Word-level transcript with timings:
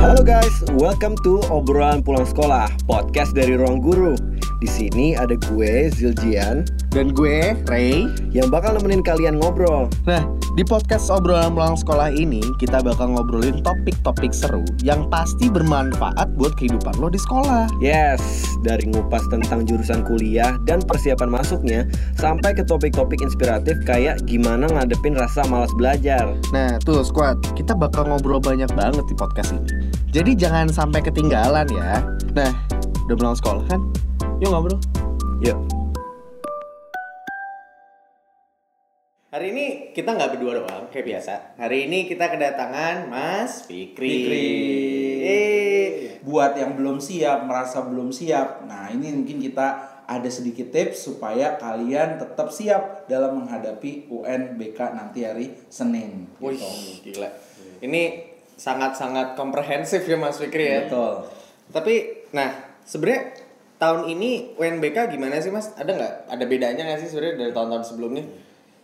Halo 0.00 0.24
guys, 0.24 0.64
welcome 0.80 1.12
to 1.28 1.44
obrolan 1.52 2.00
pulang 2.00 2.24
sekolah, 2.24 2.72
podcast 2.88 3.36
dari 3.36 3.52
ruang 3.52 3.84
guru. 3.84 4.16
Di 4.60 4.68
sini 4.68 5.12
ada 5.12 5.36
gue 5.36 5.92
Ziljian 5.92 6.64
Dan 6.92 7.12
gue, 7.12 7.52
Ray. 7.68 8.08
yang 8.32 8.48
bakal 8.48 8.76
nemenin 8.76 9.04
kalian 9.04 9.36
ngobrol. 9.36 9.92
Nah, 10.08 10.24
di 10.56 10.64
podcast 10.64 11.08
obrolan 11.08 11.56
pulang 11.56 11.76
sekolah 11.76 12.12
ini 12.12 12.40
kita 12.60 12.80
bakal 12.84 13.12
ngobrolin 13.12 13.64
topik-topik 13.64 14.32
seru 14.32 14.64
yang 14.84 15.08
pasti 15.08 15.48
bermanfaat 15.48 16.32
buat 16.36 16.52
kehidupan 16.56 16.96
lo 17.00 17.08
di 17.08 17.20
sekolah. 17.20 17.68
Yes, 17.80 18.20
dari 18.60 18.88
ngupas 18.92 19.24
tentang 19.32 19.64
jurusan 19.64 20.04
kuliah 20.04 20.60
dan 20.68 20.84
persiapan 20.84 21.28
masuknya 21.28 21.88
sampai 22.20 22.52
ke 22.52 22.64
topik-topik 22.64 23.24
inspiratif 23.24 23.76
kayak 23.88 24.20
gimana 24.28 24.68
ngadepin 24.68 25.16
rasa 25.16 25.44
malas 25.48 25.72
belajar. 25.76 26.36
Nah, 26.52 26.76
tuh 26.84 27.00
squad, 27.00 27.40
kita 27.56 27.72
bakal 27.72 28.04
ngobrol 28.08 28.42
banyak 28.42 28.68
banget 28.76 29.04
di 29.08 29.14
podcast 29.16 29.56
ini. 29.56 29.79
Jadi 30.10 30.34
jangan 30.34 30.66
sampai 30.66 31.06
ketinggalan 31.06 31.70
ya. 31.70 32.02
Nah, 32.34 32.50
udah 33.06 33.14
pulang 33.14 33.36
sekolah 33.38 33.62
kan? 33.70 33.78
Yuk 34.42 34.50
ngobrol. 34.50 34.78
Yuk. 35.38 35.54
Hari 39.30 39.54
ini 39.54 39.64
kita 39.94 40.10
nggak 40.18 40.34
berdua 40.34 40.58
doang 40.58 40.90
kayak 40.90 41.06
biasa. 41.06 41.54
Hari 41.54 41.86
ini 41.86 42.10
kita 42.10 42.26
kedatangan 42.26 43.06
Mas 43.06 43.62
Fikri. 43.70 44.26
Fikri. 44.26 44.48
Eh, 45.22 45.88
Buat 46.26 46.58
yang 46.58 46.74
belum 46.74 46.98
siap, 46.98 47.46
merasa 47.46 47.78
belum 47.86 48.10
siap. 48.10 48.66
Nah, 48.66 48.90
ini 48.90 49.14
mungkin 49.14 49.38
kita 49.38 49.66
ada 50.10 50.26
sedikit 50.26 50.74
tips 50.74 51.06
supaya 51.06 51.54
kalian 51.54 52.18
tetap 52.18 52.50
siap 52.50 53.06
dalam 53.06 53.46
menghadapi 53.46 54.10
UNBK 54.10 54.78
nanti 54.90 55.22
hari 55.22 55.54
Senin. 55.70 56.26
Wih, 56.42 56.58
Gitu. 56.58 57.14
gila. 57.14 57.30
Ini 57.80 58.29
sangat-sangat 58.60 59.40
komprehensif 59.40 60.04
ya 60.04 60.20
Mas 60.20 60.36
Fikri 60.36 60.68
ya. 60.68 60.84
Betul. 60.84 61.24
Tapi, 61.72 61.94
nah 62.36 62.52
sebenarnya 62.84 63.32
tahun 63.80 64.12
ini 64.12 64.60
UNBK 64.60 65.16
gimana 65.16 65.40
sih 65.40 65.48
Mas? 65.48 65.72
Ada 65.80 65.96
nggak? 65.96 66.14
Ada 66.28 66.44
bedanya 66.44 66.82
nggak 66.84 67.00
sih 67.00 67.08
sebenarnya 67.08 67.48
dari 67.48 67.52
tahun-tahun 67.56 67.84
sebelumnya? 67.88 68.24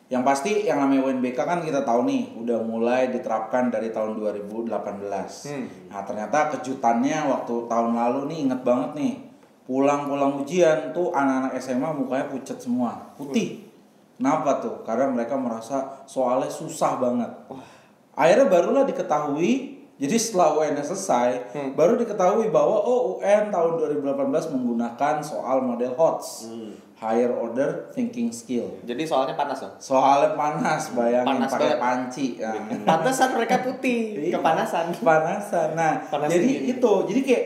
Yang 0.06 0.22
pasti 0.22 0.52
yang 0.64 0.80
namanya 0.80 1.12
UNBK 1.12 1.38
kan 1.44 1.60
kita 1.60 1.84
tahu 1.84 2.08
nih 2.08 2.22
udah 2.40 2.62
mulai 2.64 3.12
diterapkan 3.12 3.68
dari 3.68 3.92
tahun 3.92 4.16
2018. 4.16 4.72
Hmm. 4.72 5.66
Nah, 5.92 6.02
ternyata 6.08 6.56
kejutannya 6.56 7.18
waktu 7.28 7.54
tahun 7.68 7.92
lalu 7.92 8.20
nih 8.32 8.38
inget 8.48 8.60
banget 8.64 8.90
nih. 8.96 9.14
Pulang-pulang 9.66 10.46
ujian 10.46 10.94
tuh 10.94 11.10
anak-anak 11.10 11.58
SMA 11.58 11.90
mukanya 11.90 12.30
pucat 12.30 12.54
semua, 12.54 13.12
putih. 13.18 13.66
Kenapa 14.14 14.62
tuh? 14.62 14.86
Karena 14.86 15.10
mereka 15.10 15.34
merasa 15.34 16.06
soalnya 16.06 16.48
susah 16.48 17.02
banget. 17.02 17.28
Akhirnya 18.16 18.48
barulah 18.48 18.82
diketahui 18.82 19.76
jadi 19.96 20.12
setelah 20.16 20.52
UN 20.54 20.76
selesai, 20.76 21.56
baru 21.72 21.96
diketahui 21.96 22.52
bahwa 22.52 22.76
oh 22.76 23.16
UN 23.16 23.48
tahun 23.48 23.80
2018 23.80 24.52
menggunakan 24.52 25.24
soal 25.24 25.64
model 25.64 25.96
HOTS, 25.96 26.52
Higher 26.96 27.32
Order 27.32 27.88
Thinking 27.92 28.28
Skill. 28.28 28.76
Jadi 28.84 29.08
soalnya 29.08 29.32
panas 29.32 29.56
dong. 29.56 29.72
Soalnya 29.76 30.36
panas, 30.36 30.92
bayangin 30.92 31.40
Panas 31.40 31.48
pakai 31.48 31.64
banget. 31.66 31.80
panci. 31.80 32.26
Nah. 32.36 32.84
Pantesan 32.84 33.28
mereka 33.32 33.56
putih, 33.60 34.00
Iya. 34.28 34.36
kepanasan. 34.36 34.84
Panasan. 35.00 35.68
Nah, 35.72 35.92
Panas 36.04 36.28
jadi 36.28 36.44
dingin. 36.46 36.76
itu. 36.76 36.92
Jadi 37.08 37.20
kayak 37.22 37.44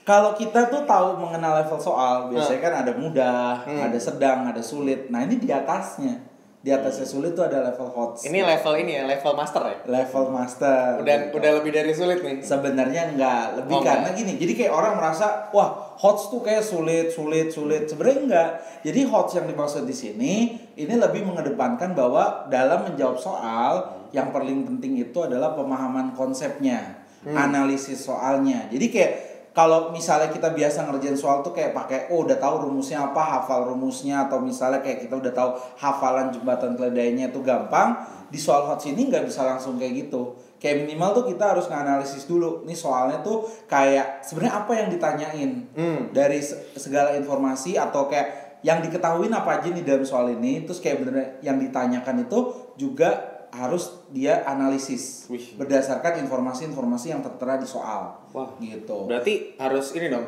kalau 0.00 0.32
kita 0.32 0.72
tuh 0.72 0.82
tahu 0.82 1.20
mengenal 1.20 1.60
level 1.60 1.76
soal, 1.76 2.32
biasanya 2.32 2.60
kan 2.62 2.74
ada 2.80 2.92
mudah, 2.96 3.60
Hmm. 3.60 3.76
ada 3.84 3.98
sedang, 4.00 4.48
ada 4.48 4.60
sulit. 4.60 5.12
Nah, 5.12 5.20
ini 5.20 5.36
di 5.36 5.52
atasnya. 5.52 6.16
Di 6.60 6.68
atasnya 6.68 7.08
sulit 7.08 7.32
tuh 7.32 7.48
ada 7.48 7.64
level 7.64 7.88
hot. 7.88 8.20
Ini 8.20 8.44
level 8.44 8.74
ini 8.76 8.92
ya, 8.92 9.08
level 9.08 9.32
master 9.32 9.62
ya. 9.64 9.76
level 9.88 10.28
master. 10.28 11.00
Udah 11.00 11.16
gitu. 11.16 11.40
udah 11.40 11.50
lebih 11.56 11.72
dari 11.72 11.92
sulit 11.96 12.20
nih. 12.20 12.44
Sebenarnya 12.44 13.16
enggak, 13.16 13.44
lebih 13.56 13.74
Oh, 13.74 13.80
karena 13.80 14.12
enggak. 14.12 14.20
gini. 14.20 14.32
Jadi 14.36 14.52
kayak 14.54 14.72
orang 14.72 15.00
merasa, 15.00 15.48
wah, 15.56 15.96
HOTS 15.96 16.22
tuh 16.28 16.44
kayak 16.44 16.60
sulit, 16.60 17.08
sulit, 17.08 17.48
sulit. 17.48 17.88
Sebenarnya 17.88 18.20
enggak. 18.20 18.50
Jadi 18.84 19.00
HOTS 19.02 19.32
yang 19.34 19.46
dimaksud 19.48 19.88
di 19.88 19.96
sini 19.96 20.32
ini 20.76 20.94
lebih 20.94 21.24
mengedepankan 21.24 21.96
bahwa 21.96 22.44
dalam 22.46 22.92
menjawab 22.92 23.16
soal 23.16 23.72
yang 24.12 24.28
paling 24.28 24.68
penting 24.68 25.00
itu 25.00 25.16
adalah 25.16 25.56
pemahaman 25.56 26.12
konsepnya, 26.12 27.00
Hmm. 27.20 27.36
analisis 27.36 28.00
soalnya. 28.00 28.68
Jadi 28.68 28.86
kayak 28.88 29.12
kalau 29.50 29.90
misalnya 29.90 30.30
kita 30.30 30.54
biasa 30.54 30.86
ngerjain 30.86 31.18
soal 31.18 31.42
tuh 31.42 31.50
kayak 31.50 31.74
pakai 31.74 32.06
oh 32.14 32.22
udah 32.22 32.38
tahu 32.38 32.70
rumusnya 32.70 33.02
apa, 33.10 33.18
hafal 33.18 33.66
rumusnya 33.66 34.30
atau 34.30 34.38
misalnya 34.38 34.78
kayak 34.78 35.06
kita 35.06 35.18
udah 35.18 35.32
tahu 35.34 35.50
hafalan 35.78 36.30
jembatan 36.30 36.78
keledainya 36.78 37.34
itu 37.34 37.42
gampang, 37.42 37.98
di 38.30 38.38
soal 38.38 38.70
hot 38.70 38.78
ini 38.86 39.10
nggak 39.10 39.26
bisa 39.26 39.42
langsung 39.42 39.74
kayak 39.74 40.06
gitu. 40.06 40.38
Kayak 40.60 40.86
minimal 40.86 41.10
tuh 41.16 41.24
kita 41.34 41.56
harus 41.56 41.66
nganalisis 41.66 42.28
dulu. 42.30 42.62
Nih 42.68 42.76
soalnya 42.76 43.24
tuh 43.26 43.48
kayak 43.66 44.22
sebenarnya 44.22 44.54
apa 44.54 44.72
yang 44.76 44.88
ditanyain 44.92 45.50
Hmm. 45.72 46.00
dari 46.14 46.38
se- 46.38 46.76
segala 46.78 47.16
informasi 47.18 47.74
atau 47.74 48.06
kayak 48.06 48.60
yang 48.60 48.84
diketahui 48.84 49.32
apa 49.32 49.56
aja 49.56 49.72
nih 49.72 49.80
dalam 49.80 50.04
soal 50.04 50.28
ini, 50.36 50.68
terus 50.68 50.84
kayak 50.84 51.00
bener 51.00 51.40
yang 51.40 51.56
ditanyakan 51.56 52.28
itu 52.28 52.38
juga 52.76 53.29
harus 53.50 53.90
dia 54.08 54.42
analisis 54.44 55.26
Wih. 55.26 55.54
berdasarkan 55.54 56.22
informasi-informasi 56.22 57.06
yang 57.10 57.20
tertera 57.20 57.58
di 57.58 57.66
soal. 57.66 58.14
Wah. 58.30 58.50
gitu. 58.58 59.06
Berarti 59.06 59.54
harus 59.56 59.90
ini 59.92 60.08
dong 60.08 60.26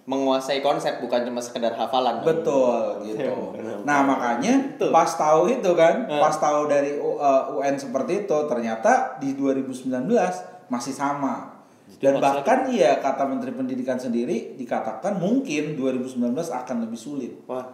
menguasai 0.00 0.58
konsep 0.58 0.98
bukan 0.98 1.22
cuma 1.22 1.38
sekedar 1.38 1.70
hafalan. 1.72 2.24
Betul 2.24 2.98
gitu. 3.06 3.54
benar. 3.54 3.84
Nah 3.84 4.00
makanya 4.02 4.74
Betul. 4.74 4.90
pas 4.90 5.06
tahu 5.08 5.46
itu 5.48 5.70
kan, 5.72 6.04
Eh. 6.04 6.18
pas 6.18 6.34
tahu 6.34 6.66
dari 6.66 6.98
UN 6.98 7.76
seperti 7.76 8.26
itu 8.26 8.36
ternyata 8.48 9.16
di 9.18 9.32
2019 9.32 10.10
masih 10.66 10.90
sama. 10.92 11.62
Dan 12.00 12.16
bahkan 12.16 12.70
iya 12.70 12.96
kata 12.98 13.26
Menteri 13.26 13.50
Pendidikan 13.50 13.98
sendiri 13.98 14.54
dikatakan 14.56 15.18
mungkin 15.18 15.74
2019 15.76 16.16
akan 16.48 16.76
lebih 16.86 16.96
sulit. 16.96 17.32
Wah. 17.46 17.66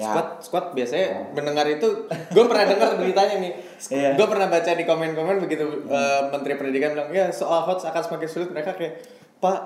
Ya. 0.00 0.16
Squad, 0.16 0.28
squad 0.40 0.66
biasanya 0.72 1.36
mendengar 1.36 1.68
itu, 1.68 2.08
gue 2.08 2.44
pernah 2.48 2.64
dengar 2.64 2.96
beritanya 2.96 3.36
nih. 3.36 3.52
Iya. 3.92 4.10
Gue 4.16 4.26
pernah 4.32 4.48
baca 4.48 4.70
di 4.72 4.84
komen-komen 4.88 5.36
begitu 5.44 5.84
eh, 5.92 6.20
Menteri 6.32 6.56
Pendidikan 6.56 6.96
bilang, 6.96 7.12
ya 7.12 7.28
soal 7.28 7.68
HOTS 7.68 7.92
akan 7.92 8.02
semakin 8.08 8.28
sulit. 8.32 8.48
Mereka 8.48 8.80
kayak, 8.80 9.04
Pak, 9.44 9.60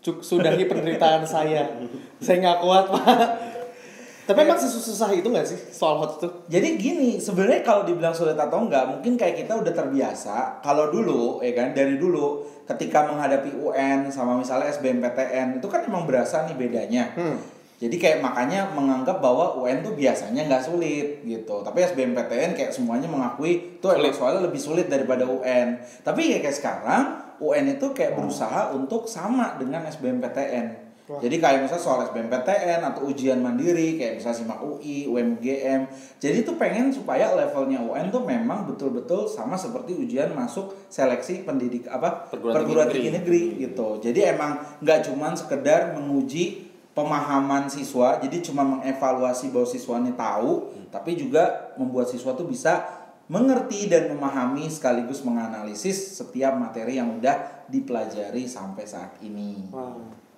cuk, 0.00 0.24
sudahi 0.24 0.64
penderitaan 0.64 1.28
saya. 1.28 1.68
Saya 2.24 2.36
nggak 2.40 2.58
kuat, 2.64 2.88
Pak. 2.88 3.04
Tapi 4.24 4.38
emang 4.40 4.56
sesusah 4.56 5.12
itu 5.12 5.28
nggak 5.28 5.44
sih 5.44 5.60
soal 5.68 6.00
HOTS 6.00 6.16
itu? 6.16 6.28
Jadi 6.48 6.68
gini, 6.80 7.10
sebenarnya 7.20 7.60
kalau 7.60 7.84
dibilang 7.84 8.16
sulit 8.16 8.40
atau 8.40 8.64
enggak, 8.64 8.88
mungkin 8.88 9.20
kayak 9.20 9.44
kita 9.44 9.60
udah 9.60 9.76
terbiasa. 9.76 10.64
Kalau 10.64 10.88
dulu, 10.88 11.44
ya 11.44 11.52
kan, 11.52 11.76
dari 11.76 12.00
dulu 12.00 12.48
ketika 12.64 13.04
menghadapi 13.04 13.60
UN 13.60 14.08
sama 14.08 14.40
misalnya 14.40 14.72
SBMPTN 14.72 15.60
itu 15.60 15.68
kan 15.68 15.84
emang 15.84 16.08
berasa 16.08 16.48
nih 16.48 16.56
bedanya. 16.56 17.12
Hmm. 17.12 17.36
Jadi 17.74 17.96
kayak 17.98 18.22
makanya 18.22 18.70
menganggap 18.70 19.18
bahwa 19.18 19.58
UN 19.58 19.82
tuh 19.82 19.98
biasanya 19.98 20.46
nggak 20.46 20.62
sulit 20.62 21.26
gitu. 21.26 21.60
Tapi 21.66 21.82
SBMPTN 21.82 22.54
kayak 22.54 22.70
semuanya 22.70 23.10
mengakui 23.10 23.82
tuh 23.82 23.98
emang 23.98 24.14
soalnya 24.14 24.46
lebih 24.46 24.62
sulit 24.62 24.86
daripada 24.86 25.26
UN. 25.26 25.82
Tapi 26.06 26.34
ya 26.34 26.38
kayak 26.38 26.56
sekarang 26.56 27.04
UN 27.42 27.74
itu 27.74 27.90
kayak 27.90 28.14
berusaha 28.14 28.70
untuk 28.72 29.10
sama 29.10 29.58
dengan 29.58 29.82
SBMPTN. 29.90 30.84
Jadi 31.04 31.36
kayak 31.36 31.68
misalnya 31.68 31.84
soal 31.84 32.00
SBMPTN 32.08 32.80
atau 32.80 33.04
ujian 33.12 33.36
mandiri 33.36 34.00
kayak 34.00 34.24
misalnya 34.24 34.40
SIMAK 34.40 34.60
UI, 34.64 35.04
UMGM. 35.04 35.80
Jadi 36.16 36.38
tuh 36.48 36.56
pengen 36.56 36.88
supaya 36.96 37.28
levelnya 37.36 37.84
UN 37.84 38.08
tuh 38.08 38.24
memang 38.24 38.64
betul-betul 38.64 39.28
sama 39.28 39.52
seperti 39.52 39.92
ujian 39.92 40.32
masuk 40.32 40.72
seleksi 40.88 41.44
pendidik 41.44 41.84
apa 41.92 42.32
Perguruan 42.32 42.64
tinggi 42.64 42.72
negeri. 42.80 42.96
tinggi 42.96 43.12
negeri 43.20 43.42
gitu. 43.68 43.88
Jadi 44.00 44.20
emang 44.32 44.56
nggak 44.80 45.12
cuman 45.12 45.36
sekedar 45.36 45.92
menguji 45.92 46.63
pemahaman 46.94 47.66
siswa, 47.66 48.22
jadi 48.22 48.38
cuma 48.38 48.62
mengevaluasi 48.62 49.50
bahwa 49.50 49.66
siswa 49.66 49.98
ini 49.98 50.14
tahu, 50.14 50.70
tapi 50.94 51.18
juga 51.18 51.74
membuat 51.74 52.06
siswa 52.06 52.38
tuh 52.38 52.46
bisa 52.46 52.86
mengerti 53.26 53.90
dan 53.90 54.14
memahami 54.14 54.70
sekaligus 54.70 55.24
menganalisis 55.26 56.14
setiap 56.14 56.54
materi 56.54 57.02
yang 57.02 57.18
udah 57.18 57.66
dipelajari 57.66 58.46
sampai 58.46 58.84
saat 58.86 59.18
ini. 59.26 59.66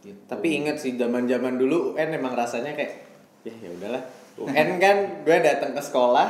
Gitu. 0.01 0.17
Tapi 0.25 0.47
inget 0.65 0.79
sih 0.81 0.95
zaman-zaman 0.95 1.59
dulu 1.59 1.99
UN 1.99 2.15
emang 2.15 2.33
rasanya 2.33 2.73
kayak 2.73 3.05
ya 3.45 3.55
ya 3.59 3.71
udahlah. 3.77 4.03
UN 4.37 4.69
kan 4.81 4.97
gue 5.27 5.37
datang 5.43 5.73
ke 5.77 5.83
sekolah, 5.83 6.29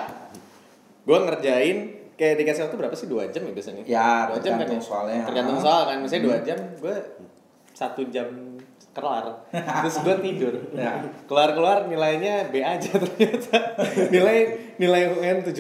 gue 1.04 1.18
ngerjain 1.22 1.78
kayak 2.16 2.34
dikasih 2.40 2.62
waktu 2.66 2.76
berapa 2.80 2.94
sih 2.96 3.08
dua 3.10 3.28
jam 3.28 3.44
ya 3.44 3.52
biasanya? 3.52 3.82
Ya, 3.84 4.10
dua 4.32 4.38
jam 4.40 4.56
kan 4.56 4.68
ya? 4.70 4.80
soalnya. 4.80 5.22
Tergantung 5.28 5.60
soal 5.60 5.82
kan, 5.90 5.96
misalnya 6.00 6.24
dua 6.24 6.38
jam, 6.40 6.58
gue 6.80 6.96
satu 7.76 8.08
jam 8.08 8.26
kelar, 8.96 9.44
terus 9.84 10.00
gue 10.00 10.16
tidur. 10.24 10.54
Ya. 10.72 11.04
Keluar-keluar 11.28 11.84
nilainya 11.84 12.48
B 12.48 12.64
aja 12.64 12.96
ternyata. 13.04 13.76
Nilai 14.08 14.38
nilai 14.80 15.02
UN 15.12 15.44
70 15.44 15.52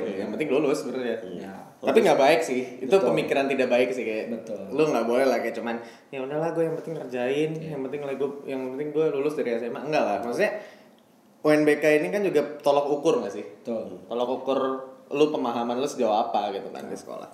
ya, 0.00 0.12
yang 0.24 0.32
penting 0.32 0.48
lulus 0.48 0.80
sebenarnya. 0.80 1.20
Ya. 1.36 1.52
Tapi 1.82 1.98
nggak 1.98 2.16
baik 2.16 2.40
sih, 2.40 2.80
itu 2.80 2.94
Betul. 2.94 3.12
pemikiran 3.12 3.50
tidak 3.50 3.68
baik 3.68 3.92
sih 3.92 4.06
kayak. 4.08 4.32
Betul. 4.32 4.72
Lu 4.72 4.88
nggak 4.88 5.04
boleh 5.04 5.28
lah 5.28 5.44
kayak 5.44 5.60
cuman 5.60 5.76
ya 6.08 6.24
udahlah 6.24 6.56
gue 6.56 6.64
yang 6.64 6.76
penting 6.80 6.94
ngerjain, 6.96 7.50
yang 7.60 7.80
penting 7.84 8.00
gue 8.00 8.30
yang 8.48 8.62
penting 8.72 8.88
gue 8.94 9.06
lulus 9.12 9.36
dari 9.36 9.52
SMA. 9.60 9.80
Enggak 9.84 10.04
lah, 10.08 10.16
maksudnya 10.24 10.62
UNBK 11.42 11.84
ini 12.00 12.08
kan 12.14 12.22
juga 12.22 12.40
tolok 12.62 12.86
ukur 12.88 13.20
nggak 13.20 13.34
sih? 13.34 13.44
Betul. 13.44 14.06
Tolok 14.06 14.28
ukur 14.40 14.58
lu 15.12 15.28
pemahaman 15.28 15.76
lu 15.76 15.84
sejauh 15.84 16.14
apa 16.14 16.54
gitu 16.56 16.72
kan 16.72 16.88
di 16.88 16.96
sekolah. 16.96 17.28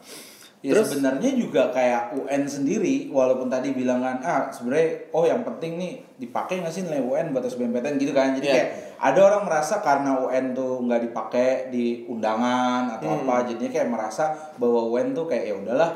Ya 0.58 0.74
Terus- 0.74 0.90
sebenarnya 0.90 1.38
juga 1.38 1.70
kayak 1.70 2.18
UN 2.18 2.42
sendiri 2.42 3.06
walaupun 3.08 3.46
tadi 3.46 3.70
bilang 3.70 4.02
kan 4.02 4.18
ah 4.20 4.50
sebenarnya 4.50 5.06
oh 5.14 5.22
yang 5.22 5.46
penting 5.46 5.78
nih 5.78 5.92
dipakai 6.18 6.58
nggak 6.58 6.74
sih 6.74 6.82
nilai 6.82 6.98
UN 6.98 7.30
buat 7.30 7.46
SBMPTN 7.46 7.94
gitu 7.94 8.10
kan. 8.10 8.34
Jadi 8.34 8.42
Iya. 8.42 8.54
kayak 8.58 8.68
ada 8.98 9.20
orang 9.22 9.42
merasa 9.46 9.78
karena 9.78 10.18
UN 10.18 10.52
tuh 10.52 10.82
nggak 10.82 11.00
dipakai 11.04 11.70
di 11.70 12.02
undangan 12.04 12.90
atau 12.90 13.06
Hmm. 13.06 13.22
apa 13.22 13.46
jadinya 13.46 13.70
kayak 13.72 13.86
merasa 13.88 14.24
bahwa 14.58 14.82
UN 14.90 15.14
tuh 15.14 15.24
kayak 15.24 15.44
ya 15.46 15.54
udahlah 15.56 15.90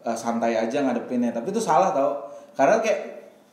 eh, 0.00 0.14
santai 0.14 0.54
aja 0.54 0.78
ngadepinnya. 0.80 1.30
Tapi 1.30 1.50
itu 1.50 1.58
salah 1.58 1.90
tau. 1.90 2.26
Karena 2.54 2.82
kayak 2.82 3.00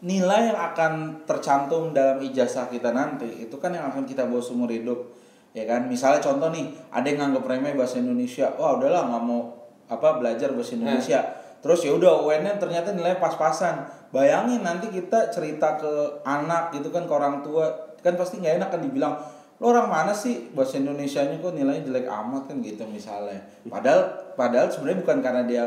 nilai 0.01 0.49
yang 0.49 0.59
akan 0.63 0.93
tercantum 1.23 1.89
dalam 1.89 2.17
ijazah 2.19 2.65
kita 2.65 2.89
nanti 2.89 3.25
itu 3.39 3.53
kan 3.57 3.69
yang 3.69 3.85
akan 3.85 4.01
kita 4.03 4.25
bawa 4.25 4.41
seumur 4.41 4.69
hidup 4.69 5.13
ya 5.51 5.65
kan? 5.65 5.85
Misalnya 5.85 6.17
contoh 6.19 6.49
nih 6.49 6.65
ada 6.89 7.05
yang 7.05 7.21
nganggap 7.21 7.45
remeh 7.45 7.73
bahasa 7.73 7.97
Indonesia 7.97 8.49
wah 8.55 8.75
udahlah 8.75 9.05
nggak 9.07 9.23
mau 9.23 9.41
apa 9.85 10.17
belajar 10.17 10.51
bahasa 10.53 10.73
Indonesia. 10.77 11.19
Terus 11.65 11.81
ya 11.81 11.97
udah 11.97 12.21
UN-nya 12.25 12.61
ternyata 12.61 12.93
nilai 12.93 13.17
pas-pasan. 13.17 13.89
Bayangin 14.13 14.61
nanti 14.61 14.93
kita 14.93 15.33
cerita 15.33 15.81
ke 15.81 16.21
anak 16.21 16.71
gitu 16.77 16.93
kan 16.93 17.09
ke 17.09 17.13
orang 17.13 17.41
tua 17.41 17.69
kan 18.05 18.13
pasti 18.13 18.37
nggak 18.37 18.61
enak 18.61 18.69
kan 18.69 18.81
dibilang 18.85 19.17
lo 19.55 19.71
orang 19.71 19.87
mana 19.87 20.13
sih? 20.13 20.51
Bahasa 20.51 20.77
Indonesianya 20.77 21.39
kok 21.39 21.55
nilainya 21.55 21.87
jelek 21.87 22.05
amat 22.05 22.51
kan 22.51 22.59
gitu 22.59 22.83
misalnya. 22.85 23.39
Padahal 23.65 24.35
padahal 24.35 24.67
sebenarnya 24.67 24.99
bukan 25.01 25.17
karena 25.23 25.43
dia 25.47 25.63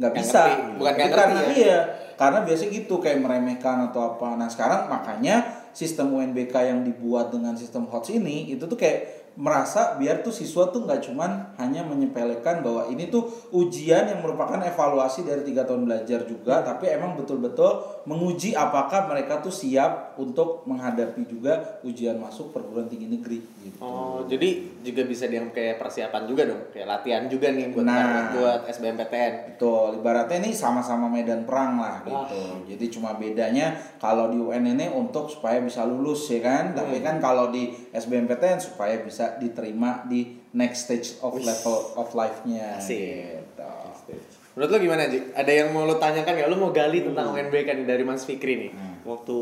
nggak 0.00 0.12
bisa. 0.16 0.40
ngerti. 0.48 0.78
Bukan 0.80 0.94
ngerti 0.96 1.14
karena 1.14 1.40
ya. 1.40 1.52
iya. 1.52 1.78
Karena 2.16 2.38
biasa 2.44 2.62
gitu 2.72 2.94
kayak 3.00 3.20
meremehkan 3.20 3.92
atau 3.92 4.16
apa. 4.16 4.40
Nah 4.40 4.48
sekarang 4.48 4.88
makanya 4.88 5.60
sistem 5.70 6.16
UNBK 6.16 6.54
yang 6.66 6.80
dibuat 6.82 7.30
dengan 7.30 7.54
sistem 7.54 7.86
HOTS 7.86 8.18
ini 8.18 8.50
itu 8.50 8.64
tuh 8.66 8.74
kayak 8.74 9.19
merasa 9.40 9.96
biar 9.96 10.20
tuh 10.20 10.28
siswa 10.28 10.68
tuh 10.68 10.84
nggak 10.84 11.00
cuman 11.08 11.56
hanya 11.56 11.80
menyepelekan 11.80 12.60
bahwa 12.60 12.92
ini 12.92 13.08
tuh 13.08 13.24
ujian 13.56 14.04
yang 14.04 14.20
merupakan 14.20 14.60
evaluasi 14.60 15.24
dari 15.24 15.40
tiga 15.40 15.64
tahun 15.64 15.88
belajar 15.88 16.28
juga 16.28 16.60
tapi 16.60 16.92
emang 16.92 17.16
betul-betul 17.16 18.04
menguji 18.04 18.52
apakah 18.52 19.08
mereka 19.08 19.40
tuh 19.40 19.52
siap 19.52 20.18
untuk 20.20 20.68
menghadapi 20.68 21.24
juga 21.24 21.80
ujian 21.80 22.20
masuk 22.20 22.52
perguruan 22.52 22.90
tinggi 22.90 23.08
negeri 23.08 23.40
gitu. 23.64 23.80
Oh, 23.80 24.20
jadi 24.28 24.68
juga 24.84 25.08
bisa 25.08 25.24
dianggap 25.24 25.56
kayak 25.56 25.76
persiapan 25.80 26.22
juga 26.28 26.42
dong, 26.44 26.62
kayak 26.74 26.88
latihan 26.88 27.24
juga 27.30 27.48
nih 27.48 27.72
buat 27.72 27.86
Nah. 27.88 28.28
buat 28.36 28.60
SBMPTN. 28.68 29.32
Betul, 29.54 30.02
ibaratnya 30.02 30.36
ini 30.42 30.50
sama-sama 30.52 31.08
medan 31.08 31.48
perang 31.48 31.80
lah 31.80 32.04
gitu. 32.04 32.66
Jadi 32.68 32.84
cuma 32.92 33.16
bedanya 33.16 33.72
kalau 33.96 34.28
di 34.28 34.36
UN 34.36 34.76
ini 34.76 34.90
untuk 34.92 35.30
supaya 35.30 35.62
bisa 35.62 35.86
lulus 35.88 36.28
ya 36.28 36.44
kan, 36.44 36.76
tapi 36.76 37.00
kan 37.00 37.22
kalau 37.22 37.48
di 37.48 37.72
SBMPTN 37.94 38.60
supaya 38.60 39.00
bisa 39.00 39.29
diterima 39.36 40.02
di 40.04 40.20
next 40.50 40.84
stage 40.84 41.08
of 41.20 41.36
level 41.36 41.76
of 41.94 42.10
life-nya. 42.10 42.80
Gitu. 42.80 44.18
Menurut 44.50 44.68
lo 44.68 44.78
gimana, 44.80 45.06
Ji? 45.06 45.30
Ada 45.30 45.52
yang 45.54 45.68
mau 45.70 45.84
lo 45.84 45.94
tanyakan 45.96 46.32
nggak? 46.32 46.48
Lo 46.48 46.56
mau 46.56 46.70
gali 46.70 46.98
tentang 47.00 47.30
UNBK 47.30 47.68
nih 47.72 47.86
dari 47.86 48.02
Mas 48.02 48.24
Fikri 48.24 48.54
nih? 48.58 48.72
waktu 49.00 49.36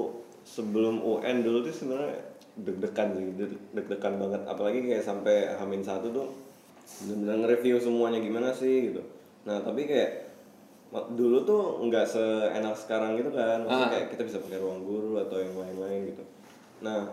sebelum 0.44 1.00
UN 1.00 1.42
dulu 1.42 1.60
tuh 1.62 1.74
sebenarnya 1.74 2.14
deg-degan 2.56 3.08
sih 3.12 3.26
deg- 3.34 3.62
deg-degan 3.72 4.14
banget 4.16 4.42
apalagi 4.44 4.80
kayak 4.82 5.02
sampai 5.02 5.50
Hamin 5.52 5.82
satu 5.82 6.08
tuh 6.08 6.26
benar-benar 7.00 7.36
nge-review 7.44 7.76
semuanya 7.76 8.18
gimana 8.18 8.50
sih 8.50 8.88
gitu 8.88 9.02
nah 9.42 9.58
tapi 9.58 9.84
kayak 9.84 10.30
dulu 11.10 11.42
tuh 11.42 11.62
nggak 11.82 12.06
seenak 12.06 12.72
sekarang 12.74 13.14
gitu 13.14 13.28
kan 13.30 13.60
maksudnya 13.60 13.82
Ah. 13.82 13.92
kayak 13.92 14.06
kita 14.08 14.22
bisa 14.24 14.38
pakai 14.40 14.56
ruang 14.56 14.80
guru 14.80 15.18
atau 15.18 15.36
yang 15.36 15.52
lain-lain 15.52 16.00
gitu 16.08 16.22
nah 16.80 17.12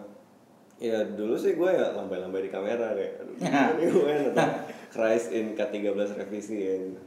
ya 0.76 1.08
dulu 1.08 1.40
sih 1.40 1.56
gue 1.56 1.70
ya 1.72 1.96
lambai-lambai 1.96 2.46
di 2.46 2.52
kamera 2.52 2.92
kayak 2.92 3.24
aduh 3.24 3.36
ini 3.80 3.86
UN 3.96 4.36
atau 4.36 4.48
Christ 4.92 5.32
in 5.32 5.56
K13 5.56 6.20
revisi 6.20 6.56
ya 6.56 6.74
gitu. 6.76 7.02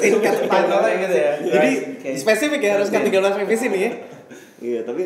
Singkat 0.00 0.34
spanyolnya 0.44 0.94
gitu 1.00 1.16
ya. 1.16 1.32
Jadi 1.40 1.70
spesifik 2.16 2.60
ya 2.60 2.76
harus 2.76 2.92
kan 2.92 3.04
13 3.04 3.40
revisi 3.44 3.72
nih 3.72 3.80
ya. 3.80 3.92
Iya 4.60 4.80
tapi 4.84 5.04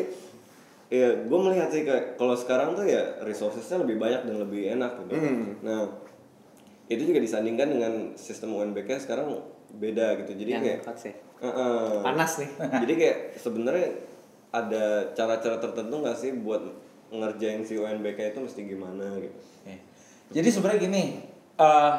ya 0.91 1.23
gue 1.23 1.39
melihat 1.39 1.71
sih 1.71 1.87
kayak 1.87 2.19
kalau 2.19 2.35
sekarang 2.35 2.75
tuh 2.75 2.83
ya 2.83 3.19
resourcesnya 3.23 3.79
lebih 3.83 3.95
banyak 3.95 4.27
dan 4.27 4.35
lebih 4.35 4.75
enak 4.75 4.99
gitu. 5.07 5.15
Hmm. 5.15 5.55
Nah 5.63 5.87
itu 6.91 7.03
juga 7.05 7.19
disandingkan 7.23 7.67
dengan 7.69 7.93
sistem 8.19 8.59
UNBK 8.59 9.07
sekarang 9.07 9.39
beda 9.71 10.19
gitu. 10.25 10.35
Jadi 10.35 10.51
Yang 10.51 10.63
kayak 10.67 10.99
sih. 10.99 11.13
Heeh. 11.39 12.03
Panas 12.03 12.31
nih. 12.43 12.49
Jadi 12.83 12.93
kayak 12.99 13.17
sebenarnya 13.39 13.87
ada 14.49 15.13
cara-cara 15.13 15.61
tertentu 15.61 15.95
nggak 16.01 16.17
sih 16.17 16.33
buat 16.33 16.88
ngerjain 17.09 17.65
si 17.65 17.77
UNBK 17.77 18.33
itu 18.33 18.39
mesti 18.45 18.61
gimana 18.65 19.17
gitu. 19.17 19.39
Jadi 20.29 20.49
sebenarnya 20.53 20.79
gini, 20.85 21.03
eh 21.57 21.93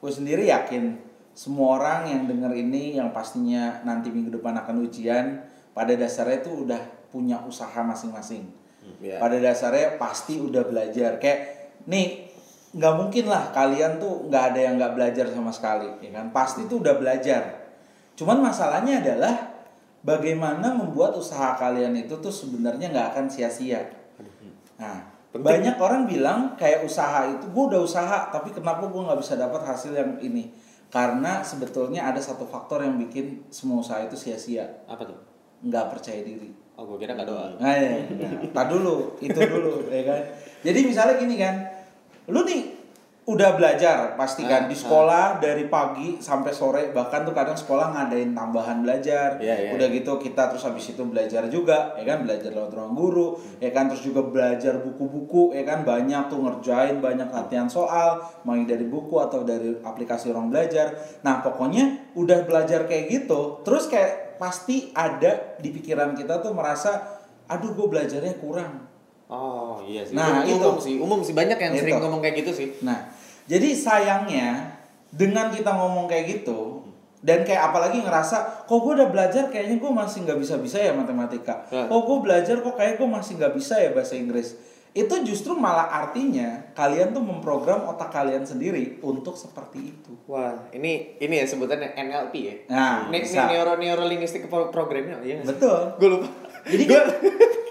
gue 0.00 0.12
sendiri 0.12 0.48
yakin 0.48 0.96
semua 1.36 1.76
orang 1.80 2.08
yang 2.08 2.22
denger 2.24 2.52
ini 2.56 2.96
yang 2.96 3.12
pastinya 3.12 3.84
nanti 3.84 4.08
minggu 4.08 4.40
depan 4.40 4.56
akan 4.64 4.88
ujian, 4.88 5.44
pada 5.76 5.92
dasarnya 5.92 6.40
itu 6.40 6.64
udah 6.64 6.80
punya 7.12 7.42
usaha 7.44 7.76
masing-masing. 7.84 8.48
Iya. 9.04 9.20
Pada 9.20 9.36
dasarnya 9.36 10.00
pasti 10.00 10.40
udah 10.40 10.64
belajar. 10.64 11.20
Kayak 11.20 11.40
nih 11.84 12.32
nggak 12.72 12.94
mungkin 12.96 13.28
lah 13.28 13.52
kalian 13.52 14.00
tuh 14.00 14.32
nggak 14.32 14.44
ada 14.54 14.60
yang 14.64 14.74
nggak 14.80 14.94
belajar 14.96 15.26
sama 15.28 15.52
sekali, 15.52 15.90
ya 16.00 16.10
kan? 16.14 16.32
Pasti 16.32 16.64
tuh 16.64 16.80
udah 16.80 16.96
belajar. 16.96 17.68
Cuman 18.14 18.40
masalahnya 18.40 19.02
adalah 19.02 19.34
bagaimana 20.00 20.72
membuat 20.72 21.18
usaha 21.18 21.52
kalian 21.58 21.92
itu 21.98 22.16
tuh 22.16 22.32
sebenarnya 22.32 22.88
nggak 22.94 23.08
akan 23.12 23.26
sia-sia. 23.28 24.03
Nah, 24.78 24.96
banyak 25.34 25.74
orang 25.78 26.06
bilang 26.06 26.54
kayak 26.54 26.86
usaha 26.86 27.26
itu 27.26 27.50
gue 27.50 27.64
udah 27.74 27.82
usaha 27.82 28.30
tapi 28.30 28.54
kenapa 28.54 28.86
gue 28.86 29.02
nggak 29.02 29.18
bisa 29.18 29.34
dapat 29.34 29.62
hasil 29.66 29.92
yang 29.94 30.18
ini? 30.22 30.54
Karena 30.94 31.42
sebetulnya 31.42 32.06
ada 32.06 32.22
satu 32.22 32.46
faktor 32.46 32.86
yang 32.86 32.94
bikin 32.94 33.42
semua 33.50 33.82
usaha 33.82 33.98
itu 34.06 34.14
sia-sia, 34.14 34.86
Apa 34.86 35.02
tuh? 35.02 35.18
nggak 35.64 35.86
percaya 35.96 36.20
diri. 36.22 36.52
Oh, 36.74 36.84
gue 36.86 36.98
kira 37.02 37.14
nggak 37.14 37.26
doa. 37.30 37.54
Nah, 37.58 37.74
ya, 37.74 38.02
nah, 38.18 38.30
tar 38.50 38.66
dulu, 38.66 39.14
itu 39.22 39.38
dulu, 39.38 39.86
ya 39.90 40.02
kan. 40.06 40.22
Jadi 40.66 40.78
misalnya 40.86 41.14
gini 41.18 41.34
kan, 41.38 41.54
lu 42.30 42.42
nih 42.42 42.73
udah 43.24 43.56
belajar 43.56 44.20
pasti 44.20 44.44
Ah, 44.44 44.48
kan 44.52 44.62
di 44.68 44.76
sekolah 44.76 45.40
dari 45.40 45.64
pagi 45.72 46.20
sampai 46.20 46.52
sore 46.52 46.92
bahkan 46.92 47.24
tuh 47.24 47.32
kadang 47.32 47.56
sekolah 47.56 47.96
ngadain 47.96 48.36
tambahan 48.36 48.84
belajar. 48.84 49.40
Iya, 49.40 49.56
iya, 49.64 49.70
udah 49.72 49.88
gitu 49.88 50.20
kita 50.20 50.52
terus 50.52 50.68
habis 50.68 50.92
itu 50.92 51.00
belajar 51.08 51.48
juga 51.48 51.96
ya 51.96 52.04
kan? 52.04 52.28
Belajar 52.28 52.52
lewat 52.52 52.76
ruang 52.76 52.92
guru 52.92 53.40
ya 53.64 53.72
kan? 53.72 53.88
Terus 53.88 54.04
juga 54.04 54.28
belajar 54.28 54.76
buku-buku 54.84 55.56
ya 55.56 55.64
kan? 55.64 55.88
Banyak 55.88 56.28
tuh 56.28 56.44
ngerjain 56.44 57.00
banyak 57.00 57.32
latihan 57.32 57.64
soal 57.64 58.20
yang 58.44 58.68
dari 58.68 58.84
buku 58.84 59.16
atau 59.16 59.40
dari 59.40 59.72
aplikasi 59.80 60.28
ruang 60.28 60.52
belajar. 60.52 60.92
Nah 61.24 61.40
pokoknya 61.40 62.12
udah 62.20 62.44
belajar 62.44 62.84
kayak 62.84 63.08
gitu 63.08 63.64
terus 63.64 63.88
kayak 63.88 64.36
pasti 64.36 64.92
ada 64.92 65.56
di 65.56 65.72
pikiran 65.72 66.12
kita 66.12 66.44
tuh 66.44 66.52
merasa 66.52 67.24
aduh 67.48 67.72
gue 67.72 67.88
belajarnya 67.88 68.36
kurang. 68.36 68.92
Oh, 69.24 69.80
iya 69.88 70.04
sih. 70.04 70.12
Nah, 70.12 70.44
umum, 70.44 70.52
itu. 70.52 70.60
umum 70.60 70.76
sih. 70.76 70.94
Umum 71.00 71.20
sih. 71.24 71.32
Banyak 71.32 71.56
yang 71.56 71.72
Itu. 71.72 71.80
sering 71.80 71.96
ngomong 71.96 72.20
kayak 72.20 72.44
gitu 72.44 72.52
sih. 72.52 72.68
Nah, 72.84 73.08
jadi 73.44 73.68
sayangnya 73.72 74.48
dengan 75.08 75.48
kita 75.48 75.70
ngomong 75.70 76.06
kayak 76.06 76.24
gitu 76.34 76.82
dan 77.20 77.40
kayak 77.40 77.72
apalagi 77.72 77.98
ngerasa 77.98 78.64
kok 78.64 78.78
gue 78.78 78.92
udah 78.94 79.08
belajar 79.08 79.48
kayaknya 79.48 79.76
gue 79.76 79.92
masih 79.94 80.18
nggak 80.22 80.38
bisa 80.38 80.54
bisa 80.56 80.76
ya 80.76 80.92
matematika 80.92 81.64
Ya. 81.68 81.86
kok 81.86 82.02
gue 82.02 82.18
belajar 82.20 82.56
kok 82.58 82.74
kayak 82.74 82.96
gue 82.96 83.08
masih 83.08 83.32
nggak 83.34 83.54
bisa 83.54 83.74
ya 83.76 83.90
bahasa 83.90 84.14
Inggris 84.14 84.52
itu 84.92 85.10
justru 85.24 85.52
malah 85.52 85.90
artinya 85.90 86.70
kalian 86.70 87.10
tuh 87.10 87.18
memprogram 87.18 87.82
otak 87.84 88.10
kalian 88.10 88.44
sendiri 88.44 89.00
untuk 89.00 89.34
seperti 89.34 89.90
itu 89.90 90.12
Wah, 90.24 90.70
ini 90.70 91.18
ini 91.18 91.34
ya 91.34 91.44
sebutannya 91.44 91.92
NLP 91.94 92.34
ya. 92.38 92.54
Nah, 92.70 93.10
Ini 93.10 93.18
neuro 93.44 93.74
neuro 93.74 94.02
linguistic 94.02 94.46
pro- 94.46 94.70
programnya, 94.70 95.18
iya. 95.20 95.36
nggak 95.36 95.44
sih? 95.44 95.50
betul 95.50 95.78
Gue 95.98 96.08
lupa. 96.14 96.28
Jadi 96.64 96.84
kan 96.86 97.04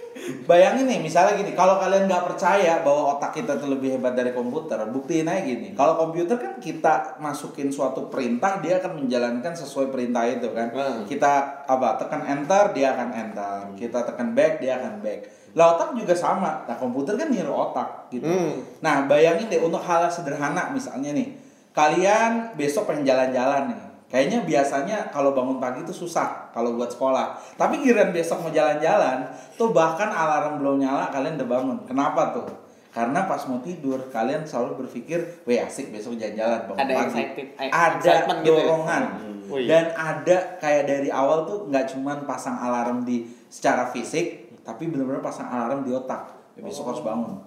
bayangin 0.48 0.88
nih 0.88 1.00
misalnya 1.04 1.36
gini, 1.36 1.52
kalau 1.52 1.80
kalian 1.80 2.08
nggak 2.08 2.26
percaya 2.26 2.80
bahwa 2.82 3.18
otak 3.18 3.36
kita 3.36 3.60
tuh 3.60 3.72
lebih 3.72 3.98
hebat 3.98 4.16
dari 4.16 4.32
komputer, 4.32 4.80
buktiin 4.90 5.28
aja 5.28 5.44
gini. 5.44 5.76
Kalau 5.76 6.00
komputer 6.00 6.40
kan 6.40 6.54
kita 6.58 7.20
masukin 7.20 7.70
suatu 7.70 8.08
perintah, 8.08 8.64
dia 8.64 8.80
akan 8.80 9.04
menjalankan 9.04 9.54
sesuai 9.54 9.92
perintah 9.92 10.24
itu 10.28 10.50
kan. 10.52 10.72
Hmm. 10.72 11.04
Kita 11.06 11.64
apa? 11.68 12.00
Tekan 12.02 12.24
enter, 12.26 12.74
dia 12.76 12.98
akan 12.98 13.10
enter. 13.12 13.60
Kita 13.78 14.04
tekan 14.08 14.32
back, 14.34 14.64
dia 14.64 14.80
akan 14.80 15.00
back. 15.04 15.20
Lah 15.54 15.78
otak 15.78 15.94
juga 15.94 16.18
sama. 16.18 16.66
Nah 16.66 16.76
komputer 16.82 17.14
kan 17.14 17.30
niru 17.30 17.54
otak 17.54 18.10
gitu. 18.10 18.26
Hmm. 18.26 18.66
Nah 18.82 19.06
bayangin 19.06 19.48
deh 19.48 19.62
untuk 19.62 19.86
hal 19.86 20.10
sederhana 20.10 20.74
misalnya 20.74 21.14
nih, 21.14 21.38
kalian 21.78 22.58
besok 22.58 22.90
pengen 22.90 23.06
jalan-jalan 23.06 23.70
nih. 23.70 23.93
Kayaknya 24.14 24.46
biasanya 24.46 24.98
kalau 25.10 25.34
bangun 25.34 25.58
pagi 25.58 25.82
itu 25.82 25.90
susah 25.90 26.54
kalau 26.54 26.78
buat 26.78 26.94
sekolah. 26.94 27.34
Tapi 27.58 27.82
giliran 27.82 28.14
besok 28.14 28.46
mau 28.46 28.54
jalan-jalan, 28.54 29.26
tuh 29.58 29.74
bahkan 29.74 30.14
alarm 30.14 30.62
belum 30.62 30.86
nyala 30.86 31.10
kalian 31.10 31.42
udah 31.42 31.50
bangun. 31.50 31.78
Kenapa 31.90 32.30
tuh? 32.30 32.46
Karena 32.94 33.26
pas 33.26 33.42
mau 33.50 33.58
tidur 33.66 33.98
kalian 34.14 34.46
selalu 34.46 34.86
berpikir, 34.86 35.42
"Weh 35.50 35.58
asik 35.58 35.90
besok 35.90 36.14
jalan-jalan 36.14 36.70
bangun 36.70 36.86
Ada 36.86 36.94
pagi." 36.94 37.10
excited- 37.26 37.52
eh, 37.58 37.70
ada 37.74 37.98
excitement 37.98 38.40
gitu 38.46 38.54
ya? 38.54 38.58
dorongan. 38.62 39.04
Oh 39.50 39.58
iya. 39.58 39.68
Dan 39.68 39.86
ada 39.98 40.38
kayak 40.62 40.84
dari 40.86 41.10
awal 41.10 41.50
tuh 41.50 41.58
nggak 41.74 41.86
cuman 41.98 42.18
pasang 42.30 42.54
alarm 42.62 43.02
di 43.02 43.26
secara 43.50 43.90
fisik, 43.90 44.62
tapi 44.62 44.94
benar-benar 44.94 45.26
pasang 45.26 45.50
alarm 45.50 45.82
di 45.82 45.90
otak. 45.90 46.54
Ya, 46.54 46.62
besok 46.62 46.94
harus 46.94 47.02
bangun. 47.02 47.42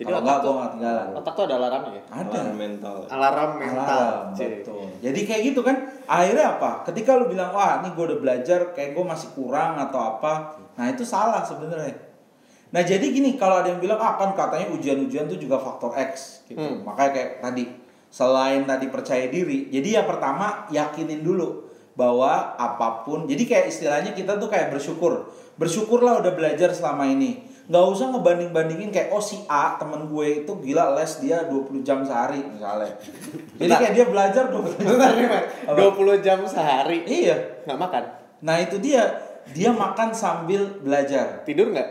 Jadi 0.00 0.08
Kalau 0.08 0.24
otak 0.24 0.24
enggak 0.24 0.40
tuh- 0.40 0.48
gue 0.48 0.56
nggak 0.56 0.70
ketinggalan. 0.72 1.08
Otak 1.12 1.32
tuh 1.36 1.44
ada 1.44 1.54
alarmnya 1.60 1.92
ya? 1.92 2.02
Ada. 2.08 2.38
Alarm 2.40 2.56
mental. 2.56 2.94
Alarm 3.12 3.50
mental. 3.60 3.84
Alarm, 3.84 4.26
betul. 4.32 4.82
Jadi 5.04 5.20
kayak 5.28 5.42
gitu 5.52 5.60
kan. 5.60 5.76
Akhirnya 6.08 6.46
apa? 6.56 6.70
Ketika 6.88 7.10
lu 7.20 7.28
bilang, 7.28 7.52
wah 7.52 7.84
ini 7.84 7.92
gue 7.92 8.04
udah 8.08 8.18
belajar, 8.24 8.72
kayak 8.72 8.96
gue 8.96 9.04
masih 9.04 9.28
kurang 9.36 9.76
atau 9.76 10.00
apa. 10.00 10.56
Nah 10.80 10.88
itu 10.88 11.04
salah 11.04 11.44
sebenarnya. 11.44 11.92
Nah 12.72 12.80
jadi 12.80 13.04
gini, 13.12 13.36
kalau 13.36 13.60
ada 13.60 13.68
yang 13.68 13.76
bilang, 13.76 14.00
ah 14.00 14.16
kan 14.16 14.32
katanya 14.32 14.72
ujian-ujian 14.72 15.28
tuh 15.28 15.36
juga 15.36 15.60
faktor 15.60 15.92
X. 15.92 16.48
Gitu. 16.48 16.56
Hmm. 16.56 16.80
Makanya 16.80 17.10
kayak 17.12 17.30
tadi, 17.44 17.68
selain 18.08 18.64
tadi 18.64 18.88
percaya 18.88 19.28
diri. 19.28 19.68
Jadi 19.68 20.00
ya 20.00 20.08
pertama, 20.08 20.64
yakinin 20.72 21.20
dulu 21.20 21.68
bahwa 21.92 22.56
apa 22.56 23.04
pun. 23.04 23.28
Jadi 23.28 23.44
kayak 23.44 23.68
istilahnya 23.68 24.16
kita 24.16 24.40
tuh 24.40 24.48
kayak 24.48 24.72
bersyukur. 24.72 25.28
Bersyukurlah 25.60 26.24
udah 26.24 26.32
belajar 26.32 26.72
selama 26.72 27.04
ini. 27.04 27.49
Nggak 27.70 27.84
usah 27.86 28.06
ngebanding-bandingin 28.10 28.90
kayak, 28.90 29.14
oh 29.14 29.22
si 29.22 29.38
A 29.46 29.78
temen 29.78 30.10
gue 30.10 30.42
itu 30.42 30.52
gila 30.58 30.98
les 30.98 31.22
dia 31.22 31.46
20 31.46 31.86
jam 31.86 32.02
sehari 32.02 32.42
misalnya. 32.42 32.98
Jadi 33.62 33.70
kayak 33.70 33.94
dia 33.94 34.06
belajar 34.10 34.50
20 34.50 34.74
jam. 34.74 34.86
Bentar 34.90 35.10
nih, 35.14 35.26
Mat. 35.30 35.44
Apa? 35.70 35.78
20 35.94 36.18
jam 36.26 36.38
sehari 36.42 36.98
Iya. 37.06 37.62
nggak 37.70 37.78
makan. 37.78 38.04
Nah 38.42 38.56
itu 38.58 38.82
dia, 38.82 39.22
dia 39.54 39.70
makan 39.70 40.10
sambil 40.10 40.82
belajar. 40.82 41.46
Tidur 41.46 41.70
nggak? 41.70 41.88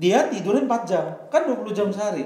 Dia 0.00 0.32
tidurin 0.32 0.64
4 0.64 0.88
jam, 0.88 1.04
kan 1.28 1.44
20 1.44 1.76
jam 1.76 1.92
sehari. 1.92 2.24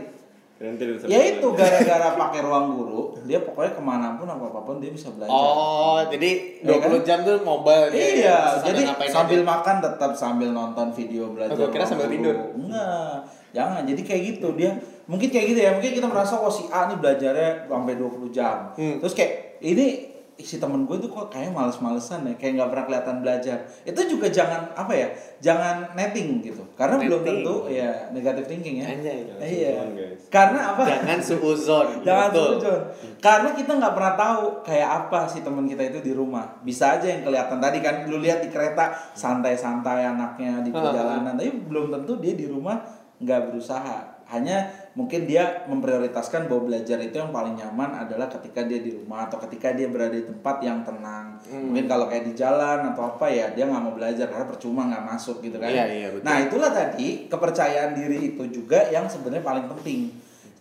Ya 1.10 1.20
itu 1.26 1.46
gara-gara 1.58 2.14
pakai 2.14 2.40
ruang 2.46 2.66
guru, 2.78 3.02
dia 3.26 3.42
pokoknya 3.42 3.74
ke 3.74 3.82
mana 3.82 4.14
pun 4.14 4.30
apa 4.30 4.46
apa 4.46 4.60
pun 4.62 4.78
dia 4.78 4.94
bisa 4.94 5.10
belajar. 5.10 5.34
Oh, 5.34 5.98
jadi 6.06 6.62
Iya 6.62 6.86
20 6.86 7.02
jam 7.02 7.18
tuh 7.26 7.42
mobile 7.42 7.90
dia. 7.90 7.98
Iya, 7.98 8.38
Terus 8.38 8.62
jadi 8.70 8.82
sambil 9.10 9.42
aja. 9.42 9.50
makan 9.50 9.76
tetap 9.82 10.10
sambil 10.14 10.54
nonton 10.54 10.94
video 10.94 11.34
belajar. 11.34 11.58
Oh, 11.58 11.66
gua 11.66 11.74
kira 11.74 11.82
sambil 11.82 12.06
tidur. 12.06 12.54
Enggak, 12.54 13.26
jangan. 13.50 13.82
Jadi 13.82 14.02
kayak 14.06 14.22
gitu 14.22 14.48
dia 14.54 14.70
mungkin 15.10 15.28
kayak 15.34 15.46
gitu 15.50 15.60
ya. 15.66 15.70
Mungkin 15.74 15.92
kita 15.98 16.06
merasa 16.06 16.38
oh 16.38 16.52
si 16.52 16.70
A 16.70 16.86
nih 16.86 16.98
belajarnya 17.02 17.66
sampai 17.66 17.94
20 17.98 18.30
jam. 18.30 18.70
Hmm. 18.78 19.02
Terus 19.02 19.14
kayak 19.18 19.58
ini 19.66 20.11
si 20.38 20.56
temen 20.56 20.88
gue 20.88 20.96
tuh 20.96 21.06
kok 21.06 21.28
kayak 21.28 21.52
males-malesan 21.52 22.24
ya, 22.24 22.34
kayak 22.40 22.52
nggak 22.58 22.70
pernah 22.72 22.86
kelihatan 22.88 23.16
belajar. 23.20 23.56
Itu 23.84 24.00
juga 24.08 24.26
jangan 24.26 24.72
apa 24.72 24.90
ya, 24.90 25.08
jangan 25.38 25.92
netting 25.92 26.40
gitu. 26.40 26.64
Karena 26.72 26.96
belum 26.98 27.20
Netting. 27.22 27.38
tentu 27.44 27.54
ya 27.68 27.90
negative 28.10 28.46
thinking 28.48 28.80
ya. 28.80 28.86
Anjay. 28.90 29.18
Jangan 29.28 29.44
Iya. 29.44 29.70
suuzon, 29.70 29.90
guys. 29.94 30.20
Karena 30.32 30.58
apa? 30.72 30.82
Jangan 30.88 31.18
suuzon. 31.20 31.86
Jangan 32.08 32.28
Betul. 32.32 32.48
suzon. 32.58 32.80
Karena 33.20 33.48
kita 33.52 33.72
nggak 33.76 33.94
pernah 33.94 34.14
tahu 34.16 34.42
kayak 34.64 34.88
apa 35.04 35.20
si 35.28 35.38
teman 35.40 35.64
kita 35.68 35.82
itu 35.84 35.98
di 36.00 36.12
rumah. 36.12 36.44
Bisa 36.60 36.96
aja 36.98 37.06
yang 37.06 37.22
kelihatan 37.22 37.58
tadi 37.60 37.78
kan 37.78 37.94
lu 38.08 38.18
lihat 38.18 38.40
di 38.40 38.48
kereta 38.48 38.90
santai-santai 39.12 40.04
anaknya 40.06 40.60
di 40.60 40.70
perjalanan, 40.70 41.36
tapi 41.36 41.50
belum 41.68 41.92
tentu 41.92 42.18
dia 42.18 42.34
di 42.34 42.46
rumah 42.46 42.80
nggak 43.22 43.50
berusaha. 43.50 44.22
Hanya 44.32 44.64
mungkin 44.96 45.28
dia 45.28 45.64
memprioritaskan 45.68 46.48
bahwa 46.48 46.72
belajar 46.72 46.96
itu 47.04 47.20
yang 47.20 47.32
paling 47.32 47.52
nyaman 47.52 48.00
adalah 48.06 48.32
ketika 48.32 48.64
dia 48.64 48.80
di 48.80 48.96
rumah 48.96 49.28
atau 49.28 49.36
ketika 49.44 49.76
dia 49.76 49.92
berada 49.92 50.16
di 50.16 50.24
tempat 50.24 50.56
yang 50.64 50.80
tenang. 50.84 51.36
Mungkin 51.48 51.84
kalau 51.84 52.08
kayak 52.08 52.32
di 52.32 52.34
jalan 52.36 52.92
atau 52.92 53.12
apa 53.12 53.28
ya 53.28 53.52
dia 53.52 53.68
nggak 53.68 53.82
mau 53.82 53.92
belajar 53.92 54.32
karena 54.32 54.48
percuma 54.48 54.88
nggak 54.88 55.04
masuk 55.04 55.44
gitu 55.44 55.60
kan. 55.60 55.68
Iya, 55.68 55.84
iya, 55.84 56.08
betul. 56.16 56.24
Nah 56.24 56.36
itulah 56.48 56.70
tadi 56.72 57.28
kepercayaan 57.28 57.92
diri 57.92 58.32
itu 58.32 58.42
juga 58.48 58.88
yang 58.88 59.04
sebenarnya 59.04 59.44
paling 59.44 59.66
penting. 59.68 60.08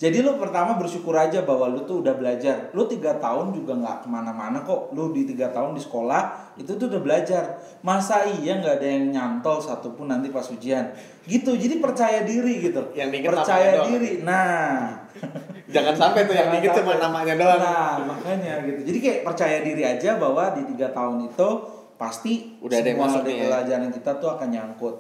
Jadi 0.02 0.26
lu 0.26 0.42
pertama 0.42 0.82
bersyukur 0.82 1.14
aja 1.14 1.46
bahwa 1.46 1.70
lu 1.70 1.86
tuh 1.86 2.02
udah 2.02 2.18
belajar. 2.18 2.74
Lu 2.74 2.90
tiga 2.90 3.22
tahun 3.22 3.54
juga 3.54 3.78
nggak 3.78 3.98
ke 4.02 4.08
mana-mana 4.10 4.66
kok. 4.66 4.90
Lu 4.98 5.14
di 5.14 5.30
tiga 5.30 5.54
tahun 5.54 5.78
di 5.78 5.82
sekolah 5.86 6.58
itu 6.58 6.74
tuh 6.74 6.90
udah 6.90 7.02
belajar. 7.06 7.62
Masa 7.86 8.26
iya 8.26 8.58
nggak 8.58 8.82
ada 8.82 8.88
yang 8.90 9.14
nyantol 9.14 9.62
satupun 9.62 10.10
nanti 10.10 10.34
pas 10.34 10.50
ujian. 10.50 10.90
Gitu. 11.30 11.54
Jadi 11.54 11.78
percaya 11.78 12.26
diri 12.26 12.66
gitu. 12.66 12.82
Yang 12.98 13.10
diinget 13.14 13.30
percaya 13.30 13.62
namanya 13.62 13.78
doang. 13.78 13.90
diri. 13.94 14.12
Nah. 14.26 14.74
Jangan 15.70 15.94
sampai 15.94 16.22
tuh 16.26 16.34
yang 16.34 16.50
dikit 16.50 16.82
cuma 16.82 16.94
namanya 16.98 17.34
doang. 17.38 17.62
Nah 17.62 17.96
makanya 18.02 18.54
gitu. 18.66 18.82
Jadi 18.90 18.98
kayak 19.06 19.20
percaya 19.22 19.58
diri 19.62 19.84
aja 19.86 20.18
bahwa 20.18 20.50
di 20.58 20.66
tiga 20.74 20.90
tahun 20.90 21.30
itu 21.30 21.50
pasti 22.02 22.58
Udah 22.58 22.82
ada 22.82 22.90
yang 22.90 22.98
semua 22.98 23.06
masuk 23.06 23.22
dari 23.22 23.38
ya. 23.38 23.46
pelajaran 23.46 23.90
kita 23.94 24.12
tuh 24.18 24.30
akan 24.34 24.48
nyangkut. 24.50 24.96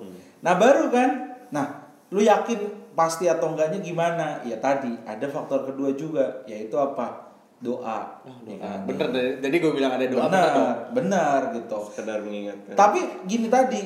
Nah 0.45 0.53
baru 0.61 0.93
kan, 0.93 1.09
nah 1.49 1.89
lu 2.13 2.21
yakin 2.21 2.80
pasti 2.93 3.27
atau 3.27 3.53
enggaknya 3.53 3.79
gimana? 3.79 4.41
Ya 4.43 4.57
tadi 4.57 4.91
ada 5.03 5.25
faktor 5.27 5.67
kedua 5.67 5.93
juga, 5.93 6.43
yaitu 6.45 6.75
apa? 6.75 7.31
Doa. 7.61 8.19
Ya 8.43 8.57
kan? 8.57 8.89
Bener 8.89 9.07
deh. 9.13 9.29
Jadi 9.37 9.55
gue 9.61 9.71
bilang 9.71 9.93
ada 9.93 10.05
doa 10.09 10.25
bener 10.25 10.41
benar, 10.49 10.75
benar 10.89 11.41
gitu. 11.53 11.77
sekedar 11.93 12.25
mengingatkan. 12.25 12.73
Tapi 12.73 12.99
gini 13.29 13.47
tadi 13.47 13.81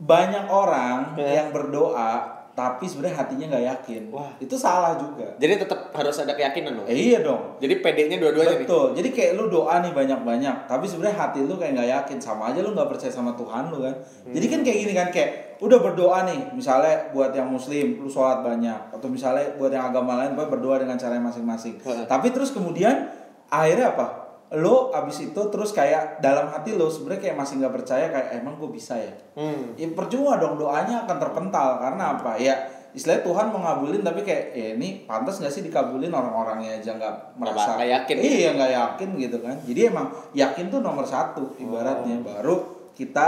banyak 0.00 0.48
orang 0.48 1.20
Ya. 1.20 1.44
yang 1.44 1.52
berdoa 1.52 2.39
tapi 2.54 2.84
sebenarnya 2.84 3.16
hatinya 3.24 3.46
nggak 3.50 3.64
yakin. 3.66 4.02
Wah. 4.12 4.30
Itu 4.42 4.54
salah 4.58 4.98
juga. 4.98 5.26
Jadi 5.38 5.62
tetap 5.64 5.90
harus 5.94 6.16
ada 6.20 6.34
keyakinan 6.34 6.82
dong. 6.82 6.86
Eh, 6.90 7.14
iya 7.14 7.18
dong. 7.22 7.56
Jadi 7.62 7.80
PD-nya 7.80 8.16
dua-duanya 8.20 8.60
nih. 8.60 8.66
Betul. 8.66 8.86
Jadi 8.94 9.08
kayak 9.14 9.32
lu 9.38 9.44
doa 9.50 9.80
nih 9.82 9.92
banyak-banyak, 9.94 10.56
tapi 10.70 10.84
sebenarnya 10.86 11.16
hati 11.16 11.38
lu 11.46 11.54
kayak 11.56 11.72
nggak 11.78 11.90
yakin 11.90 12.18
sama 12.22 12.52
aja 12.52 12.62
lu 12.62 12.74
nggak 12.74 12.90
percaya 12.90 13.12
sama 13.12 13.32
Tuhan 13.34 13.70
lu 13.74 13.82
kan. 13.82 13.94
Jadi 14.30 14.46
kan 14.46 14.60
kayak 14.62 14.78
gini 14.86 14.92
kan 14.92 15.08
kayak 15.10 15.30
udah 15.60 15.78
berdoa 15.82 16.18
nih, 16.24 16.40
misalnya 16.56 17.12
buat 17.12 17.36
yang 17.36 17.50
muslim 17.52 18.00
lu 18.00 18.08
sholat 18.08 18.40
banyak 18.40 18.96
atau 18.96 19.08
misalnya 19.12 19.56
buat 19.60 19.68
yang 19.68 19.92
agama 19.92 20.16
lain 20.22 20.32
berdoa 20.32 20.80
dengan 20.80 20.96
cara 20.96 21.20
masing-masing. 21.20 21.76
Tapi 21.84 22.32
terus 22.32 22.54
kemudian 22.54 23.12
akhirnya 23.50 23.92
apa? 23.92 24.29
Lo 24.50 24.90
abis 24.90 25.30
itu 25.30 25.40
terus 25.46 25.70
kayak 25.70 26.18
dalam 26.18 26.50
hati 26.50 26.74
lo 26.74 26.90
sebenarnya 26.90 27.30
kayak 27.30 27.36
masih 27.38 27.62
nggak 27.62 27.74
percaya 27.78 28.10
kayak 28.10 28.28
emang 28.42 28.58
gue 28.58 28.66
bisa 28.74 28.98
ya. 28.98 29.14
Hmm. 29.38 29.78
Ya 29.78 29.86
percuma 29.94 30.42
dong 30.42 30.58
doanya 30.58 31.06
akan 31.06 31.16
terpental 31.22 31.78
karena 31.78 32.18
apa? 32.18 32.34
Ya 32.34 32.58
istilahnya 32.90 33.22
Tuhan 33.22 33.54
mau 33.54 33.62
ngabulin 33.62 34.02
tapi 34.02 34.26
kayak 34.26 34.44
ya 34.50 34.74
ini 34.74 35.06
pantas 35.06 35.38
nggak 35.38 35.54
sih 35.54 35.62
dikabulin 35.62 36.10
orang-orangnya 36.10 36.82
aja 36.82 36.98
nggak 36.98 37.14
merasa 37.38 37.78
nggak 37.78 37.90
yakin. 37.94 38.16
Iya 38.18 38.48
nggak 38.58 38.72
yakin 38.74 39.08
gitu 39.22 39.36
kan. 39.38 39.56
Jadi 39.62 39.80
emang 39.86 40.06
yakin 40.34 40.66
tuh 40.66 40.82
nomor 40.82 41.06
satu 41.06 41.54
ibaratnya 41.54 42.18
Oh. 42.18 42.26
baru 42.26 42.56
kita 42.98 43.26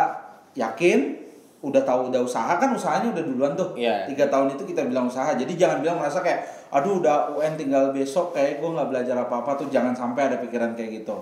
yakin 0.59 1.22
udah 1.63 1.79
tahu 1.81 2.11
udah 2.11 2.21
usaha 2.21 2.53
kan 2.55 2.71
usahanya 2.71 3.11
udah 3.11 3.23
duluan 3.23 3.53
tuh 3.53 3.71
Iya. 3.73 4.05
tiga 4.05 4.27
tahun 4.27 4.53
itu 4.53 4.67
kita 4.67 4.83
bilang 4.85 5.07
usaha 5.07 5.31
jadi 5.33 5.49
jangan 5.49 5.79
bilang 5.79 5.97
merasa 5.97 6.19
kayak 6.19 6.43
aduh 6.69 6.99
udah 6.99 7.33
UN 7.33 7.55
tinggal 7.55 7.91
besok 7.91 8.31
kayak 8.33 8.59
gue 8.59 8.67
nggak 8.69 8.89
belajar 8.89 9.17
apa 9.17 9.35
apa 9.39 9.51
tuh 9.57 9.67
jangan 9.69 9.91
sampai 9.93 10.27
ada 10.27 10.37
pikiran 10.37 10.75
kayak 10.75 11.01
gitu 11.01 11.15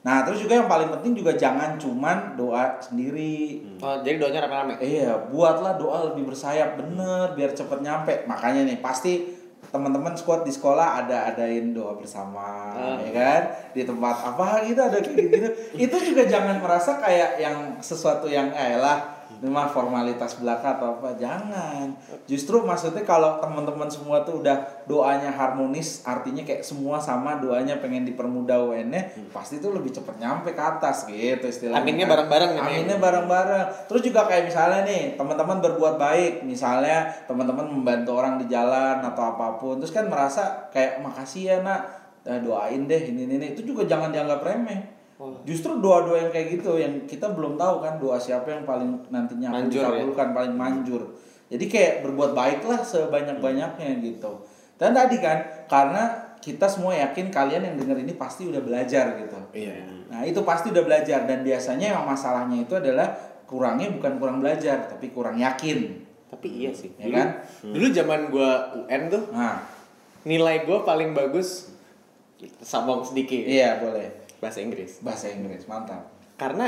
nah 0.00 0.22
terus 0.22 0.38
juga 0.40 0.54
yang 0.56 0.66
paling 0.66 0.90
penting 0.92 1.14
juga 1.16 1.34
jangan 1.34 1.74
cuman 1.76 2.34
doa 2.34 2.78
sendiri 2.78 3.62
Oh, 3.78 3.98
jadi 3.98 4.14
doanya 4.16 4.46
rame-rame. 4.46 4.78
Iya, 4.78 5.26
buatlah 5.26 5.74
doa 5.74 6.06
lebih 6.08 6.22
bersayap 6.24 6.74
bener 6.76 7.34
biar 7.34 7.50
cepet 7.50 7.82
nyampe. 7.82 8.22
Makanya 8.24 8.62
nih 8.64 8.78
pasti 8.78 9.26
teman-teman 9.64 10.12
squad 10.12 10.42
di 10.42 10.50
sekolah 10.50 11.02
ada 11.02 11.26
adain 11.28 11.70
doa 11.70 11.94
bersama, 11.94 12.70
Ah. 12.70 12.94
ya 12.96 13.10
kan? 13.10 13.42
Di 13.72 13.82
tempat 13.82 14.16
apa 14.24 14.62
gitu 14.62 14.78
ada 14.78 14.98
kayak 14.98 15.18
gitu. 15.24 15.48
Itu 15.86 15.96
juga 16.04 16.22
jangan 16.24 16.58
merasa 16.58 16.94
kayak 16.96 17.38
yang 17.38 17.56
sesuatu 17.76 18.26
yang 18.26 18.50
eh 18.50 18.74
lah 18.76 19.21
ini 19.42 19.50
mah 19.50 19.66
formalitas 19.66 20.38
belaka 20.38 20.78
atau 20.78 20.94
apa 20.94 21.18
jangan 21.18 21.90
justru 22.30 22.62
maksudnya 22.62 23.02
kalau 23.02 23.42
teman-teman 23.42 23.90
semua 23.90 24.22
tuh 24.22 24.38
udah 24.38 24.54
doanya 24.86 25.34
harmonis 25.34 26.06
artinya 26.06 26.46
kayak 26.46 26.62
semua 26.62 27.02
sama 27.02 27.42
doanya 27.42 27.82
pengen 27.82 28.06
dipermudah 28.06 28.54
UN-nya 28.70 29.02
pasti 29.34 29.58
tuh 29.58 29.74
lebih 29.74 29.90
cepet 29.90 30.22
nyampe 30.22 30.54
ke 30.54 30.62
atas 30.62 31.10
gitu 31.10 31.42
istilahnya 31.42 31.82
Aminnya 31.82 32.06
kan. 32.06 32.12
bareng-bareng. 32.14 32.50
Aminnya 32.54 32.96
bareng-bareng. 33.02 33.66
Terus 33.90 34.02
juga 34.06 34.30
kayak 34.30 34.46
misalnya 34.46 34.86
nih, 34.86 35.18
teman-teman 35.18 35.58
berbuat 35.58 35.98
baik, 35.98 36.46
misalnya 36.46 37.10
teman-teman 37.26 37.66
membantu 37.66 38.14
orang 38.14 38.38
di 38.38 38.46
jalan 38.46 39.02
atau 39.02 39.34
apa 39.34 39.58
pun, 39.58 39.82
terus 39.82 39.90
kan 39.90 40.06
merasa 40.06 40.70
kayak 40.70 41.02
makasih 41.02 41.42
ya 41.50 41.56
nak, 41.66 41.82
Nah, 42.22 42.38
doain 42.38 42.86
deh 42.86 43.02
ini 43.10 43.26
ini, 43.26 43.34
ini." 43.34 43.46
itu 43.58 43.66
juga 43.66 43.82
jangan 43.82 44.14
dianggap 44.14 44.46
remeh. 44.46 45.01
Justru 45.46 45.78
doa-doa 45.78 46.18
yang 46.18 46.32
kayak 46.34 46.58
gitu 46.58 46.78
yang 46.80 47.06
kita 47.06 47.30
belum 47.30 47.54
tahu 47.54 47.78
kan 47.78 48.00
doa 48.02 48.18
siapa 48.18 48.48
yang 48.50 48.64
paling 48.66 49.06
nantinya 49.12 49.54
akan 49.54 49.68
Manjur 49.68 49.82
ya? 49.82 49.88
dikabulkan 49.92 50.28
paling 50.34 50.54
manjur. 50.58 51.02
Jadi 51.52 51.64
kayak 51.68 51.92
berbuat 52.02 52.32
baiklah 52.32 52.80
sebanyak-banyaknya 52.80 54.00
gitu. 54.00 54.32
Dan 54.80 54.96
tadi 54.96 55.20
kan 55.20 55.68
karena 55.68 56.32
kita 56.42 56.66
semua 56.66 56.96
yakin 56.96 57.30
kalian 57.30 57.62
yang 57.62 57.76
denger 57.78 58.02
ini 58.02 58.18
pasti 58.18 58.50
udah 58.50 58.58
belajar 58.64 59.14
gitu. 59.20 59.38
Iya. 59.54 60.08
Nah 60.10 60.26
itu 60.26 60.42
pasti 60.42 60.74
udah 60.74 60.82
belajar 60.82 61.22
dan 61.28 61.46
biasanya 61.46 61.94
yang 61.94 62.02
masalahnya 62.02 62.66
itu 62.66 62.74
adalah 62.74 63.14
kurangnya 63.46 63.94
bukan 63.94 64.18
kurang 64.18 64.38
belajar 64.42 64.90
tapi 64.90 65.14
kurang 65.14 65.38
yakin. 65.38 66.02
Tapi 66.32 66.48
iya 66.66 66.72
sih. 66.74 66.90
Ya 66.98 67.06
Dulu, 67.06 67.14
kan? 67.14 67.28
dulu 67.62 67.86
zaman 67.92 68.20
gua 68.32 68.50
UN 68.88 69.02
tuh 69.12 69.22
Nah 69.30 69.60
nilai 70.26 70.66
gua 70.66 70.82
paling 70.82 71.14
bagus 71.14 71.70
sambung 72.58 73.06
sedikit 73.06 73.38
iya 73.46 73.78
boleh 73.78 74.21
bahasa 74.42 74.58
Inggris. 74.58 74.98
bahasa 74.98 75.30
Inggris 75.30 75.70
mantap. 75.70 76.10
Karena 76.34 76.66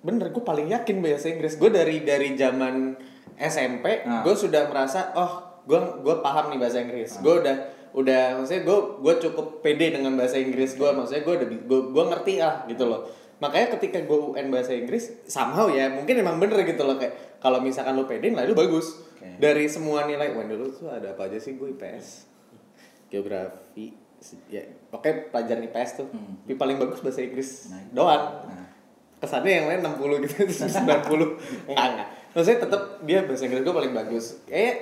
bener 0.00 0.32
gue 0.32 0.40
paling 0.40 0.72
yakin 0.72 1.04
bahasa 1.04 1.28
Inggris. 1.28 1.60
Gue 1.60 1.68
dari 1.68 2.00
dari 2.00 2.32
zaman 2.32 2.96
SMP 3.36 4.08
Nah. 4.08 4.24
gue 4.24 4.32
sudah 4.32 4.72
merasa 4.72 5.12
oh 5.12 5.60
gue 5.68 5.76
gue 6.00 6.16
paham 6.24 6.48
nih 6.48 6.58
bahasa 6.58 6.80
Inggris. 6.80 7.20
Gue 7.20 7.44
udah 7.44 7.56
udah 7.92 8.40
maksudnya 8.40 8.64
gue 8.64 8.78
gue 9.04 9.14
cukup 9.28 9.60
pede 9.60 9.92
dengan 9.92 10.16
bahasa 10.16 10.40
Inggris 10.40 10.80
gue 10.80 10.88
maksudnya 10.96 11.28
gue 11.28 11.34
udah 11.36 11.48
gue 11.52 11.80
gue 11.92 12.04
ngerti 12.08 12.34
lah 12.40 12.64
gitu 12.64 12.88
loh 12.88 13.04
makanya 13.36 13.76
ketika 13.76 14.00
gue 14.00 14.18
UN 14.32 14.48
bahasa 14.48 14.72
Inggris 14.72 15.12
somehow 15.28 15.68
ya 15.68 15.92
mungkin 15.92 16.24
emang 16.24 16.40
bener 16.40 16.64
gitu 16.64 16.88
loh 16.88 16.96
kayak 16.96 17.36
kalau 17.36 17.60
misalkan 17.60 17.92
lu 17.92 18.08
pede 18.08 18.32
nilai 18.32 18.48
lu 18.48 18.56
bagus 18.56 18.96
Oke. 19.20 19.36
dari 19.36 19.68
semua 19.68 20.08
nilai 20.08 20.32
UN 20.32 20.56
dulu 20.56 20.72
tuh 20.72 20.88
ada 20.88 21.12
apa 21.12 21.28
aja 21.28 21.36
sih 21.36 21.60
gue 21.60 21.68
IPS 21.76 22.06
geografi 23.12 23.92
ya 24.48 24.62
oke 24.94 25.34
pelajaran 25.34 25.66
IPS 25.66 25.90
tuh. 25.98 26.06
Hmm. 26.08 26.38
tapi 26.46 26.54
paling 26.54 26.76
bagus 26.78 27.02
bahasa 27.02 27.20
Inggris. 27.26 27.68
Nah, 27.68 27.82
doang. 27.90 28.24
Nah, 28.46 28.66
kesannya 29.18 29.52
yang 29.62 29.66
lain 29.70 29.80
60 29.86 30.24
gitu 30.26 30.34
terus 30.50 30.60
90 30.62 31.70
enggak 31.70 31.86
enggak. 31.94 32.08
Maksudnya 32.32 32.58
tetap 32.64 32.82
dia 33.04 33.18
bahasa 33.26 33.42
Inggris 33.46 33.62
gue 33.62 33.74
paling 33.74 33.92
bagus. 33.94 34.24
Kayak 34.46 34.76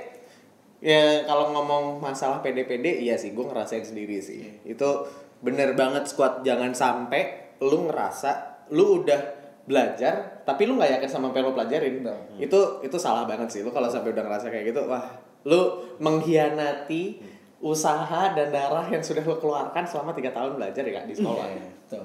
ya 0.81 1.29
kalau 1.29 1.53
ngomong 1.53 2.01
masalah 2.01 2.41
PD-PD 2.41 3.05
iya 3.05 3.21
sih 3.21 3.33
gue 3.33 3.45
ngerasain 3.45 3.85
sendiri 3.85 4.21
sih. 4.21 4.61
Itu 4.65 5.09
bener 5.41 5.73
banget 5.73 6.09
squad 6.09 6.45
jangan 6.45 6.77
sampai 6.77 7.57
lu 7.65 7.89
ngerasa 7.89 8.65
lu 8.73 9.05
udah 9.05 9.41
belajar 9.69 10.45
tapi 10.49 10.65
lu 10.65 10.81
nggak 10.81 11.01
yakin 11.01 11.11
sama 11.11 11.33
apa 11.33 11.41
yang 11.41 11.47
lu 11.53 11.55
pelajarin. 11.57 11.95
Itu 12.41 12.81
itu 12.81 12.97
salah 12.97 13.25
banget 13.25 13.49
sih. 13.53 13.61
Lu 13.61 13.73
kalau 13.73 13.89
sampai 13.89 14.13
udah 14.13 14.25
ngerasa 14.25 14.53
kayak 14.53 14.73
gitu 14.73 14.85
wah 14.89 15.05
lu 15.45 15.85
mengkhianati 16.01 17.21
usaha 17.61 18.33
dan 18.33 18.49
darah 18.49 18.89
yang 18.89 19.05
sudah 19.05 19.21
lu 19.21 19.37
keluarkan 19.37 19.85
selama 19.85 20.17
tiga 20.17 20.33
tahun 20.33 20.57
belajar 20.57 20.81
ya 20.81 20.93
kak 21.01 21.07
di 21.09 21.15
sekolah. 21.17 21.47
Betul. 21.87 22.05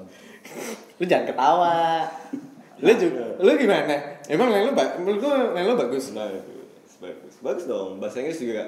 lu 1.00 1.04
jangan 1.08 1.26
ketawa. 1.32 1.76
Lu 2.76 2.92
juga 2.92 3.24
lu 3.40 3.50
gimana? 3.56 3.94
Emang 4.28 4.52
nilai 4.52 4.68
lu 4.68 4.72
ba- 4.76 4.96
menurut 5.00 5.20
lu 5.56 5.74
bagus? 5.80 6.12
Bagus 6.12 6.56
bagus. 7.00 7.34
Bagus 7.40 7.64
dong. 7.68 8.00
Bahasa 8.00 8.20
Inggris 8.20 8.40
juga 8.40 8.64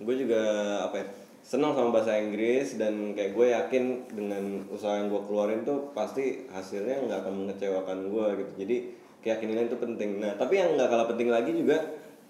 gue 0.00 0.14
juga 0.16 0.42
apa 0.86 0.96
ya 1.02 1.06
senang 1.40 1.72
sama 1.72 1.90
bahasa 1.90 2.14
Inggris 2.20 2.76
dan 2.76 3.16
kayak 3.16 3.32
gue 3.32 3.46
yakin 3.50 3.84
dengan 4.12 4.44
usaha 4.68 5.00
yang 5.00 5.08
gue 5.08 5.22
keluarin 5.24 5.64
tuh 5.64 5.90
pasti 5.96 6.46
hasilnya 6.52 7.08
nggak 7.08 7.18
akan 7.26 7.34
mengecewakan 7.46 7.98
gue 8.12 8.26
gitu. 8.44 8.52
Jadi 8.66 8.76
keyakinan 9.24 9.66
itu 9.66 9.76
penting. 9.80 10.20
Nah 10.20 10.36
tapi 10.36 10.60
yang 10.60 10.76
nggak 10.76 10.88
kalah 10.90 11.08
penting 11.08 11.28
lagi 11.32 11.50
juga 11.50 11.80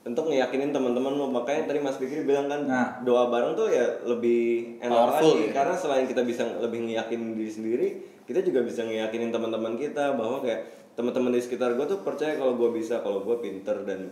untuk 0.00 0.26
ngeyakinin 0.26 0.71
teman-teman 0.71 1.12
lo 1.12 1.28
makanya 1.28 1.69
tadi 1.69 1.78
Mas 1.78 1.95
Fikri 1.95 2.25
bilang 2.25 2.47
kan 2.47 2.64
Nah. 2.64 2.88
doa 3.00 3.28
bareng 3.28 3.52
tuh 3.52 3.69
ya 3.69 3.85
lebih 4.02 4.75
enak 4.80 4.88
Powerful, 4.88 5.37
lagi. 5.37 5.45
ya. 5.45 5.52
karena 5.52 5.75
selain 5.75 6.04
kita 6.04 6.23
bisa 6.23 6.42
lebih 6.57 6.88
ngeyakinin 6.88 7.37
diri 7.37 7.52
sendiri 7.52 7.88
kita 8.25 8.40
juga 8.40 8.62
bisa 8.62 8.80
ngeyakinin 8.83 9.28
teman-teman 9.28 9.75
kita 9.75 10.14
bahwa 10.14 10.40
kayak 10.40 10.64
teman-teman 10.92 11.30
di 11.30 11.40
sekitar 11.40 11.75
gue 11.75 11.85
tuh 11.85 12.00
percaya 12.00 12.35
kalau 12.35 12.57
gue 12.57 12.71
bisa 12.73 13.00
kalau 13.00 13.21
gue 13.23 13.37
pinter 13.38 13.85
dan 13.85 14.09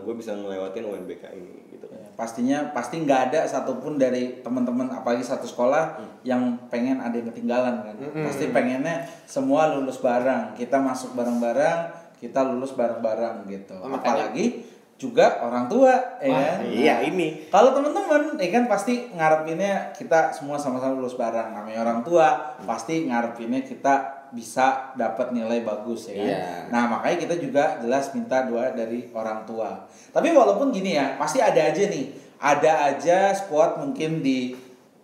gue 0.00 0.14
bisa 0.14 0.32
ngelewatin 0.32 0.80
UNBK 0.80 1.28
ini 1.30 1.68
gitu. 1.68 1.84
Ya, 1.88 2.08
pastinya 2.14 2.72
pasti 2.72 3.04
nggak 3.04 3.20
ada 3.28 3.44
satupun 3.44 4.00
dari 4.00 4.40
teman-teman 4.40 4.88
apalagi 4.88 5.20
satu 5.20 5.44
sekolah 5.44 5.92
yang 6.22 6.40
pengen 6.68 6.96
ada 6.96 7.12
yang 7.12 7.28
ketinggalan 7.28 7.84
kan. 7.84 7.92
Pasti 8.24 8.48
pengennya 8.48 9.04
semua 9.24 9.68
lulus 9.70 10.00
bareng. 10.00 10.56
Kita 10.56 10.80
masuk 10.80 11.12
bareng-bareng 11.12 11.80
kita 12.16 12.48
lulus 12.48 12.72
bareng-bareng 12.72 13.44
gitu. 13.46 13.76
Oh, 13.76 13.86
makanya- 13.86 14.32
apalagi 14.32 14.64
juga 14.98 15.38
orang 15.40 15.70
tua 15.70 15.94
ya 16.18 16.26
Wah, 16.28 16.42
kan? 16.58 16.58
iya, 16.66 16.94
Nah, 16.98 17.06
ini. 17.06 17.28
kalau 17.48 17.70
teman-teman 17.70 18.34
ya 18.34 18.50
kan 18.50 18.66
pasti 18.66 19.06
ngarepinnya 19.14 19.94
kita 19.94 20.34
semua 20.34 20.58
sama-sama 20.58 20.98
lulus 20.98 21.14
bareng 21.14 21.54
namanya 21.54 21.86
orang 21.86 22.02
tua 22.02 22.58
pasti 22.66 23.06
ngarepinnya 23.06 23.62
kita 23.62 23.94
bisa 24.28 24.92
dapat 24.92 25.30
nilai 25.30 25.62
bagus 25.62 26.10
ya 26.10 26.18
kan 26.18 26.26
Iya. 26.26 26.42
Nah 26.68 26.82
makanya 26.90 27.16
kita 27.22 27.34
juga 27.38 27.78
jelas 27.78 28.10
minta 28.10 28.42
doa 28.42 28.74
dari 28.74 29.06
orang 29.10 29.46
tua. 29.46 29.86
Tapi 30.10 30.34
walaupun 30.34 30.68
gini 30.68 30.92
ya, 30.92 31.14
pasti 31.14 31.38
ada 31.38 31.62
aja 31.62 31.80
nih, 31.86 32.12
ada 32.36 32.92
aja 32.92 33.30
squad 33.32 33.78
mungkin 33.78 34.20
di 34.20 34.52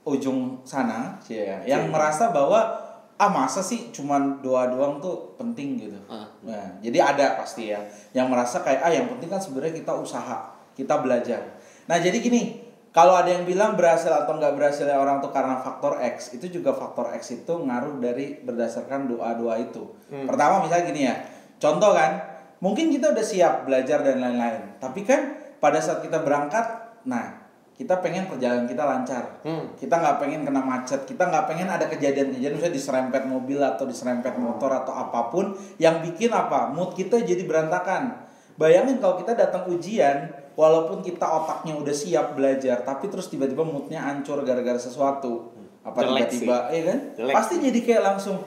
ujung 0.03 0.61
sana, 0.63 1.17
ya, 1.25 1.65
yang 1.65 1.89
merasa 1.89 2.29
bahwa 2.29 2.83
ah 3.15 3.31
masa 3.31 3.63
sih 3.63 3.89
cuman 3.89 4.43
doa 4.43 4.69
doang 4.69 4.99
tuh 5.01 5.33
penting 5.39 5.81
gitu. 5.81 5.97
Ah. 6.05 6.29
Nah, 6.45 6.77
jadi 6.85 7.01
ada 7.01 7.41
pasti 7.41 7.73
ya, 7.73 7.81
yang 8.13 8.29
merasa 8.29 8.61
kayak 8.61 8.85
ah 8.85 8.93
yang 8.93 9.09
penting 9.09 9.33
kan 9.33 9.41
sebenarnya 9.41 9.81
kita 9.81 9.93
usaha, 9.97 10.53
kita 10.77 11.01
belajar. 11.01 11.57
Nah 11.85 11.97
jadi 12.01 12.17
gini, 12.21 12.65
kalau 12.93 13.17
ada 13.17 13.29
yang 13.33 13.45
bilang 13.45 13.77
berhasil 13.77 14.09
atau 14.09 14.37
nggak 14.37 14.57
berhasilnya 14.57 14.97
orang 14.97 15.21
tuh 15.21 15.33
karena 15.33 15.61
faktor 15.61 16.01
X, 16.17 16.37
itu 16.37 16.61
juga 16.61 16.73
faktor 16.73 17.13
X 17.17 17.45
itu 17.45 17.53
ngaruh 17.53 18.01
dari 18.01 18.41
berdasarkan 18.41 19.09
doa-doa 19.09 19.61
itu. 19.61 19.85
Pertama 20.09 20.65
misalnya 20.65 20.85
gini 20.89 21.03
ya, 21.09 21.17
contoh 21.61 21.93
kan, 21.93 22.21
mungkin 22.65 22.89
kita 22.89 23.13
udah 23.13 23.25
siap 23.25 23.69
belajar 23.69 24.01
dan 24.01 24.21
lain-lain, 24.25 24.80
tapi 24.80 25.04
kan 25.04 25.37
pada 25.61 25.80
saat 25.80 26.00
kita 26.00 26.25
berangkat, 26.25 26.65
nah 27.04 27.44
kita 27.75 27.99
pengen 27.99 28.30
perjalanan 28.30 28.71
kita 28.71 28.87
lancar, 28.87 29.43
Hmm. 29.43 29.75
kita 29.75 29.99
nggak 29.99 30.17
pengen 30.23 30.47
kena 30.47 30.63
macet, 30.63 31.02
kita 31.10 31.26
nggak 31.26 31.45
pengen 31.50 31.67
ada 31.67 31.91
kejadian-kejadian 31.91 32.54
misalnya 32.54 32.76
diserempet 32.78 33.23
mobil 33.26 33.58
atau 33.58 33.82
diserempet 33.82 34.39
motor 34.39 34.71
atau 34.71 34.95
apa 34.95 35.34
pun 35.34 35.58
yang 35.82 35.99
bikin 35.99 36.30
apa 36.30 36.71
mood 36.71 36.95
kita 36.95 37.19
jadi 37.19 37.43
berantakan. 37.43 38.30
Bayangin 38.54 39.02
kalau 39.02 39.19
kita 39.19 39.34
datang 39.34 39.67
ujian, 39.67 40.30
walaupun 40.54 41.02
kita 41.02 41.26
otaknya 41.26 41.75
udah 41.75 41.91
siap 41.91 42.39
belajar, 42.39 42.87
tapi 42.87 43.10
terus 43.10 43.26
tiba-tiba 43.26 43.67
moodnya 43.67 44.06
hancur 44.06 44.47
gara-gara 44.47 44.78
sesuatu, 44.78 45.50
apa 45.82 45.99
tiba-tiba, 45.99 46.71
iya 46.71 46.82
kan? 46.95 46.99
Jelek 47.19 47.34
Pasti 47.34 47.54
jadi 47.58 47.78
kayak 47.82 48.02
langsung 48.15 48.39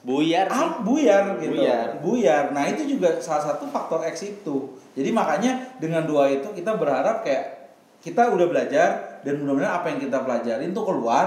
buyar 0.00 0.48
sih 0.48 0.64
ah, 0.64 0.80
buyar 0.80 1.36
gitu. 1.36 1.60
Buyar. 1.60 1.88
Buyar. 2.00 2.44
Nah, 2.56 2.64
itu 2.72 2.96
juga 2.96 3.20
salah 3.20 3.52
satu 3.52 3.68
faktor 3.68 4.00
X 4.08 4.24
itu. 4.24 4.72
Jadi 4.96 5.12
makanya 5.12 5.76
dengan 5.76 6.08
doa 6.08 6.32
itu 6.32 6.48
kita 6.56 6.80
berharap 6.80 7.20
kayak 7.20 7.59
kita 8.00 8.32
udah 8.32 8.46
belajar 8.48 8.88
dan 9.20 9.34
mudah-mudahan 9.44 9.76
apa 9.76 9.86
yang 9.92 10.00
kita 10.00 10.18
pelajarin 10.24 10.72
tuh 10.72 10.84
keluar 10.88 11.26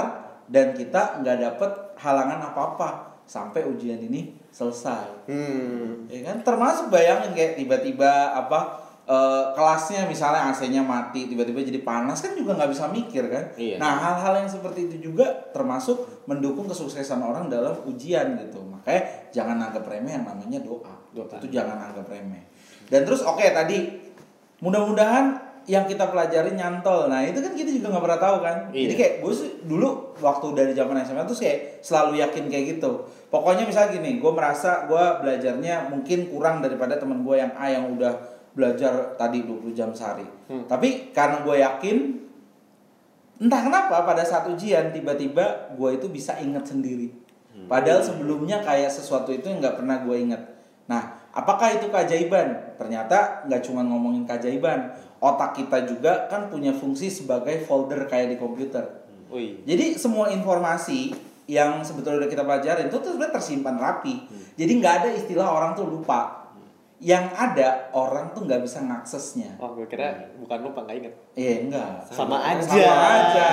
dan 0.50 0.74
kita 0.74 1.22
nggak 1.22 1.38
dapet 1.40 1.72
halangan 2.02 2.52
apa-apa 2.52 3.14
sampai 3.24 3.64
ujian 3.64 4.02
ini 4.04 4.36
selesai. 4.52 5.30
hmm. 5.30 6.12
Ya 6.12 6.20
kan? 6.28 6.38
Termasuk 6.44 6.92
bayangin 6.92 7.32
kayak 7.32 7.56
tiba-tiba 7.56 8.36
apa 8.36 8.84
eh, 9.08 9.44
kelasnya 9.56 10.06
misalnya 10.10 10.52
AC-nya 10.52 10.84
mati 10.84 11.32
tiba-tiba 11.32 11.64
jadi 11.64 11.82
panas 11.82 12.20
kan 12.20 12.36
juga 12.36 12.58
nggak 12.60 12.72
bisa 12.74 12.90
mikir 12.92 13.24
kan. 13.32 13.46
Iya. 13.56 13.80
Nah 13.80 13.94
hal-hal 14.02 14.44
yang 14.44 14.50
seperti 14.50 14.92
itu 14.92 15.14
juga 15.14 15.30
termasuk 15.56 16.28
mendukung 16.28 16.68
kesuksesan 16.68 17.22
orang 17.24 17.48
dalam 17.48 17.74
ujian 17.88 18.36
gitu. 18.38 18.60
Makanya 18.62 19.32
jangan 19.32 19.58
anggap 19.70 19.86
remeh 19.88 20.14
yang 20.18 20.26
namanya 20.28 20.60
doa. 20.60 20.94
Doa. 21.16 21.38
Itu 21.40 21.48
jangan 21.54 21.94
anggap 21.94 22.10
remeh. 22.10 22.44
Dan 22.92 23.08
terus 23.08 23.24
oke 23.24 23.42
tadi 23.42 23.90
mudah-mudahan 24.60 25.43
yang 25.66 25.88
kita 25.88 26.12
pelajari 26.12 26.56
nyantol. 26.56 27.08
Nah 27.08 27.24
itu 27.24 27.40
kan 27.40 27.54
kita 27.56 27.70
juga 27.72 27.96
nggak 27.96 28.04
pernah 28.04 28.22
tahu 28.22 28.38
kan. 28.44 28.58
Iya. 28.76 28.82
Jadi 28.88 28.94
kayak 29.00 29.14
gue 29.24 29.34
sih 29.34 29.52
dulu 29.64 30.18
waktu 30.20 30.48
dari 30.56 30.72
zaman 30.76 31.00
SMA 31.08 31.24
tuh 31.24 31.38
kayak 31.40 31.80
selalu 31.80 32.20
yakin 32.20 32.52
kayak 32.52 32.66
gitu. 32.78 32.92
Pokoknya 33.32 33.64
misalnya 33.66 33.98
gini, 33.98 34.22
gue 34.22 34.32
merasa 34.32 34.86
gue 34.86 35.04
belajarnya 35.24 35.90
mungkin 35.90 36.30
kurang 36.30 36.62
daripada 36.62 37.00
temen 37.00 37.26
gue 37.26 37.36
yang 37.40 37.52
A 37.56 37.66
yang 37.72 37.96
udah 37.96 38.14
belajar 38.54 39.18
tadi 39.18 39.42
20 39.42 39.74
jam 39.74 39.90
sehari. 39.96 40.28
Hmm. 40.52 40.70
Tapi 40.70 41.10
karena 41.16 41.42
gue 41.42 41.56
yakin, 41.58 41.98
entah 43.42 43.62
kenapa 43.66 44.06
pada 44.06 44.22
saat 44.22 44.46
ujian 44.46 44.94
tiba-tiba 44.94 45.74
gue 45.74 45.90
itu 45.98 46.08
bisa 46.12 46.38
inget 46.38 46.68
sendiri. 46.68 47.24
Padahal 47.54 48.02
sebelumnya 48.04 48.60
kayak 48.66 48.92
sesuatu 48.92 49.30
itu 49.30 49.46
yang 49.48 49.62
nggak 49.62 49.78
pernah 49.80 50.02
gue 50.04 50.16
inget. 50.18 50.42
Nah, 50.90 51.16
apakah 51.32 51.72
itu 51.72 51.88
keajaiban? 51.88 52.76
Ternyata 52.76 53.48
nggak 53.48 53.62
cuma 53.64 53.86
ngomongin 53.88 54.28
keajaiban. 54.28 54.92
Otak 55.24 55.56
kita 55.56 55.88
juga 55.88 56.28
kan 56.28 56.52
punya 56.52 56.76
fungsi 56.76 57.08
sebagai 57.08 57.64
folder 57.64 58.12
kayak 58.12 58.36
di 58.36 58.38
komputer. 58.38 59.08
Wih. 59.32 59.64
Jadi 59.64 59.96
semua 59.96 60.28
informasi 60.36 61.16
yang 61.48 61.80
sebetulnya 61.80 62.28
udah 62.28 62.32
kita 62.32 62.44
pelajarin 62.44 62.92
itu 62.92 62.98
tuh 63.00 63.16
sebenarnya 63.16 63.36
tersimpan 63.40 63.76
rapi. 63.80 64.28
Jadi 64.60 64.72
nggak 64.84 64.94
ada 65.00 65.10
istilah 65.16 65.48
orang 65.48 65.72
tuh 65.80 65.88
lupa. 65.88 66.44
Yang 67.00 67.36
ada 67.36 67.92
orang 67.96 68.36
tuh 68.36 68.48
nggak 68.48 68.68
bisa 68.68 68.84
ngaksesnya. 68.84 69.60
Oh, 69.64 69.76
gue 69.76 69.88
kira 69.88 70.36
bukan 70.40 70.60
lupa 70.60 70.84
nggak 70.88 70.98
inget. 71.00 71.14
Iya 71.40 71.54
enggak. 71.68 71.92
Sama 72.12 72.44
aja. 72.44 72.64
Sama 72.64 72.96
aja. 73.08 73.50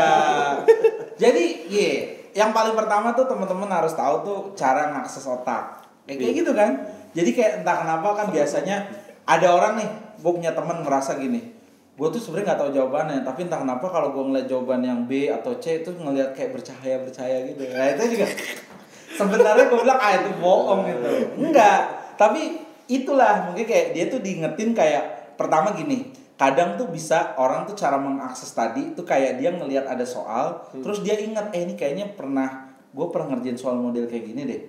Jadi, 1.18 1.44
iya, 1.66 1.90
yang 2.30 2.54
paling 2.54 2.78
pertama 2.78 3.10
tuh 3.14 3.26
teman-teman 3.26 3.66
harus 3.70 3.94
tahu 3.94 4.22
tuh 4.22 4.38
cara 4.54 4.94
ngakses 4.94 5.26
otak. 5.26 5.82
Kayak, 6.06 6.18
kayak 6.18 6.34
gitu 6.34 6.52
kan. 6.54 6.70
Jadi 7.10 7.30
kayak 7.34 7.52
entah 7.62 7.76
kenapa 7.82 8.08
kan 8.14 8.26
biasanya 8.30 8.86
ada 9.26 9.46
orang 9.50 9.82
nih, 9.82 9.88
gue 10.18 10.32
punya 10.34 10.54
teman 10.54 10.86
merasa 10.86 11.18
gini. 11.18 11.59
Gue 12.00 12.08
tuh 12.08 12.16
sebenarnya 12.16 12.56
nggak 12.56 12.60
tahu 12.64 12.70
jawabannya, 12.72 13.18
tapi 13.28 13.44
entah 13.44 13.60
kenapa 13.60 13.84
kalau 13.92 14.16
gue 14.16 14.24
ngeliat 14.24 14.46
jawaban 14.48 14.80
yang 14.80 15.04
B 15.04 15.28
atau 15.28 15.60
C 15.60 15.84
itu 15.84 15.92
ngeliat 15.92 16.32
kayak 16.32 16.56
bercahaya 16.56 16.96
bercahaya 17.04 17.44
gitu. 17.52 17.60
Nah 17.60 17.92
itu 17.92 18.16
juga 18.16 18.26
sebenarnya 19.20 19.68
gue 19.68 19.78
bilang 19.84 20.00
ah 20.00 20.12
itu 20.16 20.30
bohong 20.40 20.80
gitu. 20.88 21.08
Enggak, 21.36 21.80
tapi 22.16 22.64
itulah 22.88 23.52
mungkin 23.52 23.68
kayak 23.68 23.92
dia 23.92 24.08
tuh 24.08 24.24
diingetin 24.24 24.72
kayak 24.72 25.36
pertama 25.36 25.76
gini 25.76 26.10
kadang 26.40 26.80
tuh 26.80 26.88
bisa 26.88 27.36
orang 27.36 27.68
tuh 27.68 27.76
cara 27.76 28.00
mengakses 28.00 28.48
tadi 28.56 28.96
tuh 28.96 29.04
kayak 29.04 29.36
dia 29.36 29.52
ngelihat 29.52 29.84
ada 29.84 30.08
soal 30.08 30.64
terus 30.72 31.04
dia 31.04 31.20
ingat 31.20 31.52
eh 31.52 31.68
ini 31.68 31.76
kayaknya 31.76 32.16
pernah 32.16 32.72
gue 32.90 33.06
pernah 33.12 33.36
ngerjain 33.36 33.60
soal 33.60 33.76
model 33.76 34.08
kayak 34.08 34.24
gini 34.24 34.42
deh 34.48 34.60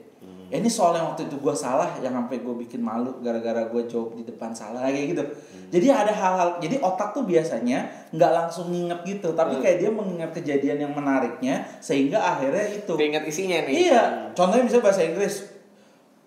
eh, 0.52 0.60
ini 0.60 0.68
soal 0.68 1.00
yang 1.00 1.16
waktu 1.16 1.32
itu 1.32 1.40
gue 1.40 1.56
salah 1.56 1.88
yang 2.04 2.12
sampai 2.12 2.44
gue 2.44 2.56
bikin 2.68 2.84
malu 2.84 3.24
gara-gara 3.24 3.72
gue 3.72 3.82
jawab 3.88 4.20
di 4.20 4.28
depan 4.28 4.52
salah 4.52 4.84
kayak 4.92 5.16
gitu 5.16 5.24
jadi 5.72 5.88
ada 5.96 6.12
hal-hal 6.12 6.60
jadi 6.60 6.84
otak 6.84 7.16
tuh 7.16 7.24
biasanya 7.24 7.88
nggak 8.12 8.32
langsung 8.36 8.70
nginget 8.76 9.00
gitu 9.08 9.32
tapi 9.32 9.64
kayak 9.64 9.80
dia 9.80 9.90
mengingat 9.90 10.36
kejadian 10.36 10.84
yang 10.84 10.92
menariknya 10.92 11.64
sehingga 11.80 12.20
akhirnya 12.20 12.68
itu 12.76 12.94
Keinget 13.00 13.24
isinya 13.26 13.58
nih. 13.66 13.74
Iya, 13.90 14.04
contohnya 14.38 14.64
misalnya 14.64 14.86
bahasa 14.86 15.02
Inggris. 15.04 15.36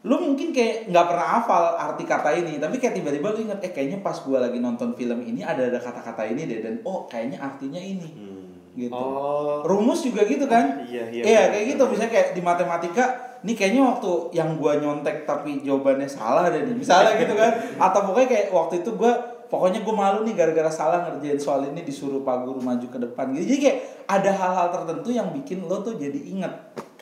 Lu 0.04 0.20
mungkin 0.20 0.52
kayak 0.52 0.92
nggak 0.92 1.06
pernah 1.08 1.28
hafal 1.40 1.64
arti 1.80 2.04
kata 2.04 2.30
ini, 2.36 2.60
tapi 2.60 2.76
kayak 2.76 3.00
tiba-tiba 3.00 3.32
lu 3.32 3.48
inget, 3.48 3.56
eh 3.64 3.72
kayaknya 3.72 4.04
pas 4.04 4.20
gua 4.20 4.44
lagi 4.44 4.60
nonton 4.60 4.92
film 4.92 5.16
ini 5.24 5.40
ada 5.40 5.72
ada 5.72 5.80
kata-kata 5.80 6.28
ini 6.28 6.44
deh 6.44 6.60
dan 6.60 6.74
oh 6.84 7.08
kayaknya 7.08 7.40
artinya 7.40 7.80
ini. 7.80 8.08
Hmm. 8.12 8.33
Gitu. 8.74 8.94
Oh. 8.94 9.62
Rumus 9.62 10.02
juga 10.02 10.26
gitu 10.26 10.44
kan? 10.50 10.82
Iya, 10.84 11.10
iya, 11.10 11.22
Iya, 11.22 11.40
benar, 11.46 11.52
kayak 11.54 11.66
gitu. 11.74 11.82
Misalnya 11.88 12.12
kayak 12.12 12.28
di 12.34 12.42
matematika, 12.42 13.04
nih 13.46 13.54
kayaknya 13.54 13.82
waktu 13.94 14.10
yang 14.34 14.50
gua 14.58 14.72
nyontek 14.82 15.24
tapi 15.24 15.62
jawabannya 15.62 16.10
salah 16.10 16.50
deh 16.50 16.62
nih. 16.66 16.76
Misalnya 16.76 17.14
gitu 17.16 17.34
kan. 17.38 17.50
Atau 17.90 18.10
pokoknya 18.10 18.28
kayak 18.28 18.46
waktu 18.50 18.82
itu 18.82 18.90
gua 18.98 19.34
pokoknya 19.44 19.86
gue 19.86 19.94
malu 19.94 20.26
nih 20.26 20.34
gara-gara 20.34 20.66
salah 20.66 21.06
ngerjain 21.06 21.38
soal 21.38 21.62
ini 21.70 21.86
disuruh 21.86 22.26
pak 22.26 22.42
guru 22.42 22.58
maju 22.58 22.86
ke 22.90 22.98
depan 22.98 23.30
gitu. 23.38 23.54
Jadi 23.54 23.58
kayak 23.62 23.78
ada 24.10 24.30
hal-hal 24.34 24.66
tertentu 24.74 25.14
yang 25.14 25.30
bikin 25.30 25.62
lo 25.62 25.78
tuh 25.78 25.94
jadi 25.94 26.18
inget. 26.18 26.50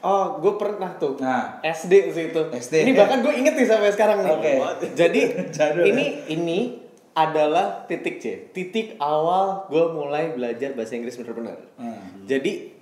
Oh, 0.02 0.42
gue 0.42 0.58
pernah 0.58 0.90
tuh. 0.98 1.14
Nah. 1.22 1.62
SD 1.62 2.10
sih 2.10 2.34
itu. 2.34 2.42
SD. 2.50 2.90
Ini 2.90 2.92
bahkan 2.98 3.22
gue 3.22 3.32
inget 3.38 3.54
nih 3.54 3.66
sampai 3.70 3.94
sekarang 3.94 4.26
nih. 4.26 4.34
Oke. 4.34 4.52
Jadi 4.98 5.20
Jadul, 5.56 5.86
ini 5.86 6.26
ini 6.26 6.81
adalah 7.12 7.84
titik 7.84 8.24
C. 8.24 8.48
Titik 8.56 8.96
awal 8.96 9.68
gue 9.68 9.84
mulai 9.92 10.32
belajar 10.32 10.72
bahasa 10.72 10.96
Inggris 10.96 11.20
bener-bener. 11.20 11.60
Hmm. 11.76 12.24
Jadi 12.24 12.72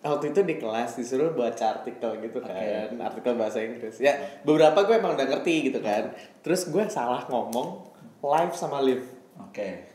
waktu 0.00 0.32
itu 0.32 0.40
di 0.46 0.54
kelas 0.56 0.96
disuruh 0.96 1.34
baca 1.34 1.76
artikel 1.76 2.22
gitu 2.22 2.38
kan, 2.40 2.96
artikel 3.02 3.34
bahasa 3.34 3.60
Inggris. 3.60 3.98
Ya 3.98 4.16
beberapa 4.46 4.86
gue 4.86 4.94
emang 4.94 5.18
udah 5.18 5.26
ngerti 5.26 5.74
gitu 5.74 5.82
kan. 5.82 6.14
Terus 6.40 6.70
gue 6.70 6.86
salah 6.86 7.26
ngomong 7.26 7.90
live 8.22 8.54
sama 8.54 8.78
live. 8.78 9.04
Oke. 9.42 9.90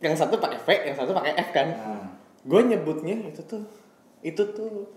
Yang 0.00 0.20
satu 0.20 0.36
pakai 0.40 0.60
V, 0.60 0.68
yang 0.92 0.96
satu 0.96 1.12
pakai 1.16 1.32
F 1.40 1.48
kan. 1.52 1.68
Nah. 1.72 2.06
Gue 2.44 2.60
nyebutnya 2.64 3.20
itu 3.24 3.40
tuh 3.44 3.64
itu 4.20 4.42
tuh 4.52 4.92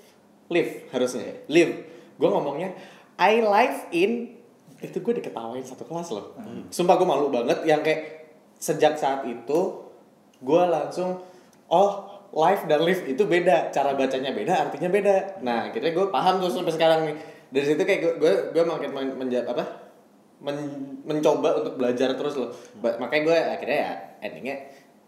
live 0.52 0.92
harusnya 0.92 1.48
live. 1.48 1.88
Gue 2.20 2.28
ngomongnya 2.28 2.76
I 3.16 3.40
live 3.40 3.88
in 3.96 4.36
itu 4.84 5.00
gue 5.00 5.14
diketawain 5.24 5.64
satu 5.64 5.88
kelas 5.88 6.12
loh. 6.12 6.36
Sumpah 6.68 7.00
gue 7.00 7.08
malu 7.08 7.32
banget 7.32 7.64
yang 7.64 7.80
kayak 7.80 8.23
sejak 8.64 8.96
saat 8.96 9.28
itu 9.28 9.60
gue 10.40 10.64
langsung 10.64 11.20
oh 11.68 11.92
live 12.32 12.64
dan 12.66 12.80
live 12.82 13.04
itu 13.06 13.24
beda 13.24 13.68
cara 13.70 13.92
bacanya 13.94 14.32
beda 14.32 14.54
artinya 14.68 14.88
beda. 14.88 15.16
Nah 15.44 15.68
akhirnya 15.68 15.92
gue 15.92 16.08
paham 16.08 16.40
tuh 16.40 16.48
sampai 16.48 16.72
sekarang 16.72 17.00
nih. 17.06 17.16
Dari 17.52 17.66
situ 17.68 17.84
kayak 17.84 18.18
gue 18.18 18.34
gue 18.50 18.64
makin 18.64 18.90
men, 18.90 19.08
menja- 19.20 19.44
apa? 19.44 19.62
Men- 20.40 21.04
mencoba 21.04 21.60
untuk 21.60 21.76
belajar 21.76 22.16
terus 22.16 22.34
loh. 22.34 22.50
Ba- 22.80 22.96
makanya 22.98 23.24
gue 23.24 23.38
akhirnya 23.38 23.78
ya 23.78 23.92
endingnya 24.22 24.58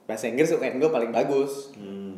bahasa 0.06 0.28
Inggris 0.28 0.52
UN 0.52 0.78
gue 0.78 0.92
paling 0.92 1.10
bagus. 1.10 1.72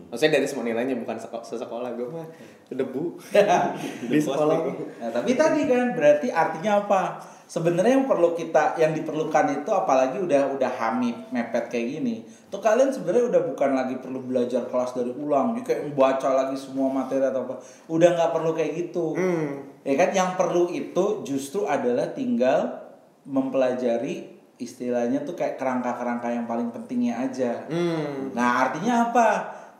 Maksudnya 0.07 0.39
dari 0.39 0.47
semua 0.47 0.63
nilainya 0.63 0.95
bukan 0.97 1.15
seko- 1.15 1.43
sesekolah 1.43 1.91
gue 1.93 2.07
mah 2.07 2.27
debu. 2.69 3.15
Di 4.11 4.19
sekolah. 4.19 4.57
Nah, 4.99 5.09
tapi 5.13 5.31
tadi 5.35 5.61
kan 5.65 5.91
berarti 5.93 6.27
artinya 6.27 6.83
apa? 6.83 7.03
Sebenarnya 7.47 7.95
yang 7.95 8.11
perlu 8.11 8.35
kita 8.35 8.75
yang 8.75 8.91
diperlukan 8.91 9.63
itu 9.63 9.71
apalagi 9.71 10.19
udah 10.19 10.51
udah 10.59 10.67
hamil 10.67 11.15
mepet 11.31 11.71
kayak 11.71 11.87
gini. 11.95 12.27
Tuh 12.51 12.59
kalian 12.59 12.91
sebenarnya 12.91 13.31
udah 13.31 13.41
bukan 13.55 13.71
lagi 13.71 13.95
perlu 14.03 14.19
belajar 14.19 14.67
kelas 14.67 14.91
dari 14.99 15.15
ulang, 15.15 15.55
jadi 15.55 15.63
kayak 15.63 15.81
baca 15.95 16.29
lagi 16.35 16.59
semua 16.59 16.91
materi 16.91 17.23
atau 17.23 17.47
apa. 17.47 17.55
Udah 17.87 18.19
nggak 18.19 18.31
perlu 18.35 18.51
kayak 18.51 18.71
gitu. 18.75 19.15
Ya 19.87 19.95
kan 19.95 20.09
yang 20.11 20.29
perlu 20.35 20.67
itu 20.75 21.23
justru 21.23 21.63
adalah 21.63 22.11
tinggal 22.11 22.83
mempelajari 23.23 24.35
istilahnya 24.59 25.23
tuh 25.23 25.37
kayak 25.37 25.55
kerangka-kerangka 25.55 26.27
yang 26.27 26.45
paling 26.49 26.73
pentingnya 26.75 27.15
aja. 27.23 27.63
hmm. 27.71 28.35
Nah, 28.35 28.67
artinya 28.67 29.07
apa? 29.07 29.27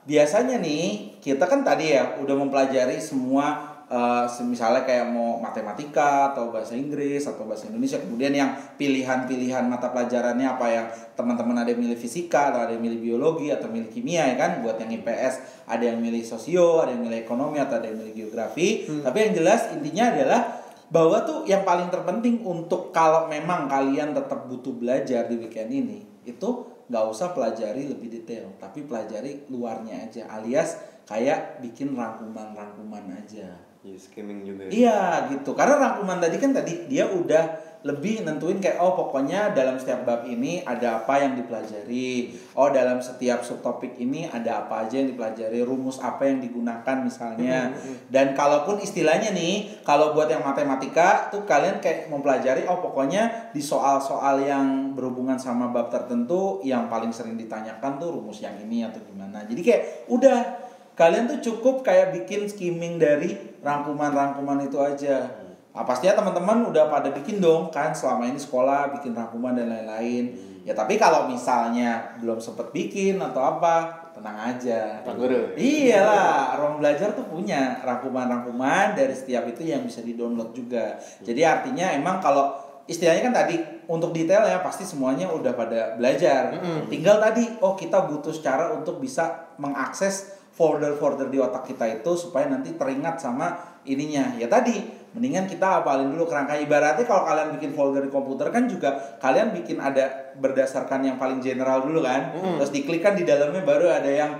Biasanya 0.07 0.63
nih, 0.63 1.19
kita 1.19 1.43
kan 1.43 1.67
tadi 1.67 1.91
ya 1.91 2.15
udah 2.23 2.35
mempelajari 2.37 2.95
semua 3.01 3.76
eh, 3.87 4.25
misalnya 4.43 4.83
kayak 4.83 5.07
mau 5.09 5.39
matematika 5.39 6.31
atau 6.31 6.51
bahasa 6.51 6.75
Inggris 6.75 7.23
atau 7.23 7.47
bahasa 7.47 7.71
Indonesia. 7.71 7.99
Kemudian 7.99 8.31
yang 8.35 8.51
pilihan-pilihan 8.75 9.65
mata 9.67 9.89
pelajarannya 9.89 10.47
apa 10.47 10.67
yang 10.67 10.85
teman-teman 11.15 11.63
ada 11.63 11.73
yang 11.73 11.81
milih 11.81 11.99
fisika 11.99 12.53
atau 12.53 12.67
ada 12.67 12.71
yang 12.75 12.83
milih 12.83 12.99
biologi 12.99 13.49
atau 13.49 13.71
milih 13.71 13.89
kimia 13.89 14.27
ya 14.31 14.35
kan? 14.35 14.61
Buat 14.61 14.83
yang 14.83 14.91
IPS 15.01 15.65
ada 15.67 15.83
yang 15.83 15.99
milih 15.99 16.23
sosio, 16.23 16.83
ada 16.83 16.95
yang 16.95 17.03
milih 17.03 17.23
ekonomi 17.23 17.59
atau 17.59 17.79
ada 17.79 17.87
yang 17.89 17.99
milih 17.99 18.13
geografi. 18.13 18.87
Tapi 18.87 19.17
yang 19.17 19.33
jelas 19.35 19.71
intinya 19.75 20.11
adalah 20.11 20.41
bahwa 20.87 21.19
tuh 21.27 21.43
yang 21.43 21.67
paling 21.67 21.91
terpenting 21.91 22.39
untuk 22.47 22.95
kalau 22.95 23.27
memang 23.27 23.67
kalian 23.67 24.15
tetap 24.15 24.47
butuh 24.47 24.71
belajar 24.71 25.27
di 25.27 25.35
weekend 25.35 25.71
ini 25.71 25.99
itu 26.23 26.63
nggak 26.87 27.05
usah 27.11 27.35
pelajari 27.35 27.91
lebih 27.91 28.07
detail 28.07 28.55
tapi 28.55 28.87
pelajari 28.87 29.47
luarnya 29.51 30.07
aja 30.07 30.23
alias 30.31 30.79
kayak 31.03 31.59
bikin 31.59 31.91
rangkuman-rangkuman 31.91 33.19
aja 33.19 33.66
Iya, 33.85 33.97
skimming 33.97 34.41
juga. 34.43 34.61
ya. 34.67 34.69
iya 34.73 34.99
gitu 35.31 35.53
karena 35.53 35.77
rangkuman 35.77 36.17
tadi 36.17 36.35
kan 36.41 36.51
tadi 36.51 36.89
dia 36.89 37.07
udah 37.07 37.67
lebih 37.85 38.25
nentuin 38.25 38.57
kayak 38.57 38.81
oh 38.81 38.97
pokoknya 38.97 39.53
dalam 39.53 39.77
setiap 39.77 40.01
bab 40.03 40.25
ini 40.25 40.65
ada 40.65 41.03
apa 41.03 41.21
yang 41.21 41.37
dipelajari 41.37 42.33
oh 42.57 42.73
dalam 42.73 42.97
setiap 42.97 43.45
subtopik 43.45 43.95
ini 44.01 44.25
ada 44.25 44.65
apa 44.65 44.87
aja 44.87 44.99
yang 44.99 45.13
dipelajari 45.13 45.61
rumus 45.61 46.01
apa 46.01 46.25
yang 46.25 46.41
digunakan 46.41 46.97
misalnya 46.99 47.71
dan 48.09 48.33
kalaupun 48.33 48.81
istilahnya 48.81 49.29
nih 49.31 49.85
kalau 49.85 50.17
buat 50.17 50.27
yang 50.27 50.41
matematika 50.41 51.29
tuh 51.29 51.45
kalian 51.45 51.77
kayak 51.77 52.09
mempelajari 52.09 52.65
oh 52.65 52.81
pokoknya 52.81 53.53
di 53.53 53.61
soal-soal 53.61 54.41
yang 54.41 54.97
berhubungan 54.97 55.37
sama 55.37 55.69
bab 55.69 55.93
tertentu 55.93 56.59
yang 56.65 56.89
paling 56.89 57.13
sering 57.13 57.37
ditanyakan 57.37 58.01
tuh 58.01 58.09
rumus 58.09 58.41
yang 58.41 58.57
ini 58.57 58.83
atau 58.83 58.99
gimana 59.05 59.45
jadi 59.45 59.61
kayak 59.63 59.81
udah 60.09 60.66
kalian 60.97 61.29
tuh 61.29 61.39
cukup 61.39 61.85
kayak 61.85 62.09
bikin 62.11 62.49
skimming 62.49 62.97
dari 62.97 63.37
rangkuman-rangkuman 63.61 64.65
itu 64.65 64.81
aja. 64.81 65.29
Nah, 65.77 65.85
pastinya 65.85 66.17
teman-teman 66.17 66.73
udah 66.73 66.89
pada 66.89 67.13
bikin 67.13 67.37
dong 67.37 67.69
kan 67.69 67.93
selama 67.93 68.25
ini 68.25 68.41
sekolah 68.41 68.97
bikin 68.97 69.13
rangkuman 69.13 69.53
dan 69.53 69.69
lain-lain. 69.69 70.33
Ya 70.65 70.73
tapi 70.73 70.97
kalau 70.97 71.29
misalnya 71.29 72.17
belum 72.17 72.41
sempet 72.41 72.73
bikin 72.73 73.21
atau 73.21 73.39
apa, 73.45 74.09
tenang 74.17 74.57
aja. 74.57 75.05
Pak 75.05 75.13
Guru. 75.13 75.53
Iyalah, 75.53 76.57
ruang 76.57 76.81
belajar 76.81 77.13
tuh 77.13 77.29
punya 77.29 77.77
rangkuman-rangkuman 77.85 78.97
dari 78.97 79.13
setiap 79.13 79.45
itu 79.45 79.69
yang 79.69 79.85
bisa 79.85 80.01
di-download 80.01 80.51
juga. 80.57 80.97
Jadi 81.21 81.45
artinya 81.45 81.93
emang 81.93 82.17
kalau 82.17 82.57
istilahnya 82.89 83.29
kan 83.29 83.35
tadi 83.45 83.61
untuk 83.85 84.11
detail 84.17 84.49
ya 84.49 84.65
pasti 84.65 84.81
semuanya 84.81 85.29
udah 85.29 85.53
pada 85.53 85.93
belajar. 85.93 86.57
Tinggal 86.89 87.21
tadi 87.21 87.45
oh 87.61 87.77
kita 87.77 88.09
butuh 88.09 88.33
cara 88.41 88.73
untuk 88.73 88.97
bisa 88.97 89.53
mengakses 89.61 90.36
folder-folder 90.57 91.29
di 91.29 91.37
otak 91.37 91.69
kita 91.69 91.85
itu 92.01 92.17
supaya 92.17 92.49
nanti 92.49 92.73
teringat 92.73 93.21
sama 93.21 93.77
ininya. 93.85 94.33
Ya 94.41 94.49
tadi 94.49 94.73
mendingan 95.13 95.45
kita 95.45 95.81
hafalin 95.81 96.09
dulu 96.17 96.25
kerangka 96.25 96.57
ibaratnya 96.57 97.05
kalau 97.05 97.29
kalian 97.29 97.53
bikin 97.61 97.71
folder 97.77 98.01
di 98.01 98.09
komputer 98.09 98.49
kan 98.49 98.65
juga 98.65 99.17
kalian 99.21 99.53
bikin 99.53 99.77
ada 99.77 100.33
berdasarkan 100.41 101.05
yang 101.05 101.21
paling 101.21 101.37
general 101.45 101.85
dulu 101.85 102.01
kan. 102.01 102.33
Terus 102.57 102.73
diklik 102.73 103.05
kan 103.05 103.13
di 103.13 103.21
dalamnya 103.21 103.61
baru 103.61 103.85
ada 103.85 104.09
yang 104.09 104.33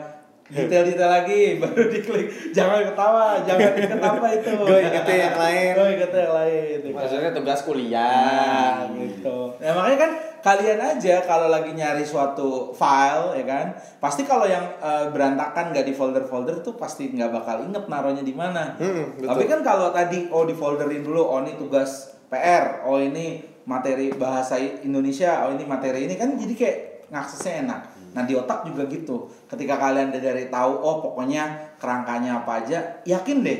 detail-detail 0.48 1.12
lagi 1.12 1.42
baru 1.62 1.84
diklik 1.92 2.28
jangan 2.56 2.88
ketawa 2.88 3.44
jangan 3.44 3.72
inget 3.76 4.00
apa 4.00 4.28
itu 4.32 4.52
Gue 4.56 4.80
ingetnya 4.80 5.18
yang 5.20 5.38
lain. 5.38 5.72
gue 5.76 5.88
ingetnya 6.00 6.22
yang 6.24 6.36
lain 6.36 6.78
maksudnya 6.96 7.32
tugas 7.36 7.60
Nah, 7.60 7.66
kuliah 7.66 8.72
gitu. 8.96 9.38
Nah, 9.60 9.72
makanya 9.76 9.98
kan 10.08 10.12
kalian 10.40 10.80
aja 10.80 11.20
kalau 11.26 11.52
lagi 11.52 11.76
nyari 11.76 12.06
suatu 12.06 12.72
file 12.72 13.36
ya 13.36 13.44
kan, 13.44 13.68
pasti 14.00 14.24
kalau 14.24 14.48
yang 14.48 14.64
eh, 14.80 15.12
berantakan 15.12 15.76
nggak 15.76 15.84
di 15.84 15.92
folder-folder 15.92 16.64
tuh 16.64 16.80
pasti 16.80 17.12
nggak 17.12 17.28
bakal 17.34 17.60
inget 17.60 17.84
naruhnya 17.90 18.24
di 18.24 18.32
mana. 18.32 18.78
Hmm, 18.80 19.18
betul. 19.20 19.28
Tapi 19.28 19.44
kan 19.50 19.60
kalau 19.62 19.92
tadi 19.92 20.32
oh 20.32 20.48
di 20.48 20.56
folderin 20.56 21.04
dulu, 21.04 21.22
oh 21.22 21.44
ini 21.44 21.60
tugas 21.60 22.16
PR, 22.32 22.88
oh 22.88 23.02
ini 23.02 23.42
materi 23.68 24.14
bahasa 24.16 24.56
Indonesia, 24.58 25.44
oh 25.44 25.52
ini 25.52 25.68
materi 25.68 26.08
ini 26.08 26.16
kan 26.16 26.40
jadi 26.40 26.54
kayak 26.56 26.78
ngaksesnya 27.12 27.68
enak. 27.68 27.82
Nah 28.18 28.26
di 28.26 28.34
otak 28.34 28.66
juga 28.66 28.90
gitu. 28.90 29.30
Ketika 29.46 29.78
kalian 29.78 30.10
udah 30.10 30.24
dari 30.26 30.50
tahu, 30.50 30.74
oh 30.82 31.06
pokoknya 31.06 31.78
kerangkanya 31.78 32.42
apa 32.42 32.66
aja, 32.66 33.06
yakin 33.06 33.46
deh. 33.46 33.60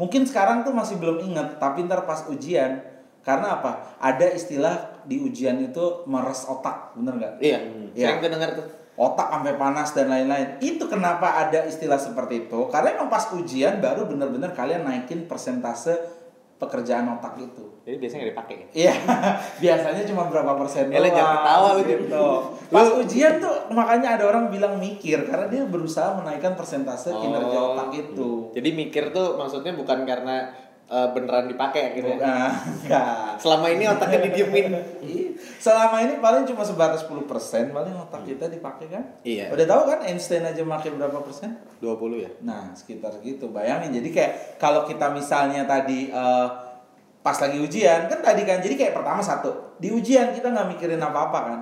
Mungkin 0.00 0.24
sekarang 0.24 0.64
tuh 0.64 0.72
masih 0.72 0.96
belum 0.96 1.20
inget, 1.20 1.60
tapi 1.60 1.84
ntar 1.84 2.08
pas 2.08 2.24
ujian, 2.32 2.80
karena 3.20 3.60
apa? 3.60 4.00
Ada 4.00 4.32
istilah 4.32 5.04
di 5.04 5.20
ujian 5.20 5.60
itu 5.60 6.08
meres 6.08 6.48
otak, 6.48 6.96
bener 6.96 7.20
nggak? 7.20 7.34
iya 7.44 7.60
Iya. 7.92 8.16
sering 8.16 8.22
kedengar 8.24 8.50
tuh 8.56 8.66
Otak 8.98 9.30
sampai 9.30 9.54
panas 9.54 9.94
dan 9.94 10.10
lain-lain. 10.10 10.58
Itu 10.58 10.90
kenapa 10.90 11.38
ada 11.38 11.62
istilah 11.70 12.02
seperti 12.02 12.50
itu? 12.50 12.66
Karena 12.66 12.98
emang 12.98 13.06
pas 13.06 13.30
ujian 13.30 13.78
baru 13.78 14.10
bener-bener 14.10 14.50
kalian 14.50 14.82
naikin 14.82 15.30
persentase 15.30 15.94
pekerjaan 16.58 17.06
otak 17.08 17.38
itu. 17.38 17.64
jadi 17.80 17.96
biasanya 17.96 18.20
nggak 18.20 18.32
dipakai 18.34 18.56
Iya, 18.72 18.92
biasanya 19.62 20.02
cuma 20.04 20.26
berapa 20.26 20.52
persen 20.54 20.90
Elah, 20.90 21.08
jangan 21.08 21.34
ketawa 21.38 21.68
lu, 21.70 21.80
Jim. 21.80 22.00
gitu. 22.04 22.26
Pas 22.74 22.88
ujian 22.92 23.34
tuh 23.38 23.54
makanya 23.70 24.08
ada 24.14 24.24
orang 24.26 24.44
bilang 24.48 24.76
mikir 24.76 25.24
karena 25.24 25.46
dia 25.46 25.62
berusaha 25.64 26.12
menaikkan 26.14 26.52
persentase 26.52 27.08
kinerja 27.10 27.56
Oh. 27.56 27.72
otak 27.72 27.90
itu. 27.96 28.28
jadi 28.52 28.68
mikir 28.70 29.04
tuh 29.08 29.34
maksudnya 29.34 29.72
bukan 29.72 30.02
karena 30.02 30.50
eh, 30.88 31.08
beneran 31.12 31.46
dipakai 31.46 31.92
akhirnya 31.92 32.16
Nah, 32.16 32.50
enggak. 32.82 33.36
selama 33.36 33.66
ini 33.68 33.84
otaknya 33.84 34.18
didiemin 34.26 34.66
Iya. 34.98 35.28
Selama 35.58 36.00
ini 36.00 36.18
paling 36.18 36.42
cuma 36.44 36.64
sebatas 36.64 37.04
10% 37.04 37.28
paling 37.70 37.94
otak 37.94 38.24
kita 38.24 38.48
dipakai 38.48 38.88
kan? 38.88 39.04
Iya. 39.22 39.52
Udah 39.52 39.64
tahu 39.64 39.82
kan 39.86 39.98
Einstein 40.02 40.42
aja 40.42 40.60
pakai 40.60 40.90
berapa 40.92 41.18
persen? 41.20 41.54
20 41.78 42.18
ya 42.18 42.30
Nah, 42.40 42.72
sekitar 42.72 43.12
gitu. 43.20 43.48
Bayangin 43.48 43.94
jadi 43.94 44.08
kayak 44.08 44.32
kalau 44.56 44.82
kita 44.82 45.12
misalnya 45.12 45.62
tadi 45.62 46.08
eh, 46.08 46.48
pas 47.18 47.36
lagi 47.36 47.58
ujian 47.58 48.08
kan 48.08 48.18
tadi 48.18 48.42
kan 48.42 48.58
jadi 48.58 48.72
kayak 48.72 48.94
pertama 48.94 49.20
satu 49.20 49.76
di 49.76 49.92
ujian 49.92 50.32
kita 50.32 50.48
nggak 50.48 50.68
mikirin 50.72 50.96
apa-apa 50.98 51.38
kan 51.44 51.60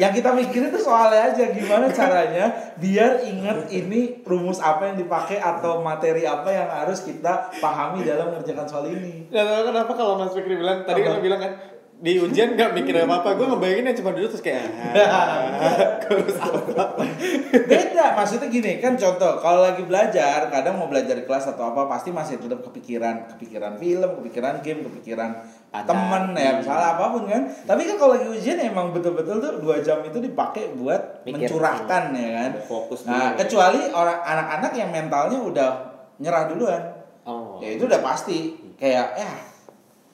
Yang 0.00 0.20
kita 0.20 0.30
mikirin 0.32 0.72
tuh 0.72 0.80
soalnya 0.80 1.32
aja 1.32 1.52
gimana 1.52 1.92
caranya 1.92 2.72
biar 2.80 3.20
ingat 3.28 3.68
ini 3.68 4.24
rumus 4.24 4.56
apa 4.60 4.88
yang 4.92 4.96
dipakai 4.96 5.36
atau 5.36 5.84
materi 5.84 6.24
apa 6.24 6.48
yang 6.48 6.68
harus 6.68 7.04
kita 7.04 7.52
pahami 7.60 8.00
dalam 8.04 8.32
mengerjakan 8.32 8.64
soal 8.64 8.88
ini. 8.88 9.28
Tau 9.28 9.68
kenapa 9.68 9.92
kalau 9.92 10.16
Mas 10.16 10.32
Fikri 10.32 10.56
bilang 10.56 10.88
tadi 10.88 11.04
kan 11.04 11.20
bilang 11.20 11.40
kan 11.40 11.52
di 11.96 12.20
ujian 12.20 12.52
nggak 12.52 12.76
mikir 12.76 12.92
apa 13.08 13.24
apa 13.24 13.40
gue 13.40 13.46
ngebayanginnya 13.48 13.96
cuma 13.96 14.12
duduk 14.12 14.36
terus 14.36 14.44
kayak 14.44 14.68
ah, 15.00 15.96
kurus 16.04 16.36
apa 16.36 17.08
Beda, 17.66 18.12
maksudnya 18.12 18.52
gini 18.52 18.76
kan 18.84 19.00
contoh 19.00 19.40
kalau 19.40 19.64
lagi 19.64 19.80
belajar 19.80 20.44
kadang 20.52 20.76
mau 20.76 20.92
belajar 20.92 21.16
di 21.16 21.24
kelas 21.24 21.56
atau 21.56 21.72
apa 21.72 21.88
pasti 21.88 22.12
masih 22.12 22.36
tetap 22.36 22.60
kepikiran 22.68 23.32
kepikiran 23.32 23.80
film, 23.80 24.10
kepikiran 24.20 24.60
game, 24.60 24.84
kepikiran 24.84 25.40
Pacar. 25.72 25.88
temen 25.88 26.36
ya 26.36 26.50
misalnya 26.60 27.00
apa 27.00 27.04
pun 27.16 27.24
kan. 27.24 27.42
Tapi 27.64 27.82
kan 27.88 27.96
kalau 27.96 28.12
lagi 28.16 28.28
ujian 28.28 28.60
emang 28.60 28.92
betul-betul 28.92 29.40
tuh 29.40 29.52
dua 29.64 29.80
jam 29.80 30.04
itu 30.04 30.20
dipakai 30.20 30.76
buat 30.76 31.24
Mikir. 31.24 31.48
mencurahkan 31.48 32.02
ya 32.12 32.28
kan. 32.36 32.50
Fokus 32.68 33.08
Nah 33.08 33.32
dulu. 33.32 33.40
kecuali 33.40 33.80
orang 33.92 34.18
anak-anak 34.20 34.72
yang 34.76 34.90
mentalnya 34.92 35.38
udah 35.40 35.70
nyerah 36.20 36.44
duluan, 36.48 36.82
oh 37.24 37.56
ya 37.60 37.76
itu 37.76 37.88
udah 37.88 38.00
pasti 38.04 38.56
kayak 38.76 39.16
ya 39.16 39.32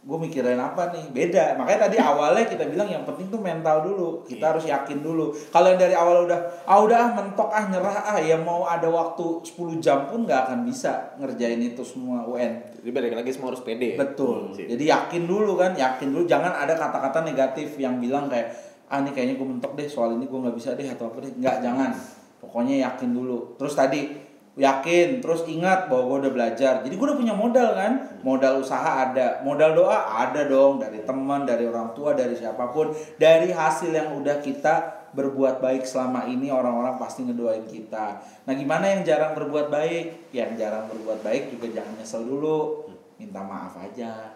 gue 0.02 0.18
mikirin 0.18 0.58
apa 0.58 0.90
nih? 0.90 1.14
Beda. 1.14 1.54
Makanya 1.54 1.86
tadi 1.86 1.96
awalnya 2.02 2.42
kita 2.50 2.66
bilang 2.66 2.90
yang 2.90 3.06
penting 3.06 3.30
tuh 3.30 3.38
mental 3.38 3.86
dulu. 3.86 4.26
Kita 4.26 4.50
harus 4.50 4.66
yakin 4.66 4.98
dulu. 4.98 5.30
Kalau 5.54 5.70
yang 5.70 5.78
dari 5.78 5.94
awal 5.94 6.26
udah 6.26 6.66
ah 6.66 6.78
udah 6.82 6.98
ah 6.98 7.10
mentok 7.14 7.46
ah 7.54 7.70
nyerah 7.70 7.96
ah 8.02 8.18
ya 8.18 8.34
mau 8.34 8.66
ada 8.66 8.90
waktu 8.90 9.46
10 9.46 9.78
jam 9.78 10.10
pun 10.10 10.26
nggak 10.26 10.50
akan 10.50 10.66
bisa 10.66 11.14
ngerjain 11.22 11.62
itu 11.62 11.86
semua 11.86 12.26
UN. 12.26 12.66
Jadi 12.82 12.90
balik 12.90 13.14
lagi 13.14 13.30
semua 13.30 13.54
harus 13.54 13.62
pede. 13.62 13.94
Ya? 13.94 14.02
betul. 14.02 14.50
Hmm. 14.50 14.58
jadi 14.58 14.84
yakin 14.90 15.22
dulu 15.30 15.54
kan 15.54 15.78
yakin 15.78 16.10
dulu. 16.10 16.26
Jangan 16.26 16.50
ada 16.50 16.74
kata-kata 16.74 17.22
negatif 17.22 17.78
yang 17.78 18.02
bilang 18.02 18.26
kayak 18.26 18.50
ah 18.90 18.98
ini 18.98 19.14
kayaknya 19.14 19.38
gue 19.38 19.46
mentok 19.46 19.78
deh 19.78 19.86
soal 19.86 20.18
ini 20.18 20.26
gue 20.26 20.38
nggak 20.42 20.56
bisa 20.58 20.74
deh 20.74 20.88
atau 20.90 21.14
apa 21.14 21.22
deh. 21.22 21.30
Nggak 21.38 21.62
jangan. 21.62 21.94
Pokoknya 22.42 22.90
yakin 22.90 23.14
dulu. 23.14 23.54
Terus 23.54 23.78
tadi 23.78 24.21
yakin. 24.56 25.24
Terus 25.24 25.48
ingat 25.48 25.88
bahwa 25.88 26.12
gue 26.12 26.28
udah 26.28 26.32
belajar. 26.32 26.84
Jadi 26.84 26.92
gue 26.92 27.06
udah 27.06 27.18
punya 27.18 27.34
modal 27.36 27.72
kan? 27.72 27.92
Modal 28.20 28.60
usaha 28.60 29.08
ada. 29.08 29.40
Modal 29.44 29.72
doa 29.72 29.98
ada 30.28 30.44
dong. 30.44 30.82
Dari 30.82 31.04
teman 31.04 31.48
dari 31.48 31.64
orang 31.64 31.96
tua 31.96 32.12
dari 32.12 32.36
siapa 32.36 32.68
pun. 32.72 32.92
Dari 33.16 33.48
hasil 33.52 33.92
yang 33.92 34.12
udah 34.20 34.40
kita 34.44 35.04
berbuat 35.12 35.60
baik 35.60 35.84
selama 35.84 36.24
ini 36.24 36.48
orang-orang 36.48 36.96
pasti 36.96 37.24
ngedoain 37.24 37.68
kita. 37.68 38.20
Nah 38.48 38.54
gimana 38.56 38.88
yang 38.88 39.04
jarang 39.04 39.36
berbuat 39.36 39.68
baik? 39.68 40.32
Yang 40.32 40.64
jarang 40.64 40.88
berbuat 40.88 41.20
baik 41.20 41.52
juga 41.52 41.80
jangan 41.80 41.92
nyesel 42.00 42.24
dulu. 42.24 42.88
Minta 43.20 43.44
maaf 43.44 43.76
aja. 43.76 44.32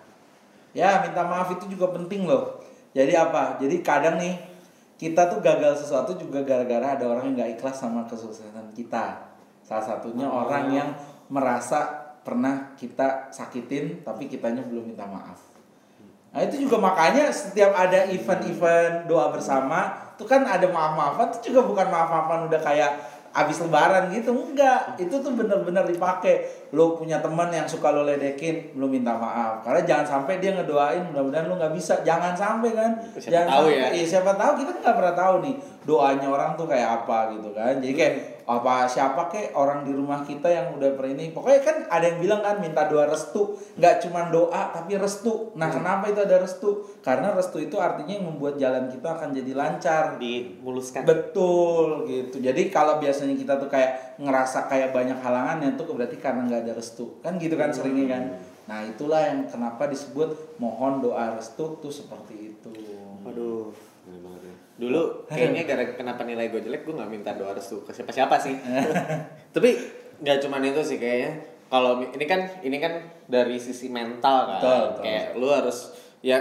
Ya 0.76 0.90
minta 1.00 1.24
maaf 1.24 1.48
itu 1.56 1.64
juga 1.72 1.92
penting 1.96 2.28
loh. 2.28 2.60
Jadi 2.92 3.16
apa? 3.16 3.56
Jadi 3.56 3.80
kadang 3.80 4.20
nih 4.20 4.36
kita 4.96 5.28
tuh 5.28 5.44
gagal 5.44 5.84
sesuatu 5.84 6.16
juga 6.16 6.40
gara-gara 6.44 6.96
ada 6.96 7.04
orang 7.04 7.32
yang 7.32 7.34
nggak 7.36 7.60
ikhlas 7.60 7.76
sama 7.80 8.08
kesuksesan 8.08 8.72
kita 8.72 9.35
salah 9.66 9.82
satunya 9.82 10.30
orang 10.30 10.70
yang 10.70 10.94
merasa 11.26 12.14
pernah 12.22 12.70
kita 12.78 13.34
sakitin 13.34 14.06
tapi 14.06 14.30
kitanya 14.30 14.62
belum 14.62 14.94
minta 14.94 15.02
maaf. 15.02 15.42
Nah 16.30 16.40
itu 16.46 16.62
juga 16.62 16.78
makanya 16.78 17.34
setiap 17.34 17.74
ada 17.74 18.06
event-event 18.06 19.10
doa 19.10 19.34
bersama 19.34 20.06
itu 20.14 20.22
kan 20.22 20.46
ada 20.46 20.70
maaf-maafan 20.70 21.34
itu 21.34 21.50
juga 21.50 21.66
bukan 21.66 21.86
maaf-maafan 21.90 22.46
udah 22.46 22.60
kayak 22.62 22.90
abis 23.36 23.60
lebaran 23.68 24.08
gitu 24.16 24.32
enggak. 24.32 24.96
Itu 24.96 25.20
tuh 25.20 25.36
bener-bener 25.36 25.84
dipakai. 25.84 26.48
Lo 26.72 26.96
punya 26.96 27.20
teman 27.20 27.52
yang 27.52 27.68
suka 27.68 27.92
lo 27.92 28.00
ledekin 28.08 28.72
lo 28.80 28.88
minta 28.88 29.12
maaf. 29.12 29.60
Karena 29.60 29.84
jangan 29.84 30.06
sampai 30.08 30.40
dia 30.40 30.56
ngedoain 30.56 31.12
mudah-mudahan 31.12 31.46
lo 31.52 31.60
nggak 31.60 31.74
bisa. 31.76 32.00
Jangan 32.00 32.32
sampai 32.32 32.70
kan. 32.72 32.90
Siapa 33.12 33.28
jangan 33.28 33.48
tahu 33.52 33.66
sampai, 33.68 33.76
ya. 33.76 33.86
Iya, 33.92 34.04
siapa 34.08 34.32
tahu 34.40 34.52
kita 34.64 34.70
nggak 34.80 34.96
pernah 34.96 35.14
tahu 35.14 35.34
nih 35.44 35.54
doanya 35.86 36.28
orang 36.28 36.58
tuh 36.58 36.66
kayak 36.66 37.02
apa 37.02 37.38
gitu 37.38 37.54
kan 37.54 37.78
jadi 37.78 37.94
kayak 37.94 38.14
apa 38.46 38.86
siapa 38.86 39.26
kek 39.26 39.58
orang 39.58 39.82
di 39.82 39.90
rumah 39.90 40.22
kita 40.22 40.46
yang 40.46 40.78
udah 40.78 40.94
per 40.94 41.10
ini 41.10 41.34
pokoknya 41.34 41.60
kan 41.66 41.76
ada 41.90 42.04
yang 42.06 42.18
bilang 42.22 42.42
kan 42.46 42.62
minta 42.62 42.86
doa 42.86 43.10
restu 43.10 43.58
nggak 43.78 44.06
cuma 44.06 44.30
doa 44.30 44.70
tapi 44.70 44.94
restu 44.98 45.50
nah 45.58 45.66
kenapa 45.66 46.10
itu 46.10 46.22
ada 46.22 46.38
restu 46.38 46.86
karena 47.02 47.34
restu 47.34 47.58
itu 47.58 47.74
artinya 47.78 48.22
yang 48.22 48.26
membuat 48.30 48.54
jalan 48.58 48.86
kita 48.86 49.18
akan 49.18 49.34
jadi 49.34 49.52
lancar 49.54 50.18
dimuluskan 50.22 51.06
Betul 51.06 52.08
gitu. 52.10 52.42
Jadi 52.42 52.72
kalau 52.72 52.98
biasanya 52.98 53.38
kita 53.38 53.60
tuh 53.60 53.70
kayak 53.70 54.18
ngerasa 54.18 54.66
kayak 54.66 54.90
banyak 54.90 55.18
halangan 55.22 55.62
ya 55.62 55.70
tuh 55.78 55.94
berarti 55.94 56.16
karena 56.18 56.42
nggak 56.48 56.62
ada 56.66 56.72
restu. 56.74 57.22
Kan 57.22 57.38
gitu 57.38 57.54
kan 57.54 57.70
seringnya 57.70 58.06
kan. 58.18 58.24
Nah, 58.66 58.82
itulah 58.82 59.22
yang 59.22 59.46
kenapa 59.46 59.86
disebut 59.86 60.58
mohon 60.58 60.98
doa 60.98 61.38
restu 61.38 61.78
tuh 61.78 61.92
seperti 61.92 62.56
itu. 62.56 62.70
waduh. 63.22 63.70
Dulu 64.76 65.02
kayaknya 65.28 65.62
gara 65.64 65.84
kenapa 65.92 66.22
nilai 66.22 66.48
gue 66.48 66.60
jelek 66.60 66.84
gue 66.84 66.94
nggak 66.94 67.08
minta 67.08 67.30
doa 67.32 67.52
restu 67.52 67.80
ke 67.80 67.92
siapa 67.92 68.12
siapa 68.12 68.36
sih 68.36 68.54
tapi 69.56 69.70
nggak 70.20 70.38
cuman 70.40 70.62
itu 70.64 70.80
sih 70.84 70.96
kayaknya 70.96 71.32
kalau 71.66 71.98
ini 71.98 72.24
kan 72.24 72.40
ini 72.60 72.76
kan 72.76 72.92
dari 73.26 73.56
sisi 73.56 73.88
mental 73.88 74.46
kan 74.46 74.60
Betul, 74.60 74.80
betul. 74.86 75.02
kayak 75.02 75.26
lu 75.34 75.48
harus 75.48 75.78
ya 76.20 76.38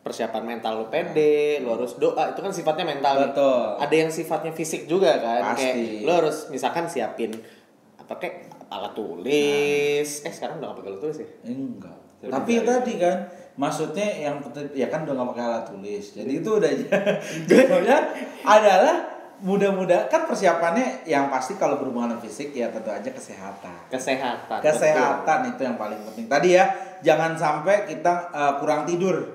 persiapan 0.00 0.44
mental 0.44 0.72
lu 0.76 0.86
pede 0.88 1.60
lu 1.60 1.72
harus 1.72 1.96
doa 1.96 2.28
itu 2.28 2.40
kan 2.40 2.52
sifatnya 2.52 2.84
mental. 2.84 3.14
Betul. 3.32 3.80
ada 3.80 3.94
yang 3.94 4.12
sifatnya 4.12 4.52
fisik 4.52 4.84
juga 4.84 5.16
kan 5.16 5.56
Pasti. 5.56 5.64
kayak 5.64 5.76
lu 6.04 6.12
harus 6.12 6.36
misalkan 6.48 6.84
siapin 6.84 7.32
apa 7.96 8.12
kayak 8.18 8.36
alat 8.68 8.92
tulis 8.92 10.08
eh 10.20 10.32
sekarang 10.34 10.60
udah 10.60 10.68
nggak 10.68 10.78
pakai 10.78 10.90
alat 10.90 11.00
tulis 11.00 11.18
ya 11.20 11.28
Enggak. 11.46 11.96
Tapi 12.24 12.54
tadi 12.60 12.92
kan 12.96 13.16
maksudnya 13.54 14.30
yang 14.30 14.42
penting 14.42 14.70
ya 14.74 14.90
kan 14.90 15.06
udah 15.06 15.14
nggak 15.14 15.28
pakai 15.34 15.44
alat 15.46 15.64
tulis. 15.70 16.04
Jadi 16.14 16.32
itu 16.42 16.50
udah 16.50 16.70
jadinya 17.46 17.98
adalah 18.54 18.96
mudah-mudah 19.42 20.06
kan 20.06 20.30
persiapannya 20.30 21.04
yang 21.10 21.26
pasti 21.26 21.58
kalau 21.58 21.82
berhubungan 21.82 22.16
fisik 22.22 22.54
ya 22.54 22.70
tentu 22.70 22.90
aja 22.90 23.10
kesehatan. 23.10 23.74
kesehatan 23.90 24.58
Kesehatan 24.62 25.38
itu 25.54 25.60
yang 25.66 25.76
paling 25.76 26.00
penting. 26.06 26.26
Tadi 26.30 26.48
ya 26.54 26.64
jangan 27.02 27.34
sampai 27.34 27.90
kita 27.90 28.30
uh, 28.30 28.52
kurang 28.62 28.86
tidur. 28.86 29.33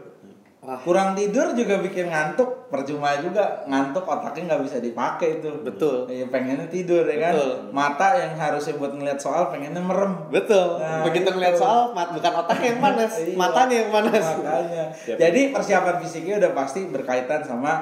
Wah. 0.69 0.77
Kurang 0.77 1.17
tidur 1.17 1.49
juga 1.57 1.81
bikin 1.81 2.13
ngantuk, 2.13 2.69
percuma 2.69 3.17
juga 3.17 3.65
ngantuk 3.65 4.05
otaknya 4.05 4.53
nggak 4.53 4.69
bisa 4.69 4.77
dipakai 4.77 5.41
itu. 5.41 5.49
Betul. 5.65 6.05
Ya, 6.05 6.29
pengennya 6.29 6.69
tidur 6.69 7.09
ya 7.09 7.17
kan. 7.17 7.33
Betul. 7.33 7.53
Mata 7.73 8.07
yang 8.13 8.37
harusnya 8.37 8.77
buat 8.77 8.93
ngeliat 8.93 9.17
soal 9.17 9.49
pengennya 9.49 9.81
merem. 9.81 10.29
Betul. 10.29 10.77
Nah, 10.77 11.01
Begitu 11.09 11.25
itu. 11.25 11.33
ngeliat 11.33 11.57
soal, 11.57 11.89
mat, 11.97 12.13
bukan 12.13 12.33
otaknya 12.37 12.67
yang 12.69 12.81
panas, 12.85 13.11
Iya. 13.17 13.33
matanya 13.33 13.75
yang 13.81 13.89
panas. 13.89 14.25
Makanya. 14.37 14.83
Jadi 15.25 15.41
persiapan 15.49 15.95
fisiknya 16.05 16.35
udah 16.37 16.51
pasti 16.53 16.79
berkaitan 16.85 17.41
sama 17.41 17.73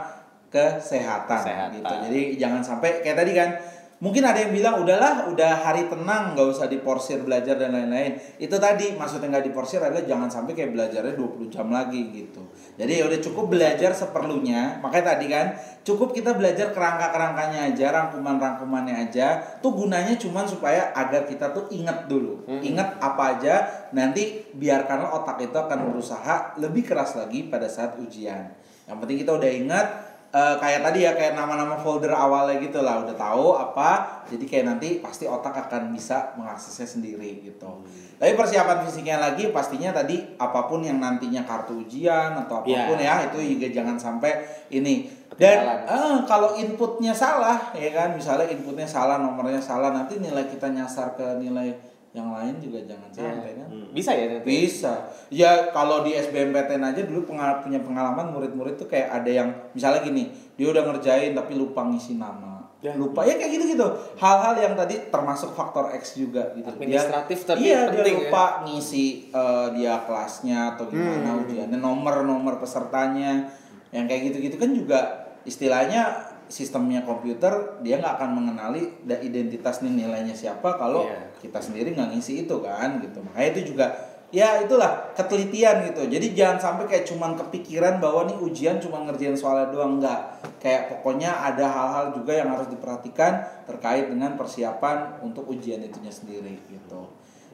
kesehatan, 0.48 1.44
Kesehatan. 1.44 1.76
gitu. 1.76 1.94
Jadi 2.08 2.22
jangan 2.40 2.62
sampai 2.64 3.04
kayak 3.04 3.20
tadi 3.20 3.32
kan 3.36 3.50
mungkin 3.98 4.22
ada 4.22 4.38
yang 4.38 4.54
bilang 4.54 4.86
udahlah 4.86 5.26
udah 5.34 5.66
hari 5.66 5.90
tenang 5.90 6.38
nggak 6.38 6.48
usah 6.54 6.70
diporsir 6.70 7.22
belajar 7.26 7.58
dan 7.58 7.74
lain-lain. 7.74 8.18
Itu 8.38 8.62
tadi 8.62 8.94
maksudnya 8.94 9.34
nggak 9.34 9.46
diporsir 9.50 9.82
adalah 9.82 10.06
jangan 10.06 10.30
sampai 10.30 10.54
kayak 10.54 10.74
belajarnya 10.74 11.18
20 11.18 11.50
jam 11.50 11.68
lagi 11.74 12.02
gitu. 12.14 12.46
Jadi 12.78 12.92
ya 13.02 13.04
udah 13.10 13.20
cukup 13.22 13.46
belajar 13.50 13.92
seperlunya. 13.98 14.78
Makanya 14.86 15.06
tadi 15.18 15.26
kan 15.30 15.58
cukup 15.82 16.14
kita 16.14 16.38
belajar 16.38 16.70
kerangka-kerangkanya 16.72 17.74
aja 17.74 17.86
rangkuman-rangkumannya 17.90 18.96
aja. 19.10 19.42
Tuh 19.66 19.74
gunanya 19.74 20.14
cuman 20.18 20.46
supaya 20.46 20.94
agar 20.94 21.26
kita 21.26 21.50
tuh 21.54 21.66
ingat 21.74 22.06
dulu. 22.06 22.46
Ingat 22.46 23.02
apa 23.02 23.24
aja 23.38 23.56
nanti 23.98 24.46
biarkanlah 24.54 25.10
otak 25.24 25.42
itu 25.42 25.58
akan 25.58 25.90
berusaha 25.90 26.58
lebih 26.62 26.86
keras 26.86 27.18
lagi 27.18 27.50
pada 27.50 27.66
saat 27.66 27.98
ujian. 27.98 28.54
Yang 28.88 28.98
penting 29.04 29.18
kita 29.20 29.32
udah 29.36 29.52
ingat 29.52 29.88
eh, 30.32 30.56
kayak 30.60 30.82
tadi 30.84 31.00
ya 31.08 31.12
kayak 31.16 31.34
nama-nama 31.36 31.76
folder 31.80 32.12
awalnya 32.12 32.60
gitu 32.60 32.84
lah. 32.84 33.04
Udah 33.04 33.16
tahu 33.16 33.56
apa 33.56 34.24
jadi 34.28 34.44
kayak 34.44 34.66
nanti 34.68 34.90
pasti 35.00 35.24
otak 35.24 35.68
akan 35.68 35.92
bisa 35.96 36.36
mengaksesnya 36.36 36.88
sendiri 36.88 37.42
gitu. 37.44 37.86
Tapi 38.18 38.34
persiapan 38.34 38.82
fisiknya 38.84 39.22
lagi 39.22 39.54
pastinya 39.54 39.94
tadi 39.94 40.20
apa 40.42 40.66
pun 40.66 40.82
yang 40.82 40.98
nantinya 40.98 41.46
kartu 41.46 41.86
ujian 41.86 42.34
atau 42.34 42.66
apa 42.66 42.68
pun 42.90 42.98
Ya. 42.98 43.24
ya 43.24 43.30
itu 43.32 43.58
juga 43.58 43.68
jangan 43.72 43.96
sampai 43.96 44.32
ini. 44.74 45.06
Dan 45.38 45.86
eh, 45.86 46.18
kalau 46.26 46.58
inputnya 46.58 47.14
salah 47.14 47.70
ya 47.78 47.94
kan? 47.94 48.18
Misalnya 48.18 48.50
inputnya 48.50 48.90
salah 48.90 49.22
nomornya 49.22 49.62
salah 49.62 49.94
nanti 49.94 50.18
nilai 50.18 50.50
kita 50.50 50.66
nyasar 50.74 51.14
ke 51.14 51.38
nilai 51.38 51.78
yang 52.18 52.30
lain 52.32 52.58
juga 52.58 52.82
jangan 52.84 53.10
sampai 53.12 53.54
kan 53.54 53.70
Bisa 53.90 54.12
ya 54.12 54.26
nanti? 54.28 54.46
bisa. 54.48 54.94
Ya 55.30 55.52
kalau 55.70 56.02
di 56.02 56.12
SBMPTN 56.12 56.82
aja 56.84 57.02
dulu 57.04 57.28
pengal- 57.28 57.62
punya 57.62 57.78
pengalaman 57.80 58.30
murid-murid 58.30 58.74
tuh 58.76 58.86
kayak 58.86 59.14
ada 59.14 59.30
yang 59.32 59.50
misalnya 59.72 60.02
gini, 60.02 60.28
dia 60.54 60.68
udah 60.68 60.82
ngerjain 60.84 61.32
tapi 61.32 61.54
lupa 61.54 61.82
ngisi 61.84 62.16
nama. 62.16 62.58
Ya. 62.78 62.94
Lupa 62.94 63.22
ya 63.22 63.34
kayak 63.34 63.52
gitu-gitu. 63.52 63.86
Hal-hal 64.16 64.54
yang 64.56 64.74
tadi 64.74 65.08
termasuk 65.08 65.50
faktor 65.52 65.90
X 65.92 66.14
juga 66.16 66.54
gitu. 66.54 66.66
Dia- 66.68 66.78
Administratif 67.04 67.40
tapi 67.44 67.60
iya, 67.64 67.86
penting 67.88 67.94
dia 67.96 68.06
ya. 68.08 68.18
lupa 68.24 68.44
ngisi 68.64 69.06
eh, 69.28 69.68
dia 69.74 69.94
kelasnya 70.00 70.60
atau 70.74 70.86
gimana 70.86 71.30
Hmm. 71.32 71.42
ujiannya, 71.44 71.74
nomor-nomor 71.76 72.58
pesertanya. 72.58 73.50
Yang 73.90 74.06
kayak 74.06 74.22
gitu-gitu 74.26 74.56
kan 74.58 74.72
juga 74.72 75.00
istilahnya 75.42 76.27
sistemnya 76.48 77.04
komputer 77.04 77.80
dia 77.84 78.00
nggak 78.00 78.20
akan 78.20 78.30
mengenali 78.34 78.88
identitas 79.06 79.84
nih 79.84 79.94
nilainya 79.94 80.34
siapa 80.34 80.76
kalau 80.76 81.04
Iya. 81.06 81.40
kita 81.44 81.60
sendiri 81.60 81.94
nggak 81.94 82.16
ngisi 82.16 82.48
itu 82.48 82.56
kan 82.60 83.00
gitu. 83.04 83.20
Makanya 83.22 83.50
itu 83.54 83.62
juga 83.74 83.86
ya 84.28 84.60
itulah 84.60 85.16
ketelitian 85.16 85.88
gitu. 85.88 86.04
Jadi 86.08 86.36
jangan 86.36 86.60
sampai 86.60 86.84
kayak 86.88 87.08
cuman 87.08 87.36
kepikiran 87.36 88.04
bahwa 88.04 88.28
nih 88.28 88.38
ujian 88.40 88.76
cuma 88.80 89.00
ngerjain 89.08 89.36
soalnya 89.36 89.72
doang 89.72 90.04
enggak 90.04 90.20
kayak 90.60 90.92
pokoknya 90.92 91.32
ada 91.32 91.64
hal-hal 91.64 92.06
juga 92.12 92.36
yang 92.36 92.52
harus 92.52 92.68
diperhatikan 92.68 93.40
terkait 93.64 94.12
dengan 94.12 94.36
persiapan 94.36 95.24
untuk 95.24 95.48
ujian 95.48 95.80
itunya 95.80 96.12
sendiri 96.12 96.60
gitu. 96.68 97.08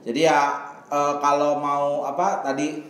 Jadi 0.03 0.25
ya 0.25 0.39
eh, 0.89 1.15
kalau 1.21 1.61
mau 1.61 2.05
apa 2.05 2.41
tadi 2.41 2.81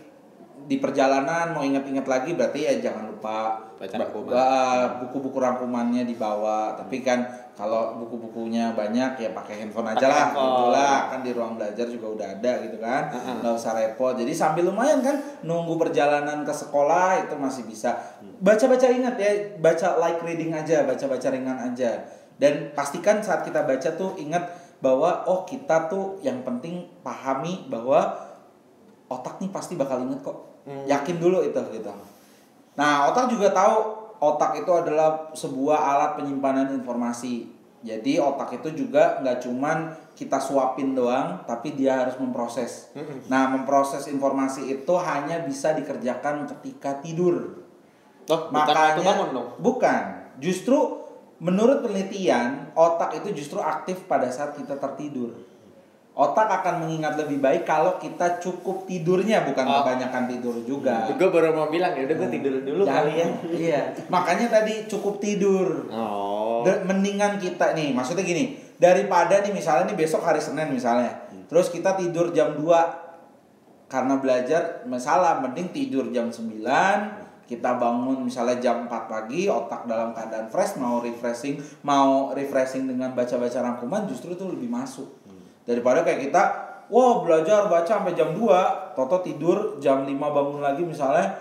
di 0.64 0.80
perjalanan 0.80 1.52
mau 1.52 1.60
ingat-ingat 1.60 2.08
lagi 2.08 2.32
berarti 2.32 2.64
ya 2.64 2.72
jangan 2.80 3.13
lupa 3.24 3.40
Baca 3.74 3.96
ba- 4.30 4.88
buku-buku 5.02 5.38
rangkumannya 5.40 6.06
dibawa. 6.06 6.76
Tapi 6.78 7.02
kan 7.02 7.24
kalau 7.56 7.98
buku-bukunya 7.98 8.70
banyak 8.72 9.18
ya 9.18 9.30
pakai 9.34 9.64
handphone 9.64 9.88
aja 9.90 10.06
lah. 10.06 10.30
handphone. 10.30 10.46
gitu 10.46 10.64
lah 10.70 10.96
kan 11.10 11.20
di 11.24 11.30
ruang 11.34 11.52
belajar 11.58 11.86
juga 11.88 12.06
udah 12.14 12.28
ada 12.38 12.52
gitu 12.62 12.76
kan. 12.78 13.02
Nggak 13.40 13.54
usah 13.56 13.72
repot. 13.74 14.14
Jadi 14.14 14.30
sambil 14.30 14.68
lumayan 14.68 15.00
kan 15.02 15.16
nunggu 15.42 15.74
perjalanan 15.74 16.44
ke 16.44 16.52
sekolah 16.52 17.26
itu 17.26 17.34
masih 17.34 17.64
bisa. 17.66 17.96
Baca-baca 18.38 18.86
ingat 18.86 19.16
ya 19.16 19.30
baca 19.58 19.88
like 19.98 20.20
reading 20.22 20.52
aja 20.52 20.84
baca-baca 20.84 21.26
ringan 21.32 21.58
aja. 21.58 22.04
Dan 22.36 22.70
pastikan 22.76 23.24
saat 23.24 23.42
kita 23.42 23.64
baca 23.64 23.90
tuh 23.96 24.14
ingat 24.14 24.44
bahwa 24.78 25.24
oh 25.24 25.42
kita 25.42 25.88
tuh 25.88 26.20
yang 26.20 26.44
penting 26.44 26.86
pahami 27.00 27.66
bahwa 27.66 28.12
otak 29.08 29.40
nih 29.40 29.50
pasti 29.50 29.74
bakal 29.74 29.98
inget 29.98 30.22
kok. 30.22 30.36
Yakin 30.86 31.18
dulu 31.18 31.42
itu 31.42 31.58
gitu 31.74 31.90
nah 32.74 33.10
otak 33.10 33.30
juga 33.30 33.54
tahu 33.54 34.04
otak 34.18 34.64
itu 34.64 34.70
adalah 34.72 35.30
sebuah 35.36 35.78
alat 35.78 36.10
penyimpanan 36.20 36.72
informasi. 36.74 37.52
Jadi 37.84 38.16
otak 38.16 38.64
itu 38.64 38.86
juga 38.86 39.20
nggak 39.20 39.44
cuman 39.44 39.92
kita 40.16 40.40
suapin 40.40 40.96
doang 40.96 41.44
tapi 41.44 41.76
dia 41.76 42.00
harus 42.00 42.16
memproses. 42.16 42.88
Nah 43.28 43.52
memproses 43.52 44.08
informasi 44.08 44.72
itu 44.72 44.94
hanya 44.96 45.44
bisa 45.44 45.76
dikerjakan 45.76 46.48
ketika 46.48 46.96
tidur. 47.04 47.60
Loh, 48.24 48.40
bukan 48.48 48.72
waktu 48.72 49.00
bangun 49.04 49.28
dong. 49.36 49.48
bukan. 49.60 50.02
Justru 50.40 51.04
menurut 51.44 51.84
penelitian 51.84 52.72
otak 52.72 53.20
itu 53.20 53.36
justru 53.36 53.60
aktif 53.60 54.08
pada 54.08 54.32
saat 54.32 54.56
kita 54.56 54.80
tertidur 54.80 55.36
otak 56.14 56.46
akan 56.46 56.74
mengingat 56.80 57.18
lebih 57.18 57.38
baik 57.38 57.62
kalau 57.62 57.98
kita 57.98 58.38
cukup 58.38 58.86
tidurnya 58.86 59.42
bukan 59.42 59.64
Oh. 59.64 59.82
kebanyakan 59.82 60.30
tidur 60.30 60.54
juga 60.62 61.10
Gue 61.10 61.26
baru 61.26 61.50
mau 61.52 61.66
bilang 61.66 61.90
ya 61.90 62.06
udah 62.06 62.16
gue 62.16 62.28
tidur 62.30 62.54
dulu 62.60 62.82
kali 62.84 63.12
ya. 63.16 63.26
iya 63.66 63.80
makanya 64.06 64.46
tadi 64.52 64.86
cukup 64.86 65.18
tidur 65.18 65.90
Oh. 65.90 66.62
Mendingan 66.62 67.36
kita 67.36 67.74
nih 67.74 67.90
maksudnya 67.90 68.22
gini 68.22 68.54
daripada 68.74 69.38
nih 69.38 69.50
misalnya 69.50 69.86
nih 69.86 69.98
besok 69.98 70.22
hari 70.22 70.38
Senin 70.38 70.66
misalnya 70.68 71.12
terus 71.44 71.68
kita 71.68 71.94
tidur 71.94 72.30
jam 72.30 72.54
2 72.54 72.62
karena 73.84 74.14
belajar 74.16 74.62
masalah 74.84 75.38
mending 75.40 75.70
tidur 75.70 76.08
jam 76.08 76.26
9 76.26 76.62
kita 77.44 77.76
bangun 77.76 78.24
misalnya 78.24 78.56
jam 78.56 78.76
4 78.82 79.04
pagi 79.04 79.44
otak 79.46 79.84
dalam 79.84 80.10
keadaan 80.10 80.48
fresh 80.48 80.74
mau 80.74 80.98
refreshing 80.98 81.60
mau 81.82 82.32
refreshing 82.32 82.86
dengan 82.86 83.12
baca-baca 83.12 83.60
rangkuman 83.60 84.08
justru 84.08 84.32
itu 84.32 84.44
lebih 84.46 84.66
masuk 84.66 85.23
daripada 85.64 86.04
kayak 86.04 86.30
kita 86.30 86.42
wah 86.92 87.24
belajar 87.24 87.68
baca 87.68 87.88
sampai 87.88 88.12
jam 88.12 88.36
2 88.36 88.94
toto 88.96 89.24
tidur 89.24 89.80
jam 89.80 90.04
5 90.04 90.12
bangun 90.12 90.60
lagi 90.60 90.84
misalnya 90.84 91.32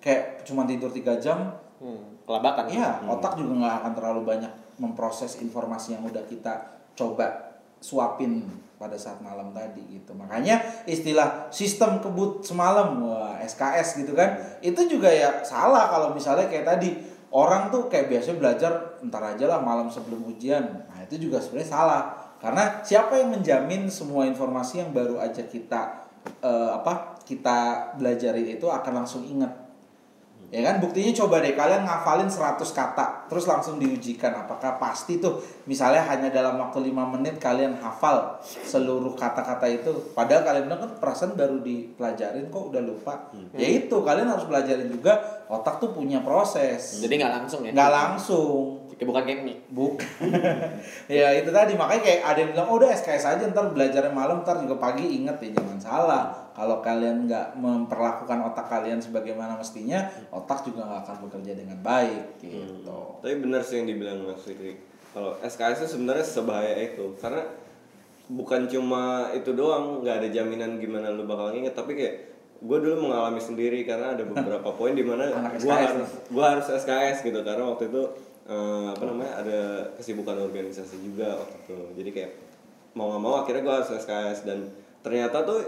kayak 0.00 0.44
cuma 0.44 0.68
tidur 0.68 0.92
3 0.92 1.20
jam 1.20 1.62
Hmm, 1.82 2.14
kelabakan. 2.22 2.70
Iya, 2.70 3.02
otak 3.10 3.34
juga 3.34 3.58
nggak 3.58 3.74
akan 3.82 3.92
terlalu 3.98 4.22
banyak 4.22 4.52
memproses 4.78 5.34
informasi 5.42 5.98
yang 5.98 6.06
udah 6.06 6.22
kita 6.30 6.78
coba 6.94 7.58
suapin 7.82 8.46
pada 8.78 8.94
saat 8.94 9.18
malam 9.18 9.50
tadi 9.50 9.82
gitu. 9.90 10.14
Makanya 10.14 10.62
istilah 10.86 11.50
sistem 11.50 11.98
kebut 11.98 12.46
semalam, 12.46 13.02
wah, 13.02 13.34
SKS 13.42 13.98
gitu 13.98 14.14
kan, 14.14 14.38
itu 14.62 14.78
juga 14.86 15.10
ya 15.10 15.42
salah 15.42 15.90
kalau 15.90 16.14
misalnya 16.14 16.46
kayak 16.46 16.70
tadi 16.70 17.02
orang 17.34 17.74
tuh 17.74 17.90
kayak 17.90 18.06
biasa 18.06 18.38
belajar 18.38 19.02
ntar 19.02 19.34
aja 19.34 19.50
lah 19.50 19.58
malam 19.58 19.90
sebelum 19.90 20.22
ujian. 20.30 20.86
Nah 20.86 21.02
itu 21.02 21.18
juga 21.18 21.42
sebenarnya 21.42 21.66
salah 21.66 22.21
karena 22.42 22.82
siapa 22.82 23.22
yang 23.22 23.30
menjamin 23.30 23.86
semua 23.86 24.26
informasi 24.26 24.82
yang 24.82 24.90
baru 24.90 25.22
aja 25.22 25.46
kita 25.46 26.10
eh, 26.42 26.70
apa 26.74 27.22
kita 27.22 27.94
belajarin 28.02 28.58
itu 28.58 28.66
akan 28.66 28.92
langsung 29.06 29.22
ingat 29.22 29.62
Ya 30.52 30.60
kan 30.60 30.84
buktinya 30.84 31.08
coba 31.16 31.40
deh 31.40 31.56
kalian 31.56 31.88
ngafalin 31.88 32.28
100 32.28 32.60
kata 32.76 33.24
terus 33.24 33.48
langsung 33.48 33.80
diujikan 33.80 34.36
apakah 34.36 34.76
pasti 34.76 35.16
tuh 35.16 35.40
misalnya 35.64 36.04
hanya 36.04 36.28
dalam 36.28 36.60
waktu 36.60 36.92
5 36.92 36.92
menit 37.16 37.40
kalian 37.40 37.72
hafal 37.80 38.36
seluruh 38.44 39.16
kata-kata 39.16 39.64
itu 39.64 40.12
padahal 40.12 40.44
kalian 40.44 40.68
bilang 40.68 40.84
kan 40.84 40.92
perasaan 41.00 41.40
baru 41.40 41.64
dipelajarin 41.64 42.52
kok 42.52 42.68
udah 42.68 42.82
lupa. 42.84 43.32
Ya 43.56 43.64
itu 43.64 43.96
kalian 44.04 44.28
harus 44.28 44.44
pelajarin 44.44 44.92
juga 44.92 45.16
otak 45.48 45.80
tuh 45.80 45.96
punya 45.96 46.20
proses. 46.20 47.00
Jadi 47.00 47.16
nggak 47.16 47.32
langsung 47.32 47.64
ya? 47.64 47.72
nggak 47.72 47.92
langsung. 47.96 48.81
Kayak 49.02 49.18
bukan 49.18 49.24
kayak 49.26 49.40
mie. 49.42 49.58
Bukan. 49.74 50.08
ya 51.18 51.34
itu 51.34 51.50
tadi 51.50 51.74
makanya 51.74 52.02
kayak 52.06 52.20
ada 52.22 52.38
yang 52.38 52.50
bilang 52.54 52.68
oh 52.70 52.78
udah 52.78 52.94
SKS 52.94 53.24
aja 53.34 53.42
ntar 53.50 53.74
belajarnya 53.74 54.14
malam 54.14 54.46
ntar 54.46 54.62
juga 54.62 54.78
pagi 54.78 55.02
inget 55.18 55.42
ya 55.42 55.58
jangan 55.58 55.78
salah. 55.82 56.24
Kalau 56.54 56.78
kalian 56.78 57.26
nggak 57.26 57.58
memperlakukan 57.58 58.38
otak 58.46 58.70
kalian 58.70 59.02
sebagaimana 59.02 59.58
mestinya, 59.58 60.06
otak 60.30 60.62
juga 60.62 60.86
nggak 60.86 61.00
akan 61.02 61.16
bekerja 61.26 61.52
dengan 61.58 61.82
baik 61.82 62.46
gitu. 62.46 63.18
Tapi 63.18 63.34
benar 63.42 63.66
sih 63.66 63.82
yang 63.82 63.90
dibilang 63.90 64.22
Mas 64.22 64.46
Fikri. 64.46 64.78
Kalau 65.10 65.34
SKS 65.42 65.82
itu 65.82 65.98
sebenarnya 65.98 66.22
sebahaya 66.22 66.78
itu 66.78 67.18
karena 67.18 67.42
bukan 68.30 68.70
cuma 68.70 69.34
itu 69.34 69.50
doang, 69.50 70.06
nggak 70.06 70.22
ada 70.22 70.28
jaminan 70.30 70.78
gimana 70.78 71.10
lu 71.10 71.26
bakal 71.26 71.50
nginget, 71.50 71.74
tapi 71.74 71.98
kayak 71.98 72.30
gue 72.62 72.78
dulu 72.78 73.10
mengalami 73.10 73.42
sendiri 73.42 73.82
karena 73.82 74.14
ada 74.14 74.22
beberapa 74.22 74.70
poin 74.78 74.94
di 74.94 75.02
mana 75.02 75.50
gue 75.58 75.74
harus 75.74 76.22
gue 76.30 76.44
harus 76.46 76.70
SKS 76.70 77.26
gitu 77.26 77.42
karena 77.42 77.66
waktu 77.66 77.90
itu 77.90 78.30
eh, 78.48 78.86
apa 78.90 79.04
namanya 79.06 79.32
ada 79.42 79.60
kesibukan 79.94 80.38
organisasi 80.38 80.98
juga 81.02 81.38
waktu 81.38 81.56
itu. 81.66 81.78
Jadi 81.98 82.10
kayak 82.10 82.32
mau 82.98 83.08
nggak 83.12 83.22
mau 83.22 83.34
akhirnya 83.40 83.62
gue 83.64 83.74
harus 83.74 83.90
SKS 83.92 84.44
dan 84.44 84.68
ternyata 85.00 85.42
tuh 85.46 85.60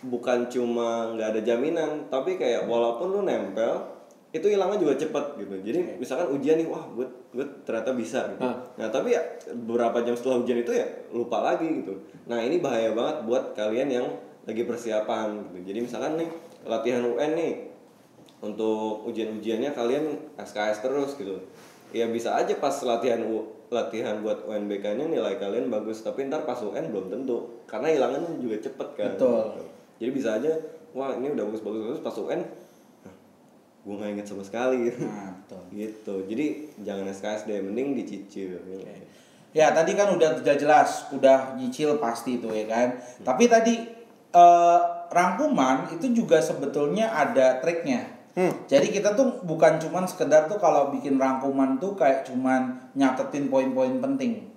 bukan 0.00 0.48
cuma 0.48 1.12
nggak 1.12 1.28
ada 1.36 1.40
jaminan 1.44 2.08
tapi 2.08 2.40
kayak 2.40 2.64
walaupun 2.64 3.12
lu 3.12 3.20
nempel 3.26 4.00
itu 4.30 4.46
hilangnya 4.46 4.78
juga 4.78 4.94
cepet 4.94 5.24
gitu. 5.42 5.54
Jadi 5.60 5.78
misalkan 5.98 6.30
ujian 6.30 6.56
nih 6.62 6.68
wah 6.70 6.86
gue 6.94 7.06
gue 7.34 7.46
ternyata 7.66 7.90
bisa 7.92 8.30
gitu. 8.30 8.42
Ah. 8.46 8.62
nah 8.78 8.86
tapi 8.86 9.14
ya 9.14 9.22
beberapa 9.66 10.06
jam 10.06 10.14
setelah 10.14 10.40
ujian 10.42 10.62
itu 10.62 10.70
ya 10.70 10.86
lupa 11.10 11.42
lagi 11.42 11.82
gitu. 11.82 11.98
Nah 12.30 12.38
ini 12.38 12.62
bahaya 12.62 12.94
banget 12.94 13.26
buat 13.26 13.44
kalian 13.58 13.88
yang 13.90 14.06
lagi 14.46 14.62
persiapan 14.62 15.50
gitu. 15.50 15.74
Jadi 15.74 15.78
misalkan 15.82 16.14
nih 16.14 16.30
latihan 16.62 17.02
UN 17.02 17.32
nih 17.34 17.52
untuk 18.40 19.04
ujian-ujiannya 19.10 19.70
kalian 19.76 20.04
SKS 20.40 20.80
terus 20.80 21.12
gitu 21.18 21.44
ya 21.90 22.06
bisa 22.08 22.34
aja 22.34 22.54
pas 22.58 22.74
latihan 22.82 23.22
U- 23.22 23.50
latihan 23.70 24.18
buat 24.18 24.42
UNBK-nya 24.46 25.06
nilai 25.06 25.38
kalian 25.38 25.70
bagus. 25.70 26.02
Tapi 26.02 26.26
ntar 26.26 26.42
pas 26.42 26.58
UN 26.58 26.90
belum 26.90 27.06
tentu. 27.10 27.62
Karena 27.70 27.90
hilangannya 27.90 28.38
juga 28.42 28.56
cepet 28.58 28.88
kan. 28.98 29.10
Betul. 29.14 29.68
jadi 30.00 30.10
bisa 30.16 30.40
aja 30.40 30.48
wah 30.96 31.12
ini 31.12 31.28
udah 31.30 31.44
bagus 31.44 31.60
bagus 31.60 31.80
bagus 31.84 32.00
pas 32.00 32.16
UN 32.16 32.40
gue 33.80 33.94
nggak 33.96 34.10
inget 34.12 34.26
sama 34.28 34.44
sekali. 34.44 34.92
Nah, 35.00 35.32
betul. 35.44 35.62
gitu. 35.72 36.14
Jadi 36.28 36.46
jangan 36.84 37.08
SKS 37.08 37.48
deh 37.48 37.60
mending 37.64 37.96
dicicil. 37.96 38.60
Ya 39.50 39.72
tadi 39.74 39.98
kan 39.98 40.14
udah 40.14 40.38
udah 40.44 40.56
jelas, 40.56 41.10
udah 41.10 41.56
nyicil 41.58 41.96
pasti 41.98 42.38
itu 42.38 42.48
ya 42.52 42.68
kan. 42.68 42.94
Tapi 43.24 43.48
tadi 43.48 43.74
eh, 44.30 44.80
rangkuman 45.10 45.90
itu 45.90 46.12
juga 46.14 46.38
sebetulnya 46.38 47.10
ada 47.10 47.58
triknya. 47.58 48.19
Jadi 48.70 48.86
kita 48.94 49.12
tuh 49.18 49.42
bukan 49.42 49.76
cuman 49.82 50.06
sekedar 50.06 50.46
tuh 50.46 50.56
kalau 50.56 50.94
bikin 50.94 51.18
rangkuman 51.18 51.76
tuh 51.82 51.98
kayak 51.98 52.24
cuman 52.24 52.78
nyatetin 52.94 53.50
poin-poin 53.50 53.98
penting. 53.98 54.48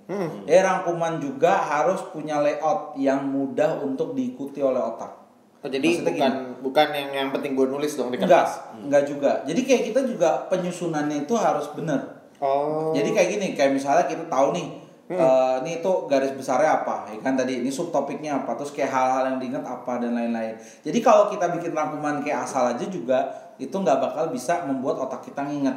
Eh 0.44 0.60
rangkuman 0.60 1.16
juga 1.18 1.56
harus 1.58 2.00
punya 2.12 2.38
layout 2.44 2.94
yang 3.00 3.24
mudah 3.24 3.80
untuk 3.80 4.12
diikuti 4.12 4.60
oleh 4.60 4.80
otak. 4.80 5.24
Oh, 5.64 5.72
jadi 5.72 5.96
Maksudnya 5.96 6.12
bukan 6.12 6.32
bukan 6.60 6.88
yang 6.92 7.10
yang 7.16 7.28
penting 7.32 7.56
gue 7.56 7.64
nulis 7.64 7.96
dong 7.96 8.12
di 8.12 8.20
Enggak, 8.20 8.44
kertas. 8.44 8.52
enggak 8.84 9.04
juga. 9.08 9.32
Jadi 9.48 9.60
kayak 9.64 9.82
kita 9.88 10.00
juga 10.04 10.30
penyusunannya 10.52 11.24
itu 11.24 11.32
harus 11.40 11.72
benar. 11.72 12.20
Oh. 12.36 12.92
Jadi 12.92 13.16
kayak 13.16 13.28
gini, 13.32 13.46
kayak 13.56 13.72
misalnya 13.72 14.04
kita 14.04 14.28
tahu 14.28 14.52
nih, 14.52 14.83
eh, 15.08 15.54
ini 15.64 15.84
tuh 15.84 16.08
garis 16.08 16.32
besarnya 16.32 16.80
apa, 16.80 17.08
ya 17.12 17.20
kan 17.20 17.36
tadi 17.36 17.60
ini 17.60 17.68
subtopiknya 17.68 18.40
apa, 18.40 18.56
terus 18.56 18.72
kayak 18.72 18.88
hal-hal 18.88 19.22
yang 19.34 19.38
diingat 19.40 19.64
apa 19.64 20.00
dan 20.00 20.16
lain-lain. 20.16 20.56
Jadi 20.80 20.98
kalau 21.04 21.28
kita 21.28 21.52
bikin 21.52 21.76
rangkuman 21.76 22.24
kayak 22.24 22.48
asal 22.48 22.72
aja 22.72 22.86
juga 22.88 23.28
itu 23.60 23.72
nggak 23.74 24.00
bakal 24.00 24.32
bisa 24.32 24.64
membuat 24.64 24.98
otak 25.04 25.28
kita 25.28 25.44
nginget. 25.44 25.76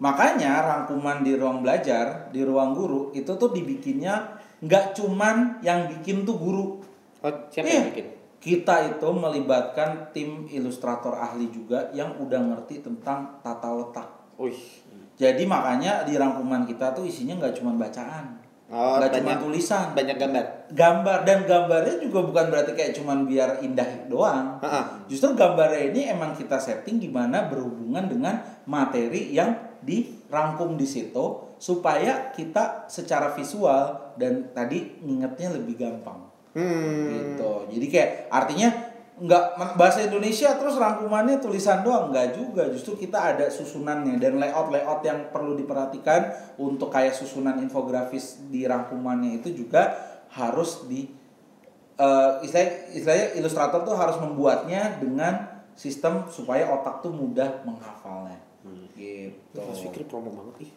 Makanya 0.00 0.64
rangkuman 0.64 1.20
di 1.20 1.36
ruang 1.36 1.60
belajar, 1.60 2.32
di 2.32 2.40
ruang 2.40 2.72
guru 2.72 3.12
itu 3.12 3.28
tuh 3.36 3.52
dibikinnya 3.52 4.40
nggak 4.64 4.96
cuman 4.96 5.60
yang 5.60 5.86
bikin 5.92 6.24
tuh 6.24 6.38
guru, 6.40 6.80
Oh, 7.22 7.30
siapa 7.54 7.70
Iya. 7.70 7.74
yang 7.78 7.86
bikin? 7.94 8.06
kita 8.42 8.74
itu 8.90 9.08
melibatkan 9.14 10.10
tim 10.10 10.50
ilustrator 10.50 11.14
ahli 11.14 11.46
juga 11.54 11.86
yang 11.94 12.18
udah 12.18 12.42
ngerti 12.50 12.82
tentang 12.82 13.38
tata 13.38 13.70
letak. 13.70 14.08
Wih. 14.34 14.58
Jadi 15.14 15.46
makanya 15.46 16.02
di 16.02 16.18
rangkuman 16.18 16.66
kita 16.66 16.90
tuh 16.90 17.06
isinya 17.06 17.38
nggak 17.38 17.62
cuma 17.62 17.78
bacaan. 17.78 18.41
Oh, 18.72 18.96
cuma 18.96 19.04
banyak- 19.12 19.40
tulisan 19.44 19.92
banyak 19.92 20.16
gambar. 20.16 20.44
gambar 20.72 21.18
dan 21.28 21.44
gambarnya 21.44 22.00
juga 22.00 22.24
bukan 22.24 22.48
berarti 22.48 22.72
kayak 22.72 22.96
cuman 22.96 23.28
biar 23.28 23.60
indah 23.60 24.08
doang. 24.08 24.56
Ha-ha. 24.64 25.04
Justru 25.04 25.36
gambarnya 25.36 25.92
ini 25.92 26.08
emang 26.08 26.32
kita 26.32 26.56
setting 26.56 26.96
gimana 26.96 27.52
berhubungan 27.52 28.08
dengan 28.08 28.40
materi 28.64 29.28
yang 29.28 29.52
dirangkum 29.84 30.80
di 30.80 30.88
situ 30.88 31.52
supaya 31.60 32.32
kita 32.32 32.88
secara 32.88 33.36
visual 33.36 34.16
dan 34.16 34.48
tadi 34.56 35.04
ngingetnya 35.04 35.52
lebih 35.52 35.76
gampang. 35.76 36.32
Hmm. 36.56 37.12
Gitu. 37.12 37.52
Jadi 37.76 37.86
kayak 37.92 38.10
artinya 38.32 38.68
nggak 39.22 39.78
bahasa 39.78 40.02
Indonesia 40.02 40.58
terus 40.58 40.74
rangkumannya 40.74 41.38
tulisan 41.38 41.86
doang 41.86 42.10
nggak 42.10 42.34
juga. 42.34 42.66
Justru 42.74 42.98
kita 42.98 43.34
ada 43.34 43.46
susunannya 43.46 44.18
dan 44.18 44.36
layout 44.36 44.74
layout 44.74 45.00
yang 45.06 45.30
perlu 45.30 45.54
diperhatikan 45.54 46.54
untuk 46.58 46.90
kayak 46.90 47.14
susunan 47.14 47.62
infografis 47.62 48.42
di 48.50 48.66
rangkumannya 48.66 49.38
itu 49.38 49.54
juga 49.54 49.94
harus 50.34 50.90
di 50.90 51.06
eh 51.92 52.32
istilahnya, 52.42 52.74
istilahnya 52.98 53.26
ilustrator 53.38 53.80
tuh 53.86 53.94
harus 53.94 54.18
membuatnya 54.18 54.98
dengan 54.98 55.64
sistem 55.78 56.28
supaya 56.28 56.68
otak 56.68 57.00
tuh 57.00 57.12
mudah 57.14 57.64
menghafalnya 57.64 58.51
gitu 58.92 59.58
Mas 59.58 59.78
Fikri 59.78 60.04
promo 60.04 60.30
banget 60.30 60.54
ih. 60.62 60.70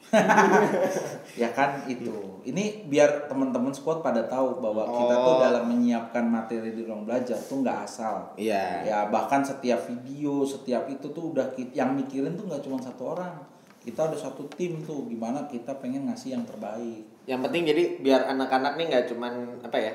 ya 1.41 1.49
kan 1.51 1.85
itu 1.85 2.09
ini 2.43 2.83
biar 2.83 3.25
teman-teman 3.25 3.69
squad 3.69 3.99
pada 3.99 4.25
tahu 4.25 4.57
bahwa 4.57 4.83
kita 4.87 5.15
tuh 5.15 5.33
Oh. 5.33 5.39
dalam 5.39 5.63
menyiapkan 5.67 6.23
materi 6.23 6.71
di 6.71 6.81
ruang 6.81 7.03
belajar 7.03 7.35
tuh 7.35 7.59
nggak 7.59 7.79
asal 7.83 8.33
Iya. 8.35 8.65
ya 8.83 8.97
bahkan 9.05 9.41
setiap 9.41 9.83
video 9.83 10.41
setiap 10.43 10.85
itu 10.87 11.05
tuh 11.07 11.31
udah 11.31 11.45
yang 11.71 11.93
mikirin 11.93 12.33
tuh 12.33 12.45
nggak 12.45 12.61
cuma 12.61 12.77
satu 12.77 13.13
orang 13.13 13.37
kita 13.79 14.01
ada 14.03 14.15
satu 14.15 14.49
tim 14.49 14.81
tuh 14.81 15.05
gimana 15.05 15.45
kita 15.45 15.77
pengen 15.77 16.05
ngasih 16.05 16.33
yang 16.33 16.43
terbaik 16.43 17.05
Yang 17.23 17.41
penting 17.43 17.63
jadi 17.65 17.83
biar 17.99 18.21
anak-anak 18.27 18.73
nih 18.75 18.85
nggak 18.87 19.05
cuman 19.07 19.33
apa 19.61 19.77
ya 19.77 19.93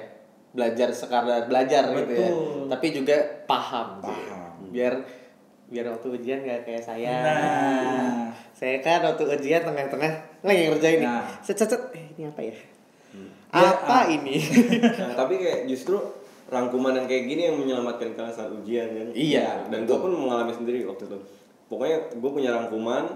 belajar 0.51 0.91
sekadar 0.91 1.47
belajar 1.47 1.91
gitu 1.93 2.11
ya, 2.13 2.27
Betul. 2.27 2.67
tapi 2.67 2.87
juga 2.93 3.17
paham. 3.45 3.89
gitu. 3.97 4.11
Paham. 4.11 4.51
Biar 4.69 4.95
biar 5.71 5.87
waktu 5.87 6.07
ujian 6.19 6.43
nggak 6.43 6.67
kayak 6.67 6.83
saya. 6.83 7.15
Nah. 7.23 8.35
Saya 8.53 8.83
kan 8.83 9.01
waktu 9.07 9.23
ujian 9.25 9.63
tengah-tengah 9.63 10.13
lagi 10.43 10.63
ngerjain 10.69 10.99
nih. 11.01 11.09
Nah. 11.09 11.25
Cet 11.41 11.57
cet 11.63 11.71
cet. 11.71 11.83
Eh, 11.95 12.11
ini 12.19 12.27
apa 12.27 12.43
ya? 12.43 12.55
Biar- 13.51 13.83
Apa 13.83 13.97
ah. 13.97 14.05
ini? 14.07 14.37
Nah, 15.01 15.15
tapi 15.19 15.43
kayak 15.43 15.67
justru 15.67 15.99
rangkuman 16.51 16.95
yang 16.95 17.07
kayak 17.07 17.25
gini 17.31 17.43
yang 17.47 17.57
menyelamatkan 17.59 18.15
kalian 18.19 18.35
saat 18.35 18.51
ujian 18.51 18.91
kan 18.91 19.09
Iya, 19.15 19.71
dan 19.71 19.87
gue 19.87 19.95
pun 19.95 20.11
mengalami 20.11 20.51
sendiri 20.51 20.83
waktu 20.83 21.07
itu 21.07 21.19
pokoknya 21.71 21.99
gue 22.19 22.31
punya 22.35 22.51
rangkuman 22.59 23.07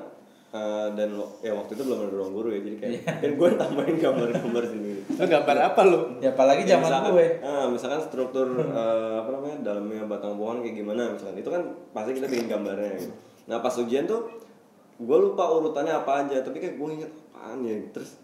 eh, 0.55 0.89
dan 0.93 1.09
lo- 1.13 1.35
ya 1.41 1.51
waktu 1.53 1.75
itu 1.75 1.83
belum 1.83 1.99
ada 2.01 2.13
ruang 2.13 2.33
guru 2.33 2.49
ya 2.49 2.61
jadi 2.61 2.77
kayak 2.79 2.93
kan 3.03 3.31
gue 3.33 3.49
tambahin 3.61 3.97
gambar-gambar 3.99 4.65
sendiri 4.65 5.01
Lu 5.05 5.27
gambar 5.27 5.57
apa 5.65 5.81
lu? 5.83 6.01
ya 6.19 6.31
apalagi 6.31 6.63
Ya, 6.65 6.71
zaman 6.75 6.87
misalkan, 6.87 7.11
gue 7.13 7.27
ah, 7.41 7.67
misalkan 7.67 8.01
struktur 8.01 8.47
eh, 8.57 9.15
apa 9.17 9.31
namanya 9.31 9.57
dalamnya 9.65 10.03
batang 10.05 10.35
pohon 10.35 10.63
kayak 10.63 10.77
gimana 10.77 11.11
misalkan 11.11 11.37
itu 11.37 11.51
kan 11.51 11.63
pasti 11.91 12.11
kita 12.13 12.27
bikin 12.27 12.47
gambarnya 12.49 12.91
gitu. 12.97 13.13
Nah 13.45 13.59
pas 13.59 13.75
ujian 13.75 14.05
tuh 14.05 14.31
gue 14.95 15.19
lupa 15.21 15.45
urutannya 15.51 15.91
apa 15.93 16.25
aja 16.25 16.39
tapi 16.41 16.57
kayak 16.57 16.77
gue 16.77 16.89
inget 16.95 17.13
apaan 17.35 17.61
ya 17.61 17.75
terus 17.91 18.15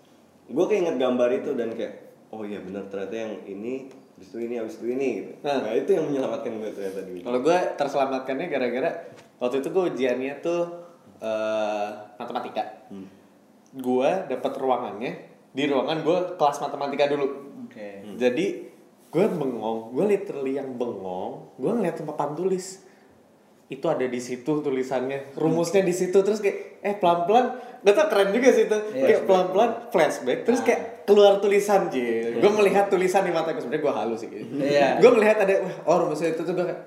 gue 0.47 0.65
kayak 0.65 0.81
inget 0.81 0.97
gambar 0.99 1.29
itu 1.33 1.51
dan 1.53 1.69
kayak 1.71 1.95
oh 2.31 2.43
iya 2.43 2.59
benar 2.59 2.87
ternyata 2.87 3.17
yang 3.19 3.35
ini 3.45 3.91
habis 4.15 4.29
itu 4.29 4.39
ini 4.41 4.55
habis 4.55 4.75
itu 4.77 4.87
ini 4.89 5.09
gitu. 5.19 5.33
Nah. 5.41 5.61
Nah, 5.61 5.73
itu 5.73 5.91
yang 5.91 6.05
menyelamatkan 6.07 6.53
gue 6.55 6.71
ternyata 6.71 7.01
di 7.03 7.21
Kalau 7.21 7.41
gue 7.41 7.59
terselamatkannya 7.75 8.47
gara-gara 8.49 8.91
waktu 9.37 9.57
itu 9.59 9.69
gue 9.69 9.85
ujiannya 9.91 10.35
tuh 10.39 10.63
eh, 11.21 11.89
matematika. 12.17 12.65
Gue 13.71 14.11
dapet 14.27 14.53
ruangannya 14.57 15.13
di 15.51 15.63
ruangan 15.67 15.99
gue 16.03 16.19
kelas 16.35 16.59
matematika 16.59 17.05
dulu. 17.11 17.27
oke. 17.69 17.89
Jadi 18.19 18.47
gue 19.11 19.25
bengong, 19.27 19.91
gue 19.91 20.05
literally 20.07 20.55
yang 20.55 20.79
bengong, 20.79 21.59
gue 21.59 21.71
ngeliat 21.71 21.99
papan 22.07 22.35
tulis. 22.39 22.87
Itu 23.71 23.87
ada 23.87 24.03
di 24.03 24.19
situ 24.19 24.63
tulisannya, 24.63 25.35
rumusnya 25.39 25.87
di 25.87 25.95
situ 25.95 26.19
terus 26.27 26.43
kayak 26.43 26.83
eh 26.83 26.95
pelan 26.99 27.23
pelan, 27.27 27.47
gue 27.87 27.93
tuh 27.95 28.07
keren 28.11 28.35
juga 28.35 28.51
sih 28.51 28.67
itu, 28.67 28.79
kayak 28.91 29.31
pelan 29.31 29.47
pelan 29.55 29.71
flashback, 29.95 30.43
terus 30.43 30.59
kayak 30.63 31.07
keluar 31.07 31.39
tulisan 31.39 31.87
je, 31.87 32.35
gue 32.39 32.51
melihat 32.51 32.91
tulisan 32.91 33.23
di 33.23 33.31
mata 33.31 33.55
gue 33.55 33.63
sebenarnya 33.63 33.83
gue 33.87 33.95
halus 33.95 34.19
sih, 34.23 34.29
gitu. 34.31 34.43
Iya. 34.59 34.99
gue 34.99 35.11
melihat 35.15 35.47
ada, 35.47 35.55
wah 35.63 35.75
oh 35.87 35.97
rumusnya 36.07 36.35
itu 36.35 36.43
tuh 36.43 36.55
gue 36.55 36.67
kayak, 36.67 36.83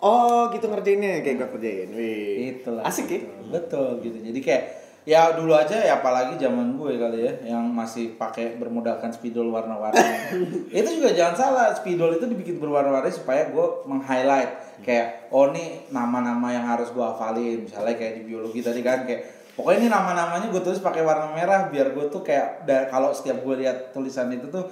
oh 0.00 0.48
gitu 0.52 0.66
ngerjainnya 0.68 1.20
kayak 1.20 1.36
gue 1.36 1.48
kerjain, 1.56 1.88
wih, 1.92 2.56
Itulah. 2.56 2.82
asik 2.88 3.08
ya, 3.08 3.20
Betul 3.52 4.00
gitu. 4.00 4.16
Jadi 4.16 4.40
kayak 4.40 4.64
ya 5.08 5.32
dulu 5.32 5.56
aja 5.56 5.80
ya 5.80 5.96
apalagi 5.96 6.36
zaman 6.36 6.76
gue 6.76 7.00
kali 7.00 7.24
ya 7.24 7.32
yang 7.56 7.64
masih 7.72 8.20
pakai 8.20 8.60
bermodalkan 8.60 9.12
spidol 9.12 9.48
warna-warni. 9.52 10.00
itu 10.78 10.88
juga 11.00 11.12
jangan 11.16 11.36
salah, 11.36 11.68
spidol 11.72 12.16
itu 12.16 12.28
dibikin 12.28 12.60
berwarna-warni 12.60 13.12
supaya 13.12 13.48
gue 13.48 13.66
meng-highlight 13.88 14.82
kayak 14.84 15.28
oh 15.32 15.52
nih 15.52 15.88
nama-nama 15.92 16.52
yang 16.52 16.64
harus 16.64 16.92
gue 16.92 17.04
hafalin. 17.04 17.64
Misalnya 17.64 17.96
kayak 17.96 18.20
di 18.20 18.22
biologi 18.28 18.60
tadi 18.64 18.80
kan 18.80 19.04
kayak 19.04 19.39
Pokoknya 19.60 19.84
ini 19.84 19.88
nama-namanya 19.92 20.48
gue 20.48 20.62
tulis 20.64 20.80
pakai 20.80 21.04
warna 21.04 21.36
merah 21.36 21.68
biar 21.68 21.92
gue 21.92 22.08
tuh 22.08 22.24
kayak 22.24 22.64
kalau 22.88 23.12
setiap 23.12 23.44
gue 23.44 23.60
lihat 23.60 23.92
tulisan 23.92 24.32
itu 24.32 24.48
tuh 24.48 24.64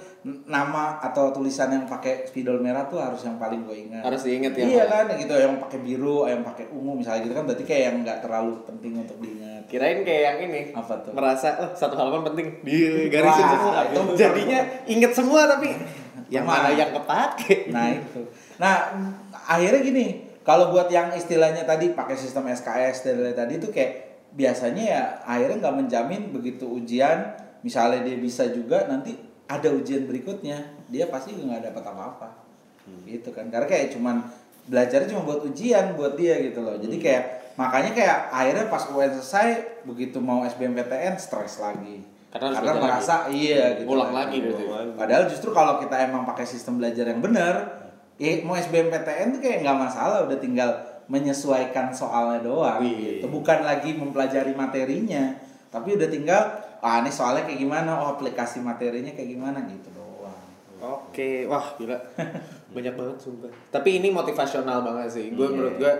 nama 0.49 0.97
atau 0.97 1.29
tulisan 1.29 1.69
yang 1.69 1.85
pakai 1.85 2.25
spidol 2.25 2.57
merah 2.57 2.89
tuh 2.89 2.97
harus 2.97 3.21
yang 3.21 3.37
paling 3.37 3.69
gue 3.69 3.85
ingat. 3.85 4.01
Harus 4.01 4.25
diingat 4.25 4.57
ya, 4.57 4.65
Iya 4.65 4.83
kan 4.89 5.13
gitu 5.13 5.37
yang 5.37 5.61
pakai 5.61 5.77
biru, 5.85 6.25
yang 6.25 6.41
pakai 6.41 6.73
ungu 6.73 6.97
misalnya 6.97 7.21
gitu 7.29 7.37
kan 7.37 7.45
berarti 7.45 7.63
kayak 7.69 7.83
yang 7.85 7.95
nggak 8.01 8.19
terlalu 8.25 8.65
penting 8.65 8.97
untuk 8.97 9.17
diingat. 9.21 9.61
Kirain 9.69 10.01
kayak 10.01 10.21
yang 10.25 10.37
ini 10.49 10.61
Apa 10.73 10.93
tuh? 11.05 11.13
Merasa 11.13 11.47
oh, 11.61 11.69
satu 11.77 11.93
halaman 11.93 12.25
penting 12.33 12.65
di 12.65 13.05
garisin 13.13 13.45
semua 13.45 13.85
itu 13.85 14.01
Jadinya 14.25 14.59
inget 14.89 15.13
semua 15.13 15.45
tapi 15.45 15.69
Yang 16.33 16.45
mana 16.49 16.69
yang 16.73 16.89
kepake 16.89 17.69
Nah 17.69 17.93
itu. 17.93 18.25
Nah 18.57 18.89
akhirnya 19.45 19.85
gini, 19.85 20.05
kalau 20.41 20.73
buat 20.73 20.89
yang 20.89 21.13
istilahnya 21.13 21.61
tadi 21.61 21.93
pakai 21.93 22.17
sistem 22.17 22.49
SKS 22.49 23.05
dan 23.05 23.37
tadi 23.37 23.61
itu 23.61 23.69
kayak 23.69 24.08
biasanya 24.35 24.83
ya 24.83 25.01
akhirnya 25.25 25.57
nggak 25.61 25.77
menjamin 25.85 26.21
begitu 26.33 26.65
ujian, 26.69 27.33
misalnya 27.65 28.05
dia 28.05 28.17
bisa 28.17 28.49
juga 28.49 28.85
nanti 28.85 29.17
ada 29.49 29.73
ujian 29.73 30.05
berikutnya 30.05 30.61
dia 30.89 31.09
pasti 31.09 31.33
nggak 31.33 31.73
dapat 31.73 31.83
apa-apa, 31.89 32.29
gitu 33.09 33.33
kan? 33.33 33.49
Karena 33.49 33.65
kayak 33.65 33.97
cuman 33.97 34.21
belajarnya 34.69 35.09
cuma 35.09 35.25
buat 35.25 35.41
ujian 35.49 35.97
buat 35.97 36.13
dia 36.13 36.37
gitu 36.45 36.61
loh. 36.61 36.77
Jadi 36.77 37.01
kayak 37.01 37.23
makanya 37.57 37.91
kayak 37.97 38.17
akhirnya 38.29 38.65
pas 38.69 38.85
UN 38.93 39.11
selesai 39.17 39.81
begitu 39.89 40.21
mau 40.21 40.45
SBMPTN 40.45 41.17
stres 41.17 41.57
lagi. 41.57 42.05
Karena 42.29 42.53
harus 42.53 42.57
Karena 42.61 42.71
belajar 42.77 42.85
merasa 42.85 43.15
iya 43.33 43.81
gitu. 43.81 43.89
Ngulang 43.89 44.13
lagi. 44.13 44.37
lagi 44.37 44.65
lagi. 44.69 44.93
Padahal 44.93 45.23
justru 45.25 45.49
kalau 45.49 45.81
kita 45.81 45.95
emang 46.05 46.29
pakai 46.29 46.45
sistem 46.45 46.77
belajar 46.77 47.09
yang 47.09 47.25
benar, 47.25 47.55
ya 48.21 48.45
mau 48.45 48.53
SBMPTN 48.53 49.33
tuh 49.33 49.41
kayak 49.41 49.65
nggak 49.65 49.77
masalah, 49.81 50.29
udah 50.29 50.37
tinggal 50.37 50.69
menyesuaikan 51.09 51.89
soalnya 51.89 52.45
doang 52.45 52.79
Wih. 52.79 53.19
gitu. 53.19 53.25
Bukan 53.27 53.59
lagi 53.61 53.91
mempelajari 53.91 54.53
materinya, 54.53 55.33
tapi 55.67 55.93
udah 55.93 56.05
tinggal 56.05 56.41
ah 56.79 57.01
ini 57.01 57.09
soalnya 57.09 57.43
kayak 57.43 57.59
gimana, 57.59 57.91
oh 57.97 58.13
aplikasi 58.13 58.61
materinya 58.61 59.11
kayak 59.11 59.29
gimana 59.29 59.59
gitu 59.65 59.89
doang. 59.91 60.37
Oke, 60.79 61.43
wah 61.43 61.75
gila 61.75 61.97
Banyak 62.71 62.95
banget 62.95 63.17
sumpah 63.19 63.51
Tapi 63.67 63.99
ini 63.99 64.07
motivasional 64.09 64.79
banget 64.79 65.11
sih 65.11 65.27
Gue 65.29 65.43
Iya. 65.43 65.51
menurut 65.51 65.75
gue 65.75 65.93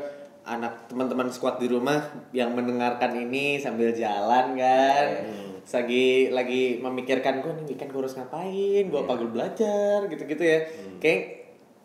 Anak 0.46 0.88
teman-teman 0.88 1.28
squad 1.28 1.58
di 1.58 1.68
rumah 1.68 2.00
Yang 2.32 2.56
mendengarkan 2.56 3.12
ini 3.18 3.60
sambil 3.60 3.92
jalan 3.92 4.56
kan 4.56 5.08
Iya. 5.20 5.60
Lagi 5.68 6.06
lagi 6.32 6.62
memikirkan 6.80 7.44
Gue 7.44 7.52
nih 7.54 7.66
weekend 7.68 7.92
gue 7.92 8.00
harus 8.00 8.16
ngapain 8.16 8.84
Gue 8.86 8.96
Iya. 8.96 9.04
apa 9.04 9.14
gue 9.18 9.30
belajar 9.30 9.98
Gitu-gitu 10.08 10.44
ya 10.46 10.60
Hmm. 10.64 10.96
Kayak 11.02 11.22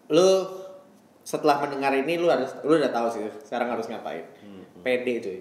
Lu 0.06 0.30
setelah 1.24 1.56
mendengar 1.64 1.96
ini 1.96 2.20
lu 2.20 2.28
harus 2.28 2.52
lu 2.62 2.76
udah 2.76 2.92
tahu 2.92 3.08
sih 3.08 3.24
sekarang 3.48 3.72
harus 3.72 3.88
ngapain. 3.88 4.28
Hmm. 4.44 4.62
Pede 4.84 5.24
cuy. 5.24 5.40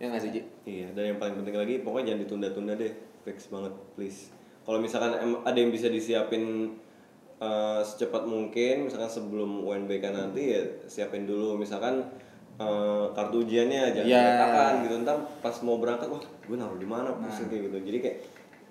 Ya 0.00 0.08
nggak 0.08 0.22
sih, 0.24 0.30
Ji? 0.32 0.42
Iya, 0.64 0.88
dan 0.96 1.12
yang 1.12 1.18
paling 1.20 1.36
penting 1.44 1.60
lagi 1.60 1.74
pokoknya 1.84 2.16
jangan 2.16 2.20
ditunda-tunda 2.24 2.72
deh, 2.72 2.92
fix 3.20 3.52
banget, 3.52 3.76
please. 3.92 4.32
Kalau 4.64 4.80
misalkan 4.80 5.12
ada 5.44 5.58
yang 5.60 5.68
bisa 5.68 5.92
disiapin 5.92 6.72
eh, 7.36 7.80
secepat 7.84 8.24
mungkin, 8.24 8.88
misalkan 8.88 9.12
sebelum 9.12 9.60
UNBK 9.60 10.08
nanti 10.08 10.56
ya 10.56 10.64
siapin 10.88 11.28
dulu, 11.28 11.60
misalkan 11.60 12.00
eh, 12.56 13.06
kartu 13.12 13.44
ujiannya 13.44 13.92
jangan 13.92 14.08
diletakkan 14.08 14.72
gitu, 14.88 14.94
ntar 15.04 15.16
pas 15.44 15.56
mau 15.60 15.76
berangkat 15.76 16.08
wah 16.08 16.24
gue 16.24 16.56
naruh 16.56 16.80
di 16.80 16.88
mana 16.88 17.12
pusing 17.20 17.52
kayak 17.52 17.68
gitu, 17.68 17.76
jadi 17.92 17.98
kayak 18.00 18.18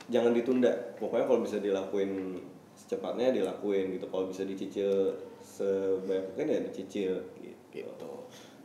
jangan 0.09 0.33
ditunda, 0.33 0.97
pokoknya 0.97 1.25
kalau 1.29 1.45
bisa 1.45 1.61
dilakuin 1.61 2.41
secepatnya 2.73 3.29
dilakuin 3.29 3.93
gitu, 3.93 4.09
kalau 4.09 4.25
bisa 4.25 4.41
dicicil 4.49 5.13
sebanyak 5.59 6.23
mungkin 6.31 6.47
ya 6.47 6.59
dicicil 6.71 7.13
gitu. 7.43 7.59
Gitu. 7.69 8.11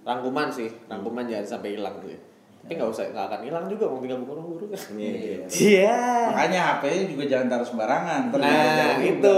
Rangkuman 0.07 0.49
sih, 0.53 0.71
rangkuman 0.87 1.27
jangan 1.27 1.59
sampai 1.59 1.75
hilang 1.75 1.99
tuh 1.99 2.15
ya. 2.15 2.21
Tapi 2.65 2.81
nggak 2.81 2.91
usah, 2.97 3.05
nggak 3.13 3.27
akan 3.29 3.41
hilang 3.45 3.65
juga, 3.69 3.85
mau 3.93 4.01
tinggal 4.01 4.25
guru 4.25 4.65
kan. 4.73 4.81
Iya. 4.97 5.45
Iya. 5.49 6.01
Makanya 6.33 6.61
HP-nya 6.65 7.05
juga 7.13 7.25
jangan 7.29 7.47
taruh 7.53 7.69
sembarangan. 7.69 8.23
Nah 8.33 8.97
itu. 9.05 9.21
juga. 9.21 9.37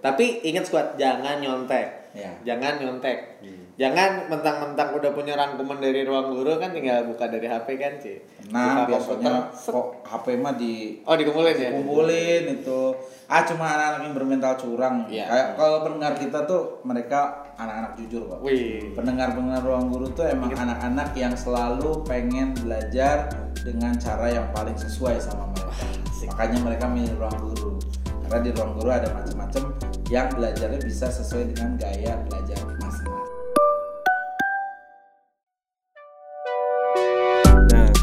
Tapi 0.00 0.44
ingat 0.44 0.64
squad 0.68 0.96
jangan 1.00 1.40
nyontek. 1.40 2.12
Ya. 2.12 2.32
Jangan 2.44 2.80
nyontek. 2.80 3.40
Jangan 3.80 4.28
mentang-mentang 4.28 4.92
udah 4.92 5.08
punya 5.16 5.40
rangkuman 5.40 5.80
dari 5.80 6.04
ruang 6.04 6.36
guru 6.36 6.60
kan 6.60 6.68
tinggal 6.76 7.00
buka 7.08 7.32
dari 7.32 7.48
HP 7.48 7.80
kan, 7.80 7.96
Ci. 7.96 8.20
Nah, 8.52 8.84
Buka 8.84 8.92
biasanya 8.92 9.32
komputer, 9.48 9.72
kok 9.72 9.86
HP 10.04 10.26
mah 10.36 10.52
di 10.52 11.00
Oh, 11.08 11.16
dikumpulin 11.16 11.56
ya? 11.56 11.70
kumpulin 11.72 12.42
itu. 12.60 12.92
Ah, 13.24 13.40
cuma 13.48 13.64
anak-anak 13.72 14.00
yang 14.04 14.12
bermental 14.12 14.52
curang. 14.60 15.08
Iya. 15.08 15.24
Kayak 15.32 15.48
kalau 15.56 15.76
pendengar 15.88 16.12
kita 16.12 16.44
tuh 16.44 16.84
mereka 16.84 17.48
anak-anak 17.56 17.96
jujur, 17.96 18.28
Pak. 18.28 18.38
Wih. 18.44 18.92
Pendengar-pendengar 18.92 19.64
ruang 19.64 19.88
guru 19.88 20.12
tuh 20.12 20.28
emang 20.28 20.52
anak-anak 20.52 21.16
yang 21.16 21.32
selalu 21.32 22.04
pengen 22.04 22.52
belajar 22.60 23.32
dengan 23.64 23.96
cara 23.96 24.28
yang 24.28 24.44
paling 24.52 24.76
sesuai 24.76 25.16
sama 25.24 25.48
mereka. 25.56 25.88
Makanya 26.28 26.58
mereka 26.60 26.84
milih 26.84 27.16
ruang 27.16 27.38
guru. 27.48 27.80
Karena 28.28 28.44
di 28.44 28.50
ruang 28.52 28.76
guru 28.76 28.92
ada 28.92 29.08
macam-macam 29.08 29.72
yang 30.12 30.28
belajarnya 30.36 30.84
bisa 30.84 31.08
sesuai 31.08 31.56
dengan 31.56 31.80
gaya 31.80 32.20
belajar 32.28 32.60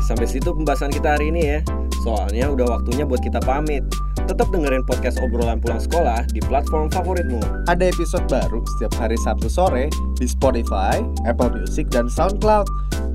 sampai 0.08 0.24
situ 0.24 0.56
pembahasan 0.56 0.90
kita 0.96 1.20
hari 1.20 1.36
ini 1.36 1.42
ya. 1.44 1.60
Soalnya 2.08 2.48
udah 2.56 2.80
waktunya 2.80 3.04
buat 3.04 3.20
kita 3.20 3.44
pamit. 3.44 3.84
Tetap 4.28 4.48
dengerin 4.52 4.84
podcast 4.88 5.20
obrolan 5.20 5.60
pulang 5.60 5.84
sekolah 5.84 6.24
di 6.32 6.40
platform 6.40 6.88
favoritmu. 6.88 7.68
Ada 7.68 7.92
episode 7.92 8.24
baru 8.32 8.64
setiap 8.76 8.96
hari 8.96 9.20
Sabtu 9.20 9.52
sore 9.52 9.92
di 10.16 10.28
Spotify, 10.28 11.04
Apple 11.28 11.52
Music, 11.52 11.92
dan 11.92 12.08
SoundCloud. 12.08 12.68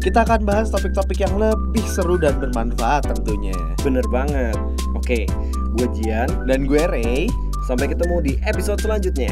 Kita 0.04 0.28
akan 0.28 0.44
bahas 0.44 0.68
topik-topik 0.68 1.20
yang 1.24 1.32
lebih 1.40 1.84
seru 1.88 2.20
dan 2.20 2.36
bermanfaat 2.36 3.08
tentunya. 3.08 3.56
Bener 3.80 4.04
banget. 4.12 4.56
Oke, 4.92 5.24
gue 5.78 5.86
Jian. 5.96 6.28
Dan 6.48 6.66
gue 6.66 6.80
Ray, 6.90 7.28
Sampai 7.62 7.86
ketemu 7.86 8.16
di 8.18 8.32
episode 8.42 8.82
selanjutnya. 8.82 9.30